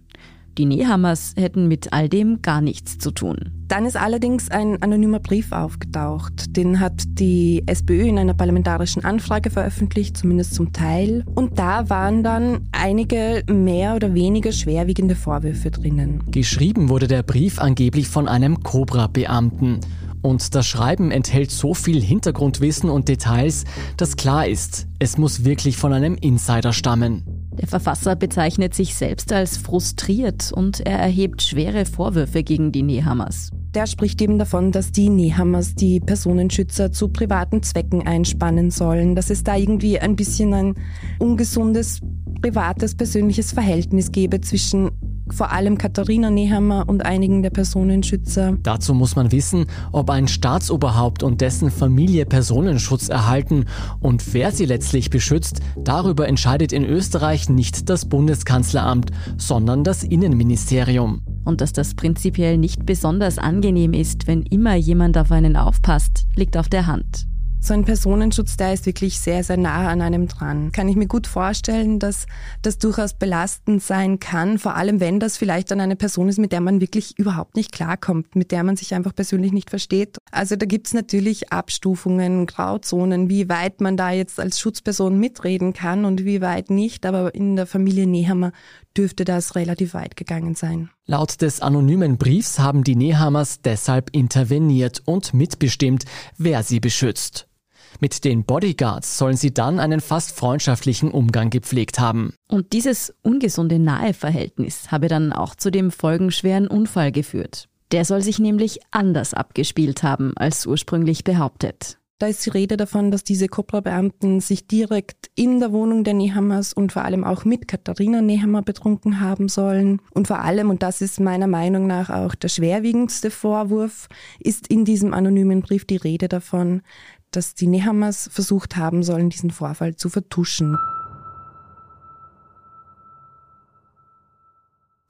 Die 0.61 0.67
Nehammers 0.67 1.33
hätten 1.39 1.69
mit 1.69 1.95
all 1.95 2.11
dem 2.11 2.43
gar 2.43 2.61
nichts 2.61 2.99
zu 2.99 3.13
tun. 3.13 3.65
Dann 3.69 3.87
ist 3.87 3.97
allerdings 3.97 4.51
ein 4.51 4.83
anonymer 4.83 5.19
Brief 5.19 5.53
aufgetaucht. 5.53 6.55
Den 6.55 6.81
hat 6.81 7.03
die 7.19 7.63
SPÖ 7.65 8.03
in 8.03 8.19
einer 8.19 8.35
parlamentarischen 8.35 9.03
Anfrage 9.03 9.49
veröffentlicht, 9.49 10.19
zumindest 10.19 10.53
zum 10.53 10.75
Teil. 10.75 11.25
Und 11.35 11.59
da 11.59 11.89
waren 11.89 12.23
dann 12.23 12.69
einige 12.73 13.43
mehr 13.51 13.97
oder 13.97 14.13
weniger 14.13 14.53
schwerwiegende 14.53 15.15
Vorwürfe 15.15 15.71
drinnen. 15.71 16.25
Geschrieben 16.31 16.91
wurde 16.91 17.07
der 17.07 17.23
Brief 17.23 17.59
angeblich 17.59 18.09
von 18.09 18.29
einem 18.29 18.63
Cobra-Beamten. 18.63 19.81
Und 20.21 20.55
das 20.55 20.67
Schreiben 20.67 21.11
enthält 21.11 21.51
so 21.51 21.73
viel 21.73 22.03
Hintergrundwissen 22.03 22.91
und 22.91 23.09
Details, 23.09 23.65
dass 23.97 24.17
klar 24.17 24.47
ist, 24.47 24.89
es 24.99 25.17
muss 25.17 25.43
wirklich 25.47 25.79
von 25.79 25.95
einem 25.95 26.17
Insider 26.17 26.75
stammen. 26.75 27.40
Der 27.61 27.69
Verfasser 27.69 28.17
bezeichnet 28.17 28.75
sich 28.75 28.95
selbst 28.95 29.33
als 29.35 29.59
frustriert 29.59 30.51
und 30.51 30.81
er 30.81 30.99
erhebt 30.99 31.43
schwere 31.43 31.85
Vorwürfe 31.85 32.43
gegen 32.43 32.73
die 32.73 32.83
Nehammers. 32.83 33.51
Der 33.75 33.87
spricht 33.87 34.23
eben 34.23 34.39
davon, 34.39 34.73
dass 34.73 34.93
die 34.93 35.11
Nehammers 35.11 35.75
die 35.75 36.01
Personenschützer 36.01 36.91
zu 36.91 37.09
privaten 37.09 37.63
Zwecken 37.63 38.07
einspannen 38.07 38.71
sollen, 38.71 39.15
dass 39.15 39.29
es 39.29 39.45
da 39.45 39.57
irgendwie 39.57 39.99
ein 39.99 40.17
bisschen 40.17 40.55
ein 40.55 40.75
ungesundes, 41.19 42.01
privates, 42.41 42.95
persönliches 42.95 43.53
Verhältnis 43.53 44.11
gäbe 44.11 44.41
zwischen 44.41 44.91
vor 45.33 45.53
allem 45.53 45.79
Katharina 45.79 46.31
Nehammer 46.31 46.85
und 46.89 47.05
einigen 47.05 47.43
der 47.43 47.51
Personenschützer. 47.51 48.57
Dazu 48.63 48.95
muss 48.95 49.17
man 49.17 49.33
wissen, 49.33 49.67
ob 49.93 50.11
ein 50.11 50.29
Staatsoberhaupt 50.29 51.23
und 51.23 51.41
dessen 51.41 51.71
Familie 51.71 52.27
Personenschutz 52.27 53.09
erhalten 53.09 53.67
und 54.01 54.35
wer 54.35 54.53
sie 54.53 54.67
letztlich 54.67 55.11
beschützt, 55.11 55.61
darüber 55.77 56.29
entscheidet 56.29 56.73
in 56.73 56.85
Österreich 56.85 57.49
nicht 57.49 57.89
das 57.89 58.07
Bundeskanzleramt, 58.07 59.11
sondern 59.37 59.85
das 59.85 60.03
Innenministerium. 60.03 61.23
Und 61.45 61.61
dass 61.61 61.73
das 61.73 61.95
prinzipiell 61.95 62.59
nicht 62.59 62.85
besonders 62.85 63.39
angenehm 63.39 63.93
ist, 63.93 64.27
wenn 64.27 64.43
immer 64.43 64.75
jemand 64.75 65.17
auf 65.17 65.33
einen 65.33 65.57
aufpasst, 65.57 66.27
liegt 66.37 66.57
auf 66.57 66.69
der 66.69 66.87
Hand. 66.87 67.30
So 67.63 67.75
ein 67.75 67.85
Personenschutz, 67.85 68.57
der 68.57 68.73
ist 68.73 68.87
wirklich 68.87 69.21
sehr, 69.21 69.45
sehr 69.45 69.59
nah 69.59 69.89
an 69.91 70.01
einem 70.01 70.29
dran. 70.29 70.73
Kann 70.73 70.89
ich 70.89 70.97
mir 70.97 71.07
gut 71.07 71.27
vorstellen, 71.27 71.99
dass 71.99 72.27
das 72.63 72.79
durchaus 72.79 73.13
belastend 73.13 73.83
sein 73.83 74.19
kann, 74.19 74.59
vor 74.59 74.77
allem 74.77 74.99
wenn 74.99 75.21
das 75.21 75.37
vielleicht 75.37 75.71
dann 75.71 75.81
eine 75.81 75.95
Person 75.95 76.31
ist, 76.31 76.39
mit 76.39 76.53
der 76.53 76.63
man 76.63 76.81
wirklich 76.81 77.19
überhaupt 77.19 77.57
nicht 77.57 77.71
klarkommt, 77.71 78.35
mit 78.35 78.51
der 78.51 78.65
man 78.65 78.77
sich 78.77 78.95
einfach 78.95 79.15
persönlich 79.15 79.53
nicht 79.53 79.69
versteht. 79.69 80.17
Also 80.33 80.57
da 80.57 80.65
gibt's 80.65 80.95
natürlich 80.95 81.53
Abstufungen, 81.53 82.47
Grauzonen, 82.47 83.29
wie 83.29 83.51
weit 83.51 83.83
man 83.83 83.99
da 83.99 84.11
jetzt 84.11 84.41
als 84.41 84.59
Schutzperson 84.59 85.19
mitreden 85.19 85.75
kann 85.75 86.07
und 86.07 86.25
wie 86.25 86.41
weit 86.41 86.71
nicht, 86.71 87.05
aber 87.05 87.35
in 87.35 87.57
der 87.57 87.67
Familie 87.67 88.07
Nehammer 88.07 88.53
dürfte 88.97 89.27
das 89.27 89.55
relativ 89.55 89.93
weit 89.93 90.17
gegangen 90.17 90.55
sein. 90.55 90.89
Laut 91.05 91.43
des 91.43 91.61
anonymen 91.61 92.17
Briefs 92.17 92.59
haben 92.59 92.85
die 92.85 92.97
Nehammers 92.97 93.61
deshalb 93.61 94.11
interveniert 94.17 95.03
und 95.05 95.35
mitbestimmt, 95.35 96.07
wer 96.39 96.63
sie 96.63 96.81
beschützt. 96.81 97.50
Mit 97.99 98.25
den 98.25 98.45
Bodyguards 98.45 99.19
sollen 99.19 99.37
sie 99.37 99.53
dann 99.53 99.81
einen 99.81 100.01
fast 100.01 100.33
freundschaftlichen 100.33 101.11
Umgang 101.11 101.51
gepflegt 101.51 101.99
haben. 101.99 102.35
Und 102.49 102.73
dieses 102.73 103.13
ungesunde 103.23 103.79
Naheverhältnis 103.79 104.93
habe 104.93 105.09
dann 105.09 105.33
auch 105.33 105.55
zu 105.55 105.71
dem 105.71 105.91
folgenschweren 105.91 106.69
Unfall 106.69 107.13
geführt. 107.13 107.69
Der 107.93 108.05
soll 108.05 108.23
sich 108.23 108.39
nämlich 108.39 108.81
anders 108.93 109.35
abgespielt 109.35 110.03
haben 110.03 110.33
als 110.37 110.67
ursprünglich 110.67 111.25
behauptet. 111.25 111.99
Da 112.21 112.27
ist 112.27 112.45
die 112.45 112.51
Rede 112.51 112.77
davon, 112.77 113.11
dass 113.11 113.25
diese 113.25 113.49
Cobra-Beamten 113.49 114.41
sich 114.41 114.67
direkt 114.67 115.31
in 115.37 115.59
der 115.59 115.73
Wohnung 115.73 116.05
der 116.05 116.13
Nehammers 116.13 116.75
und 116.75 116.93
vor 116.93 117.03
allem 117.07 117.25
auch 117.25 117.47
mit 117.47 117.67
Katharina 117.67 118.21
Nehammer 118.21 118.61
betrunken 118.61 119.21
haben 119.21 119.49
sollen. 119.49 120.03
Und 120.13 120.27
vor 120.29 120.41
allem, 120.41 120.69
und 120.69 120.83
das 120.83 121.01
ist 121.01 121.19
meiner 121.19 121.47
Meinung 121.47 121.87
nach 121.87 122.11
auch 122.11 122.35
der 122.35 122.49
schwerwiegendste 122.49 123.31
Vorwurf, 123.31 124.09
ist 124.39 124.67
in 124.67 124.85
diesem 124.85 125.15
anonymen 125.15 125.63
Brief 125.63 125.87
die 125.87 125.97
Rede 125.97 126.29
davon, 126.29 126.83
dass 127.31 127.55
die 127.55 127.67
Nehammers 127.67 128.29
versucht 128.33 128.77
haben 128.77 129.03
sollen, 129.03 129.31
diesen 129.31 129.51
Vorfall 129.51 129.97
zu 129.97 130.09
vertuschen. 130.09 130.77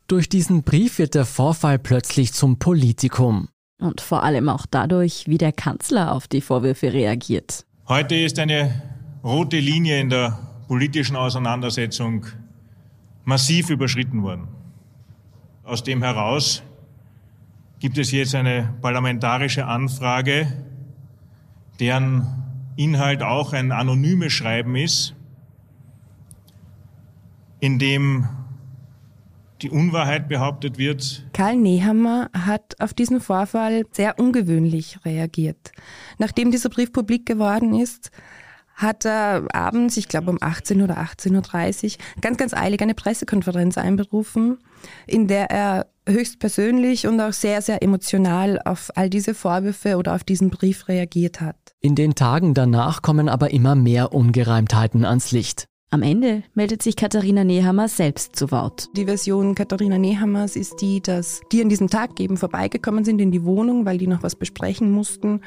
Durch 0.07 0.29
diesen 0.29 0.63
Brief 0.63 0.99
wird 0.99 1.15
der 1.15 1.25
Vorfall 1.25 1.79
plötzlich 1.79 2.33
zum 2.33 2.59
Politikum. 2.59 3.49
Und 3.79 4.01
vor 4.01 4.23
allem 4.25 4.49
auch 4.49 4.67
dadurch, 4.69 5.29
wie 5.29 5.39
der 5.39 5.53
Kanzler 5.53 6.13
auf 6.13 6.27
die 6.29 6.41
Vorwürfe 6.41 6.93
reagiert. 6.93 7.65
Heute 7.89 8.17
ist 8.17 8.39
eine 8.39 8.83
rote 9.25 9.59
Linie 9.59 10.01
in 10.01 10.11
der 10.11 10.39
politischen 10.67 11.17
Auseinandersetzung 11.17 12.27
massiv 13.25 13.71
überschritten 13.71 14.23
worden. 14.23 14.49
Aus 15.63 15.83
dem 15.83 16.03
heraus 16.03 16.63
gibt 17.79 17.97
es 17.97 18.11
jetzt 18.11 18.35
eine 18.35 18.75
parlamentarische 18.83 19.67
Anfrage 19.67 20.53
deren 21.81 22.27
Inhalt 22.77 23.23
auch 23.23 23.53
ein 23.53 23.73
anonymes 23.73 24.33
Schreiben 24.33 24.77
ist, 24.77 25.15
in 27.59 27.79
dem 27.79 28.29
die 29.63 29.71
Unwahrheit 29.71 30.29
behauptet 30.29 30.79
wird. 30.79 31.27
Karl 31.33 31.57
Nehammer 31.57 32.31
hat 32.33 32.81
auf 32.81 32.95
diesen 32.95 33.21
Vorfall 33.21 33.85
sehr 33.93 34.19
ungewöhnlich 34.19 34.99
reagiert. 35.05 35.73
Nachdem 36.19 36.51
dieser 36.51 36.71
Brief 36.71 36.93
publik 36.93 37.27
geworden 37.27 37.75
ist, 37.75 38.11
hat 38.75 39.05
er 39.05 39.47
abends, 39.53 39.99
ich 39.99 40.09
glaube 40.09 40.31
um 40.31 40.39
18 40.41 40.81
oder 40.81 40.99
18.30 40.99 41.85
Uhr, 41.85 42.05
ganz, 42.23 42.39
ganz 42.39 42.55
eilig 42.55 42.81
eine 42.81 42.95
Pressekonferenz 42.95 43.77
einberufen, 43.77 44.59
in 45.07 45.29
der 45.29 45.51
er 45.51 45.87
höchstpersönlich 46.09 47.07
und 47.07 47.21
auch 47.21 47.35
sehr, 47.35 47.61
sehr 47.61 47.83
emotional 47.83 48.61
auf 48.65 48.91
all 48.95 49.11
diese 49.11 49.35
Vorwürfe 49.35 49.97
oder 49.97 50.15
auf 50.15 50.25
diesen 50.25 50.49
Brief 50.49 50.89
reagiert 50.89 51.43
hat. 51.43 51.70
In 51.83 51.95
den 51.95 52.15
Tagen 52.15 52.53
danach 52.53 53.01
kommen 53.01 53.31
aber 53.31 53.53
immer 53.53 53.75
mehr 53.75 54.13
Ungereimtheiten 54.13 55.07
ans 55.07 55.33
Licht. 55.33 55.65
Am 55.89 56.03
Ende 56.03 56.43
meldet 56.53 56.83
sich 56.83 56.95
Katharina 56.95 57.43
Nehammer 57.43 57.89
selbst 57.89 58.37
zu 58.37 58.51
Wort. 58.51 58.91
Die 58.97 59.07
Version 59.07 59.55
Katharina 59.55 59.97
Nehammers 59.97 60.57
ist 60.57 60.83
die, 60.83 61.01
dass 61.01 61.41
die 61.53 61.63
an 61.63 61.71
diesem 61.71 61.89
Tag 61.89 62.21
eben 62.21 62.37
vorbeigekommen 62.37 63.07
sind 63.07 63.19
in 63.19 63.31
die 63.31 63.45
Wohnung, 63.45 63.87
weil 63.87 63.97
die 63.97 64.09
noch 64.09 64.23
was 64.23 64.37
besprechen 64.37 64.93
mussten 64.93 65.41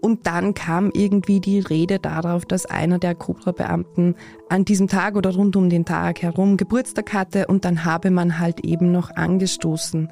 und 0.00 0.26
dann 0.26 0.54
kam 0.54 0.90
irgendwie 0.92 1.40
die 1.40 1.60
Rede 1.60 1.98
darauf, 1.98 2.44
dass 2.44 2.66
einer 2.66 2.98
der 2.98 3.14
Cobra-Beamten 3.14 4.14
an 4.48 4.64
diesem 4.64 4.88
Tag 4.88 5.16
oder 5.16 5.34
rund 5.34 5.56
um 5.56 5.68
den 5.68 5.84
Tag 5.84 6.22
herum 6.22 6.56
Geburtstag 6.56 7.12
hatte 7.12 7.46
und 7.46 7.64
dann 7.64 7.84
habe 7.84 8.10
man 8.10 8.38
halt 8.38 8.64
eben 8.64 8.92
noch 8.92 9.10
angestoßen. 9.14 10.10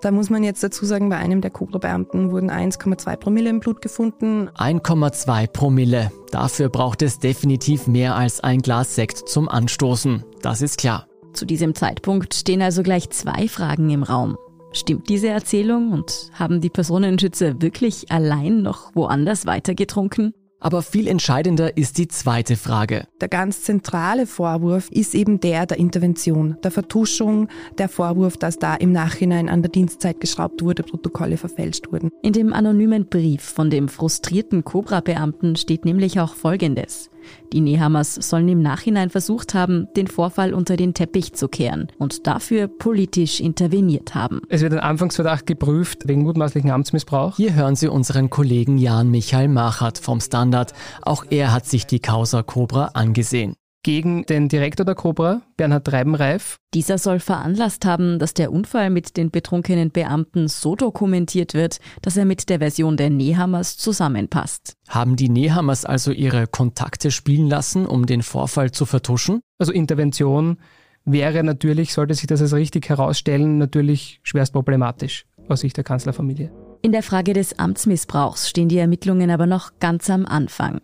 Da 0.00 0.10
muss 0.10 0.30
man 0.30 0.44
jetzt 0.44 0.62
dazu 0.62 0.84
sagen, 0.84 1.08
bei 1.08 1.16
einem 1.16 1.40
der 1.40 1.50
Cobra-Beamten 1.50 2.30
wurden 2.30 2.50
1,2 2.50 3.16
Promille 3.16 3.50
im 3.50 3.60
Blut 3.60 3.80
gefunden. 3.82 4.48
1,2 4.56 5.46
Promille. 5.48 6.10
Dafür 6.30 6.68
braucht 6.68 7.02
es 7.02 7.18
definitiv 7.18 7.86
mehr 7.86 8.16
als 8.16 8.40
ein 8.40 8.60
Glas 8.60 8.94
Sekt 8.94 9.28
zum 9.28 9.48
Anstoßen. 9.48 10.24
Das 10.42 10.62
ist 10.62 10.78
klar. 10.78 11.06
Zu 11.32 11.44
diesem 11.44 11.74
Zeitpunkt 11.74 12.34
stehen 12.34 12.62
also 12.62 12.82
gleich 12.82 13.10
zwei 13.10 13.48
Fragen 13.48 13.90
im 13.90 14.02
Raum. 14.02 14.38
Stimmt 14.76 15.08
diese 15.08 15.28
Erzählung 15.28 15.90
und 15.90 16.30
haben 16.34 16.60
die 16.60 16.68
Personenschützer 16.68 17.62
wirklich 17.62 18.12
allein 18.12 18.60
noch 18.60 18.94
woanders 18.94 19.46
weitergetrunken? 19.46 20.34
Aber 20.60 20.82
viel 20.82 21.08
entscheidender 21.08 21.78
ist 21.78 21.96
die 21.96 22.08
zweite 22.08 22.56
Frage. 22.56 23.06
Der 23.22 23.28
ganz 23.28 23.62
zentrale 23.62 24.26
Vorwurf 24.26 24.90
ist 24.90 25.14
eben 25.14 25.40
der 25.40 25.64
der 25.64 25.78
Intervention, 25.78 26.58
der 26.62 26.70
Vertuschung, 26.70 27.48
der 27.78 27.88
Vorwurf, 27.88 28.36
dass 28.36 28.58
da 28.58 28.74
im 28.74 28.92
Nachhinein 28.92 29.48
an 29.48 29.62
der 29.62 29.70
Dienstzeit 29.70 30.20
geschraubt 30.20 30.62
wurde, 30.62 30.82
Protokolle 30.82 31.38
verfälscht 31.38 31.90
wurden. 31.90 32.10
In 32.22 32.34
dem 32.34 32.52
anonymen 32.52 33.06
Brief 33.06 33.42
von 33.42 33.70
dem 33.70 33.88
frustrierten 33.88 34.62
Cobra-Beamten 34.62 35.56
steht 35.56 35.86
nämlich 35.86 36.20
auch 36.20 36.34
Folgendes. 36.34 37.08
Die 37.52 37.60
Nehammers 37.60 38.14
sollen 38.14 38.48
im 38.48 38.62
Nachhinein 38.62 39.10
versucht 39.10 39.54
haben, 39.54 39.88
den 39.96 40.06
Vorfall 40.06 40.54
unter 40.54 40.76
den 40.76 40.94
Teppich 40.94 41.34
zu 41.34 41.48
kehren 41.48 41.88
und 41.98 42.26
dafür 42.26 42.68
politisch 42.68 43.40
interveniert 43.40 44.14
haben. 44.14 44.42
Es 44.48 44.62
wird 44.62 44.72
ein 44.72 44.80
Anfangsverdacht 44.80 45.46
geprüft 45.46 46.08
wegen 46.08 46.22
mutmaßlichen 46.22 46.70
Amtsmissbrauch. 46.70 47.36
Hier 47.36 47.54
hören 47.54 47.76
Sie 47.76 47.88
unseren 47.88 48.30
Kollegen 48.30 48.78
Jan 48.78 49.10
Michael 49.10 49.48
Machert 49.48 49.98
vom 49.98 50.20
Standard. 50.20 50.72
Auch 51.02 51.24
er 51.30 51.52
hat 51.52 51.66
sich 51.66 51.86
die 51.86 52.00
Causa 52.00 52.42
Cobra 52.42 52.90
angesehen 52.94 53.56
gegen 53.86 54.26
den 54.26 54.48
Direktor 54.48 54.84
der 54.84 54.96
Cobra, 54.96 55.42
Bernhard 55.56 55.84
Treibenreif. 55.84 56.58
Dieser 56.74 56.98
soll 56.98 57.20
veranlasst 57.20 57.84
haben, 57.84 58.18
dass 58.18 58.34
der 58.34 58.50
Unfall 58.50 58.90
mit 58.90 59.16
den 59.16 59.30
betrunkenen 59.30 59.92
Beamten 59.92 60.48
so 60.48 60.74
dokumentiert 60.74 61.54
wird, 61.54 61.78
dass 62.02 62.16
er 62.16 62.24
mit 62.24 62.48
der 62.48 62.58
Version 62.58 62.96
der 62.96 63.10
Nehammers 63.10 63.76
zusammenpasst. 63.76 64.72
Haben 64.88 65.14
die 65.14 65.28
Nehammers 65.28 65.84
also 65.84 66.10
ihre 66.10 66.48
Kontakte 66.48 67.12
spielen 67.12 67.48
lassen, 67.48 67.86
um 67.86 68.06
den 68.06 68.24
Vorfall 68.24 68.72
zu 68.72 68.86
vertuschen? 68.86 69.40
Also 69.56 69.70
Intervention 69.70 70.58
wäre 71.04 71.44
natürlich, 71.44 71.92
sollte 71.92 72.14
sich 72.14 72.26
das 72.26 72.42
als 72.42 72.54
richtig 72.54 72.88
herausstellen, 72.88 73.56
natürlich 73.56 74.18
schwerst 74.24 74.52
problematisch 74.52 75.26
aus 75.46 75.60
Sicht 75.60 75.76
der 75.76 75.84
Kanzlerfamilie. 75.84 76.50
In 76.82 76.90
der 76.90 77.04
Frage 77.04 77.34
des 77.34 77.56
Amtsmissbrauchs 77.60 78.50
stehen 78.50 78.68
die 78.68 78.78
Ermittlungen 78.78 79.30
aber 79.30 79.46
noch 79.46 79.78
ganz 79.78 80.10
am 80.10 80.26
Anfang. 80.26 80.80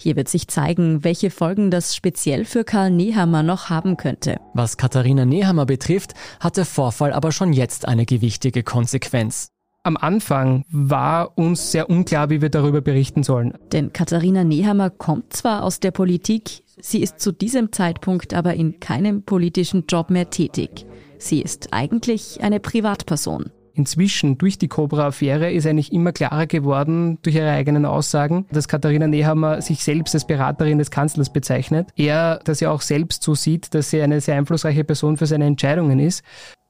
Hier 0.00 0.14
wird 0.14 0.28
sich 0.28 0.46
zeigen, 0.46 1.02
welche 1.02 1.28
Folgen 1.28 1.72
das 1.72 1.96
speziell 1.96 2.44
für 2.44 2.62
Karl 2.62 2.92
Nehammer 2.92 3.42
noch 3.42 3.68
haben 3.68 3.96
könnte. 3.96 4.36
Was 4.54 4.76
Katharina 4.76 5.24
Nehammer 5.24 5.66
betrifft, 5.66 6.14
hat 6.38 6.56
der 6.56 6.64
Vorfall 6.64 7.12
aber 7.12 7.32
schon 7.32 7.52
jetzt 7.52 7.88
eine 7.88 8.06
gewichtige 8.06 8.62
Konsequenz. 8.62 9.48
Am 9.82 9.96
Anfang 9.96 10.64
war 10.70 11.36
uns 11.36 11.72
sehr 11.72 11.90
unklar, 11.90 12.30
wie 12.30 12.40
wir 12.40 12.48
darüber 12.48 12.80
berichten 12.80 13.24
sollen. 13.24 13.54
Denn 13.72 13.92
Katharina 13.92 14.44
Nehammer 14.44 14.90
kommt 14.90 15.32
zwar 15.32 15.64
aus 15.64 15.80
der 15.80 15.90
Politik, 15.90 16.62
sie 16.80 17.02
ist 17.02 17.18
zu 17.18 17.32
diesem 17.32 17.72
Zeitpunkt 17.72 18.34
aber 18.34 18.54
in 18.54 18.78
keinem 18.78 19.24
politischen 19.24 19.86
Job 19.88 20.10
mehr 20.10 20.30
tätig. 20.30 20.86
Sie 21.18 21.42
ist 21.42 21.72
eigentlich 21.72 22.40
eine 22.40 22.60
Privatperson. 22.60 23.50
Inzwischen 23.78 24.38
durch 24.38 24.58
die 24.58 24.66
Cobra-Affäre 24.66 25.52
ist 25.52 25.64
eigentlich 25.64 25.92
immer 25.92 26.10
klarer 26.10 26.48
geworden 26.48 27.18
durch 27.22 27.36
ihre 27.36 27.52
eigenen 27.52 27.86
Aussagen, 27.86 28.44
dass 28.50 28.66
Katharina 28.66 29.06
Nehammer 29.06 29.62
sich 29.62 29.84
selbst 29.84 30.16
als 30.16 30.26
Beraterin 30.26 30.78
des 30.78 30.90
Kanzlers 30.90 31.32
bezeichnet. 31.32 31.90
Er, 31.94 32.40
dass 32.42 32.60
er 32.60 32.72
auch 32.72 32.80
selbst 32.80 33.22
so 33.22 33.36
sieht, 33.36 33.72
dass 33.74 33.90
sie 33.90 34.02
eine 34.02 34.20
sehr 34.20 34.34
einflussreiche 34.34 34.82
Person 34.82 35.16
für 35.16 35.26
seine 35.26 35.46
Entscheidungen 35.46 36.00
ist. 36.00 36.24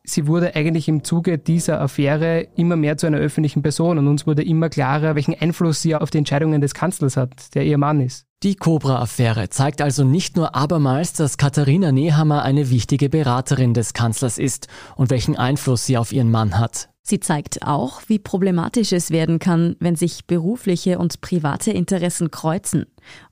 Sie 0.04 0.26
wurde 0.26 0.54
eigentlich 0.54 0.86
im 0.86 1.02
Zuge 1.02 1.38
dieser 1.38 1.80
Affäre 1.80 2.46
immer 2.56 2.76
mehr 2.76 2.98
zu 2.98 3.06
einer 3.06 3.18
öffentlichen 3.18 3.62
Person 3.62 3.96
und 3.96 4.06
uns 4.06 4.26
wurde 4.26 4.42
immer 4.44 4.68
klarer, 4.68 5.14
welchen 5.14 5.34
Einfluss 5.34 5.80
sie 5.80 5.94
auf 5.94 6.10
die 6.10 6.18
Entscheidungen 6.18 6.60
des 6.60 6.74
Kanzlers 6.74 7.16
hat, 7.16 7.54
der 7.54 7.64
ihr 7.64 7.78
Mann 7.78 8.02
ist. 8.02 8.26
Die 8.42 8.54
Cobra-Affäre 8.54 9.48
zeigt 9.48 9.82
also 9.82 10.04
nicht 10.04 10.36
nur 10.36 10.54
abermals, 10.54 11.12
dass 11.12 11.38
Katharina 11.38 11.90
Nehammer 11.90 12.42
eine 12.42 12.70
wichtige 12.70 13.08
Beraterin 13.08 13.74
des 13.74 13.94
Kanzlers 13.94 14.38
ist 14.38 14.68
und 14.94 15.10
welchen 15.10 15.36
Einfluss 15.36 15.86
sie 15.86 15.98
auf 15.98 16.12
ihren 16.12 16.30
Mann 16.30 16.58
hat. 16.58 16.88
Sie 17.08 17.20
zeigt 17.20 17.62
auch, 17.62 18.02
wie 18.08 18.18
problematisch 18.18 18.92
es 18.92 19.10
werden 19.10 19.38
kann, 19.38 19.76
wenn 19.80 19.96
sich 19.96 20.26
berufliche 20.26 20.98
und 20.98 21.22
private 21.22 21.70
Interessen 21.70 22.30
kreuzen 22.30 22.84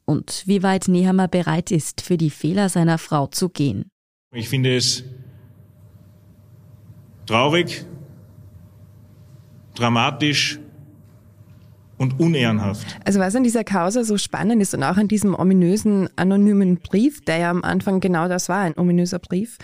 und 0.07 0.45
wie 0.47 0.62
weit 0.62 0.89
Nehammer 0.89 1.29
bereit 1.29 1.70
ist, 1.70 2.01
für 2.01 2.16
die 2.16 2.31
Fehler 2.31 2.70
seiner 2.70 2.97
Frau 2.97 3.27
zu 3.27 3.51
gehen. 3.51 3.91
Ich 4.35 4.49
finde 4.49 4.74
es 4.74 5.05
traurig, 7.27 7.85
dramatisch 9.74 10.59
und 11.99 12.20
unehrenhaft. 12.20 12.86
Also 13.05 13.20
was 13.20 13.34
an 13.34 13.44
dieser 13.44 13.64
Causa 13.64 14.05
so 14.05 14.18
spannend 14.18 14.61
ist 14.61 14.74
und 14.74 14.82
auch 14.82 14.97
an 14.97 15.09
diesem 15.09 15.34
ominösen 15.34 16.09
anonymen 16.16 16.78
Brief, 16.78 17.24
der 17.24 17.38
ja 17.38 17.51
am 17.51 17.64
Anfang 17.64 18.01
genau 18.01 18.28
das 18.28 18.49
war, 18.49 18.61
ein 18.61 18.76
ominöser 18.76 19.18
Brief, 19.18 19.59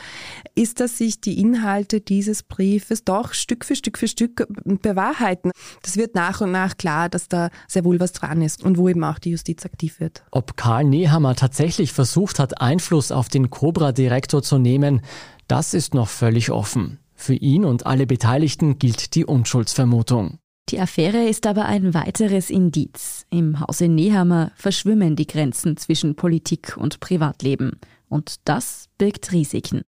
ist, 0.55 0.81
dass 0.81 0.99
sich 0.99 1.21
die 1.21 1.41
Inhalte 1.41 2.01
dieses 2.01 2.43
Briefes 2.43 3.05
doch 3.05 3.35
Stück 3.35 3.65
für 3.65 3.77
Stück 3.77 3.99
für 3.99 4.09
Stück 4.09 4.47
bewahrheiten. 4.65 5.51
Das 5.83 5.97
wird 5.97 6.15
nach 6.15 6.41
und 6.41 6.53
nach 6.53 6.77
klar, 6.77 7.09
dass 7.09 7.29
da 7.29 7.51
sehr 7.69 7.85
wohl 7.85 8.01
was 8.01 8.13
dran 8.13 8.43
ist 8.43 8.63
und 8.63 8.79
wo 8.79 8.89
eben 8.89 9.05
auch 9.05 9.19
die 9.19 9.31
Justiz 9.31 9.65
aktiv 9.65 10.01
wird. 10.01 10.25
Ob 10.31 10.57
Karl 10.57 10.85
Nehammer 10.85 11.35
tatsächlich 11.35 11.93
versucht 11.93 12.39
hat, 12.39 12.61
Einfluss 12.61 13.13
auf 13.13 13.29
den 13.29 13.51
Cobra-Direktor 13.51 14.43
zu 14.43 14.59
nehmen, 14.59 15.03
das 15.49 15.75
ist 15.75 15.95
noch 15.95 16.09
völlig 16.09 16.51
offen. 16.51 16.99
Für 17.15 17.35
ihn 17.35 17.65
und 17.65 17.87
alle 17.87 18.07
Beteiligten 18.07 18.79
gilt 18.79 19.15
die 19.15 19.25
Unschuldsvermutung. 19.25 20.39
Die 20.69 20.81
Affäre 20.81 21.29
ist 21.29 21.47
aber 21.47 21.67
ein 21.67 21.93
weiteres 21.93 22.49
Indiz. 22.49 23.27
Im 23.31 23.61
Hause 23.61 23.89
Nehammer 23.89 24.53
verschwimmen 24.55 25.17
die 25.17 25.27
Grenzen 25.27 25.77
zwischen 25.77 26.15
Politik 26.15 26.77
und 26.77 27.01
Privatleben. 27.01 27.73
Und 28.09 28.37
das 28.45 28.89
birgt 28.97 29.33
Risiken. 29.33 29.83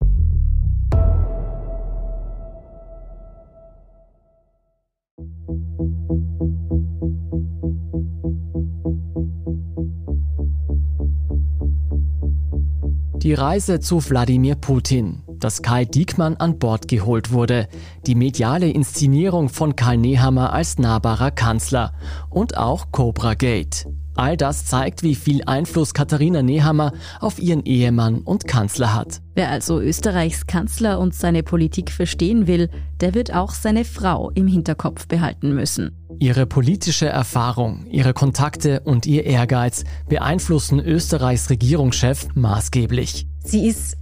Die 13.23 13.33
Reise 13.33 13.81
zu 13.81 14.07
Wladimir 14.11 14.55
Putin, 14.55 15.23
dass 15.45 15.61
Kai 15.61 15.85
Diekmann 15.85 16.39
an 16.39 16.59
Bord 16.59 16.89
geholt 16.89 17.31
wurde, 17.31 17.69
die 18.07 18.15
mediale 18.15 18.71
Inszenierung 18.71 19.51
von 19.51 19.77
Karl 19.77 19.99
Nehammer 19.99 20.55
als 20.55 20.79
nahbarer 20.79 21.31
Kanzler 21.31 21.93
und 22.31 22.57
auch 22.57 22.91
Cobra 22.93 23.35
Gate. 23.35 23.87
All 24.15 24.39
das 24.39 24.65
zeigt, 24.65 25.03
wie 25.03 25.15
viel 25.15 25.43
Einfluss 25.45 25.93
Katharina 25.93 26.41
Nehammer 26.41 26.93
auf 27.21 27.39
ihren 27.39 27.63
Ehemann 27.65 28.23
und 28.23 28.47
Kanzler 28.47 28.95
hat. 28.95 29.21
Wer 29.35 29.51
also 29.51 29.83
Österreichs 29.83 30.47
Kanzler 30.47 30.99
und 30.99 31.15
seine 31.15 31.43
Politik 31.43 31.91
verstehen 31.91 32.47
will, 32.47 32.71
der 33.01 33.13
wird 33.13 33.35
auch 33.35 33.51
seine 33.51 33.85
Frau 33.85 34.31
im 34.31 34.47
Hinterkopf 34.47 35.09
behalten 35.09 35.55
müssen. 35.55 35.91
Ihre 36.21 36.47
politische 36.47 37.07
Erfahrung, 37.07 37.85
ihre 37.91 38.15
Kontakte 38.15 38.81
und 38.81 39.05
ihr 39.05 39.27
Ehrgeiz 39.27 39.85
beeinflussen 40.09 40.81
Österreichs 40.81 41.51
Regierungschef 41.51 42.29
maßgeblich. 42.35 43.27
Sie 43.45 43.67
ist 43.69 43.99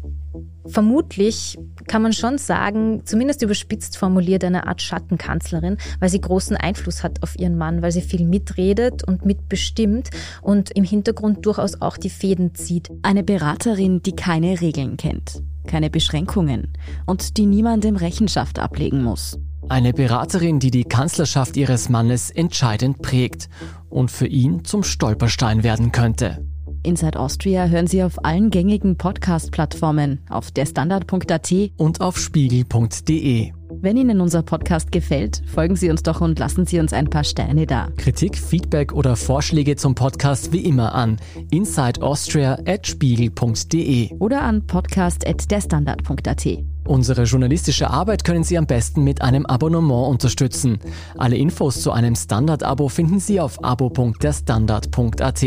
vermutlich, 0.66 1.58
kann 1.88 2.02
man 2.02 2.12
schon 2.12 2.38
sagen, 2.38 3.02
zumindest 3.04 3.42
überspitzt 3.42 3.96
formuliert, 3.96 4.44
eine 4.44 4.66
Art 4.66 4.80
Schattenkanzlerin, 4.80 5.76
weil 6.00 6.08
sie 6.08 6.20
großen 6.20 6.56
Einfluss 6.56 7.02
hat 7.02 7.22
auf 7.22 7.38
ihren 7.38 7.58
Mann, 7.58 7.82
weil 7.82 7.92
sie 7.92 8.00
viel 8.00 8.24
mitredet 8.24 9.06
und 9.06 9.24
mitbestimmt 9.24 10.10
und 10.40 10.70
im 10.70 10.84
Hintergrund 10.84 11.44
durchaus 11.44 11.80
auch 11.80 11.96
die 11.96 12.10
Fäden 12.10 12.54
zieht. 12.54 12.90
Eine 13.02 13.22
Beraterin, 13.22 14.02
die 14.02 14.16
keine 14.16 14.60
Regeln 14.60 14.96
kennt, 14.96 15.42
keine 15.66 15.90
Beschränkungen 15.90 16.72
und 17.06 17.36
die 17.36 17.46
niemandem 17.46 17.96
Rechenschaft 17.96 18.58
ablegen 18.58 19.02
muss. 19.02 19.38
Eine 19.68 19.92
Beraterin, 19.92 20.58
die 20.58 20.70
die 20.70 20.84
Kanzlerschaft 20.84 21.56
ihres 21.56 21.88
Mannes 21.88 22.30
entscheidend 22.30 23.00
prägt 23.00 23.48
und 23.88 24.10
für 24.10 24.26
ihn 24.26 24.64
zum 24.64 24.82
Stolperstein 24.82 25.62
werden 25.62 25.92
könnte. 25.92 26.44
Inside 26.82 27.18
Austria 27.18 27.66
hören 27.66 27.86
Sie 27.86 28.02
auf 28.02 28.24
allen 28.24 28.50
gängigen 28.50 28.96
Podcast-Plattformen, 28.96 30.20
auf 30.28 30.50
derstandard.at 30.50 31.52
und 31.76 32.00
auf 32.00 32.18
spiegel.de. 32.18 33.52
Wenn 33.80 33.96
Ihnen 33.96 34.20
unser 34.20 34.42
Podcast 34.42 34.92
gefällt, 34.92 35.40
folgen 35.46 35.76
Sie 35.76 35.88
uns 35.90 36.02
doch 36.02 36.20
und 36.20 36.38
lassen 36.38 36.66
Sie 36.66 36.78
uns 36.78 36.92
ein 36.92 37.08
paar 37.08 37.24
Sterne 37.24 37.64
da. 37.66 37.88
Kritik, 37.96 38.36
Feedback 38.36 38.92
oder 38.92 39.16
Vorschläge 39.16 39.76
zum 39.76 39.94
Podcast 39.94 40.52
wie 40.52 40.62
immer 40.64 40.94
an 40.94 41.16
insideaustria.spiegel.de 41.50 44.18
oder 44.18 44.42
an 44.42 44.66
podcast.derstandard.at. 44.66 46.46
Unsere 46.84 47.22
journalistische 47.24 47.90
Arbeit 47.90 48.24
können 48.24 48.44
Sie 48.44 48.58
am 48.58 48.66
besten 48.66 49.04
mit 49.04 49.22
einem 49.22 49.46
Abonnement 49.46 50.08
unterstützen. 50.08 50.80
Alle 51.16 51.36
Infos 51.36 51.80
zu 51.80 51.92
einem 51.92 52.16
Standard-Abo 52.16 52.88
finden 52.88 53.20
Sie 53.20 53.40
auf 53.40 53.64
abo.derstandard.at. 53.64 55.46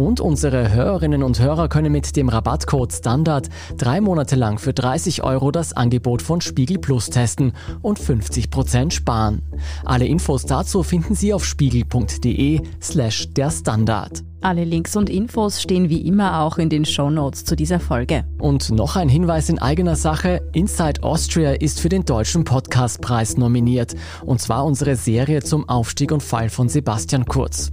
Und 0.00 0.18
unsere 0.18 0.72
Hörerinnen 0.72 1.22
und 1.22 1.40
Hörer 1.40 1.68
können 1.68 1.92
mit 1.92 2.16
dem 2.16 2.30
Rabattcode 2.30 2.90
Standard 2.90 3.50
drei 3.76 4.00
Monate 4.00 4.34
lang 4.34 4.58
für 4.58 4.72
30 4.72 5.22
Euro 5.24 5.50
das 5.50 5.74
Angebot 5.74 6.22
von 6.22 6.40
Spiegel 6.40 6.78
Plus 6.78 7.10
testen 7.10 7.52
und 7.82 8.00
50% 8.00 8.92
sparen. 8.92 9.42
Alle 9.84 10.06
Infos 10.06 10.46
dazu 10.46 10.82
finden 10.82 11.14
Sie 11.14 11.34
auf 11.34 11.44
spiegel.de 11.44 12.62
slash 12.80 13.34
der 13.34 13.50
Standard. 13.50 14.24
Alle 14.40 14.64
Links 14.64 14.96
und 14.96 15.10
Infos 15.10 15.60
stehen 15.60 15.90
wie 15.90 16.00
immer 16.00 16.40
auch 16.40 16.56
in 16.56 16.70
den 16.70 16.86
Show 16.86 17.10
Notes 17.10 17.44
zu 17.44 17.54
dieser 17.54 17.78
Folge. 17.78 18.24
Und 18.38 18.70
noch 18.70 18.96
ein 18.96 19.10
Hinweis 19.10 19.50
in 19.50 19.58
eigener 19.58 19.96
Sache. 19.96 20.40
Inside 20.54 21.02
Austria 21.02 21.50
ist 21.50 21.78
für 21.78 21.90
den 21.90 22.06
Deutschen 22.06 22.44
Podcastpreis 22.44 23.36
nominiert. 23.36 23.94
Und 24.24 24.40
zwar 24.40 24.64
unsere 24.64 24.96
Serie 24.96 25.42
zum 25.42 25.68
Aufstieg 25.68 26.10
und 26.10 26.22
Fall 26.22 26.48
von 26.48 26.70
Sebastian 26.70 27.26
Kurz. 27.26 27.70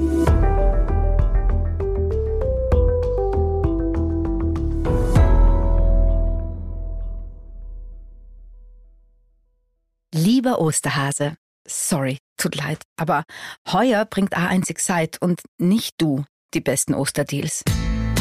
Lieber 10.42 10.60
Osterhase, 10.60 11.36
sorry, 11.68 12.18
tut 12.36 12.56
leid, 12.56 12.82
aber 12.98 13.26
heuer 13.72 14.06
bringt 14.06 14.36
A1 14.36 14.72
Excite 14.72 15.20
und 15.22 15.40
nicht 15.60 16.02
du 16.02 16.24
die 16.56 16.62
besten 16.62 16.96
Osterdeals. 16.96 17.64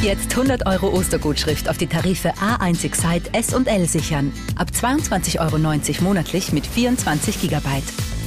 Jetzt 0.03 0.31
100 0.33 0.67
Euro 0.67 0.89
Ostergutschrift 0.89 1.67
auf 1.67 1.79
die 1.79 1.87
Tarife 1.87 2.35
A1 2.35 2.85
Excite 2.85 3.33
S 3.33 3.55
und 3.55 3.69
L 3.69 3.89
sichern. 3.89 4.35
Ab 4.57 4.69
22,90 4.71 5.41
Euro 5.41 6.05
monatlich 6.05 6.53
mit 6.53 6.67
24 6.67 7.41
GB. 7.41 7.67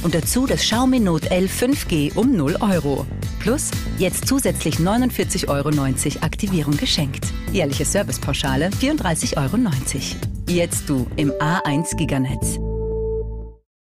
Und 0.02 0.16
dazu 0.16 0.46
das 0.48 0.62
Xiaomi 0.62 0.98
Note 0.98 1.30
L 1.30 1.44
5G 1.44 2.16
um 2.16 2.34
0 2.34 2.56
Euro. 2.62 3.06
Plus 3.38 3.70
jetzt 3.98 4.26
zusätzlich 4.26 4.78
49,90 4.78 5.48
Euro 5.48 5.70
Aktivierung 6.24 6.76
geschenkt. 6.76 7.26
Jährliche 7.52 7.84
Servicepauschale 7.84 8.70
34,90 8.70 9.36
Euro. 9.36 9.56
Jetzt 10.48 10.88
du 10.88 11.06
im 11.14 11.30
A1 11.30 11.96
Giganetz. 11.96 12.58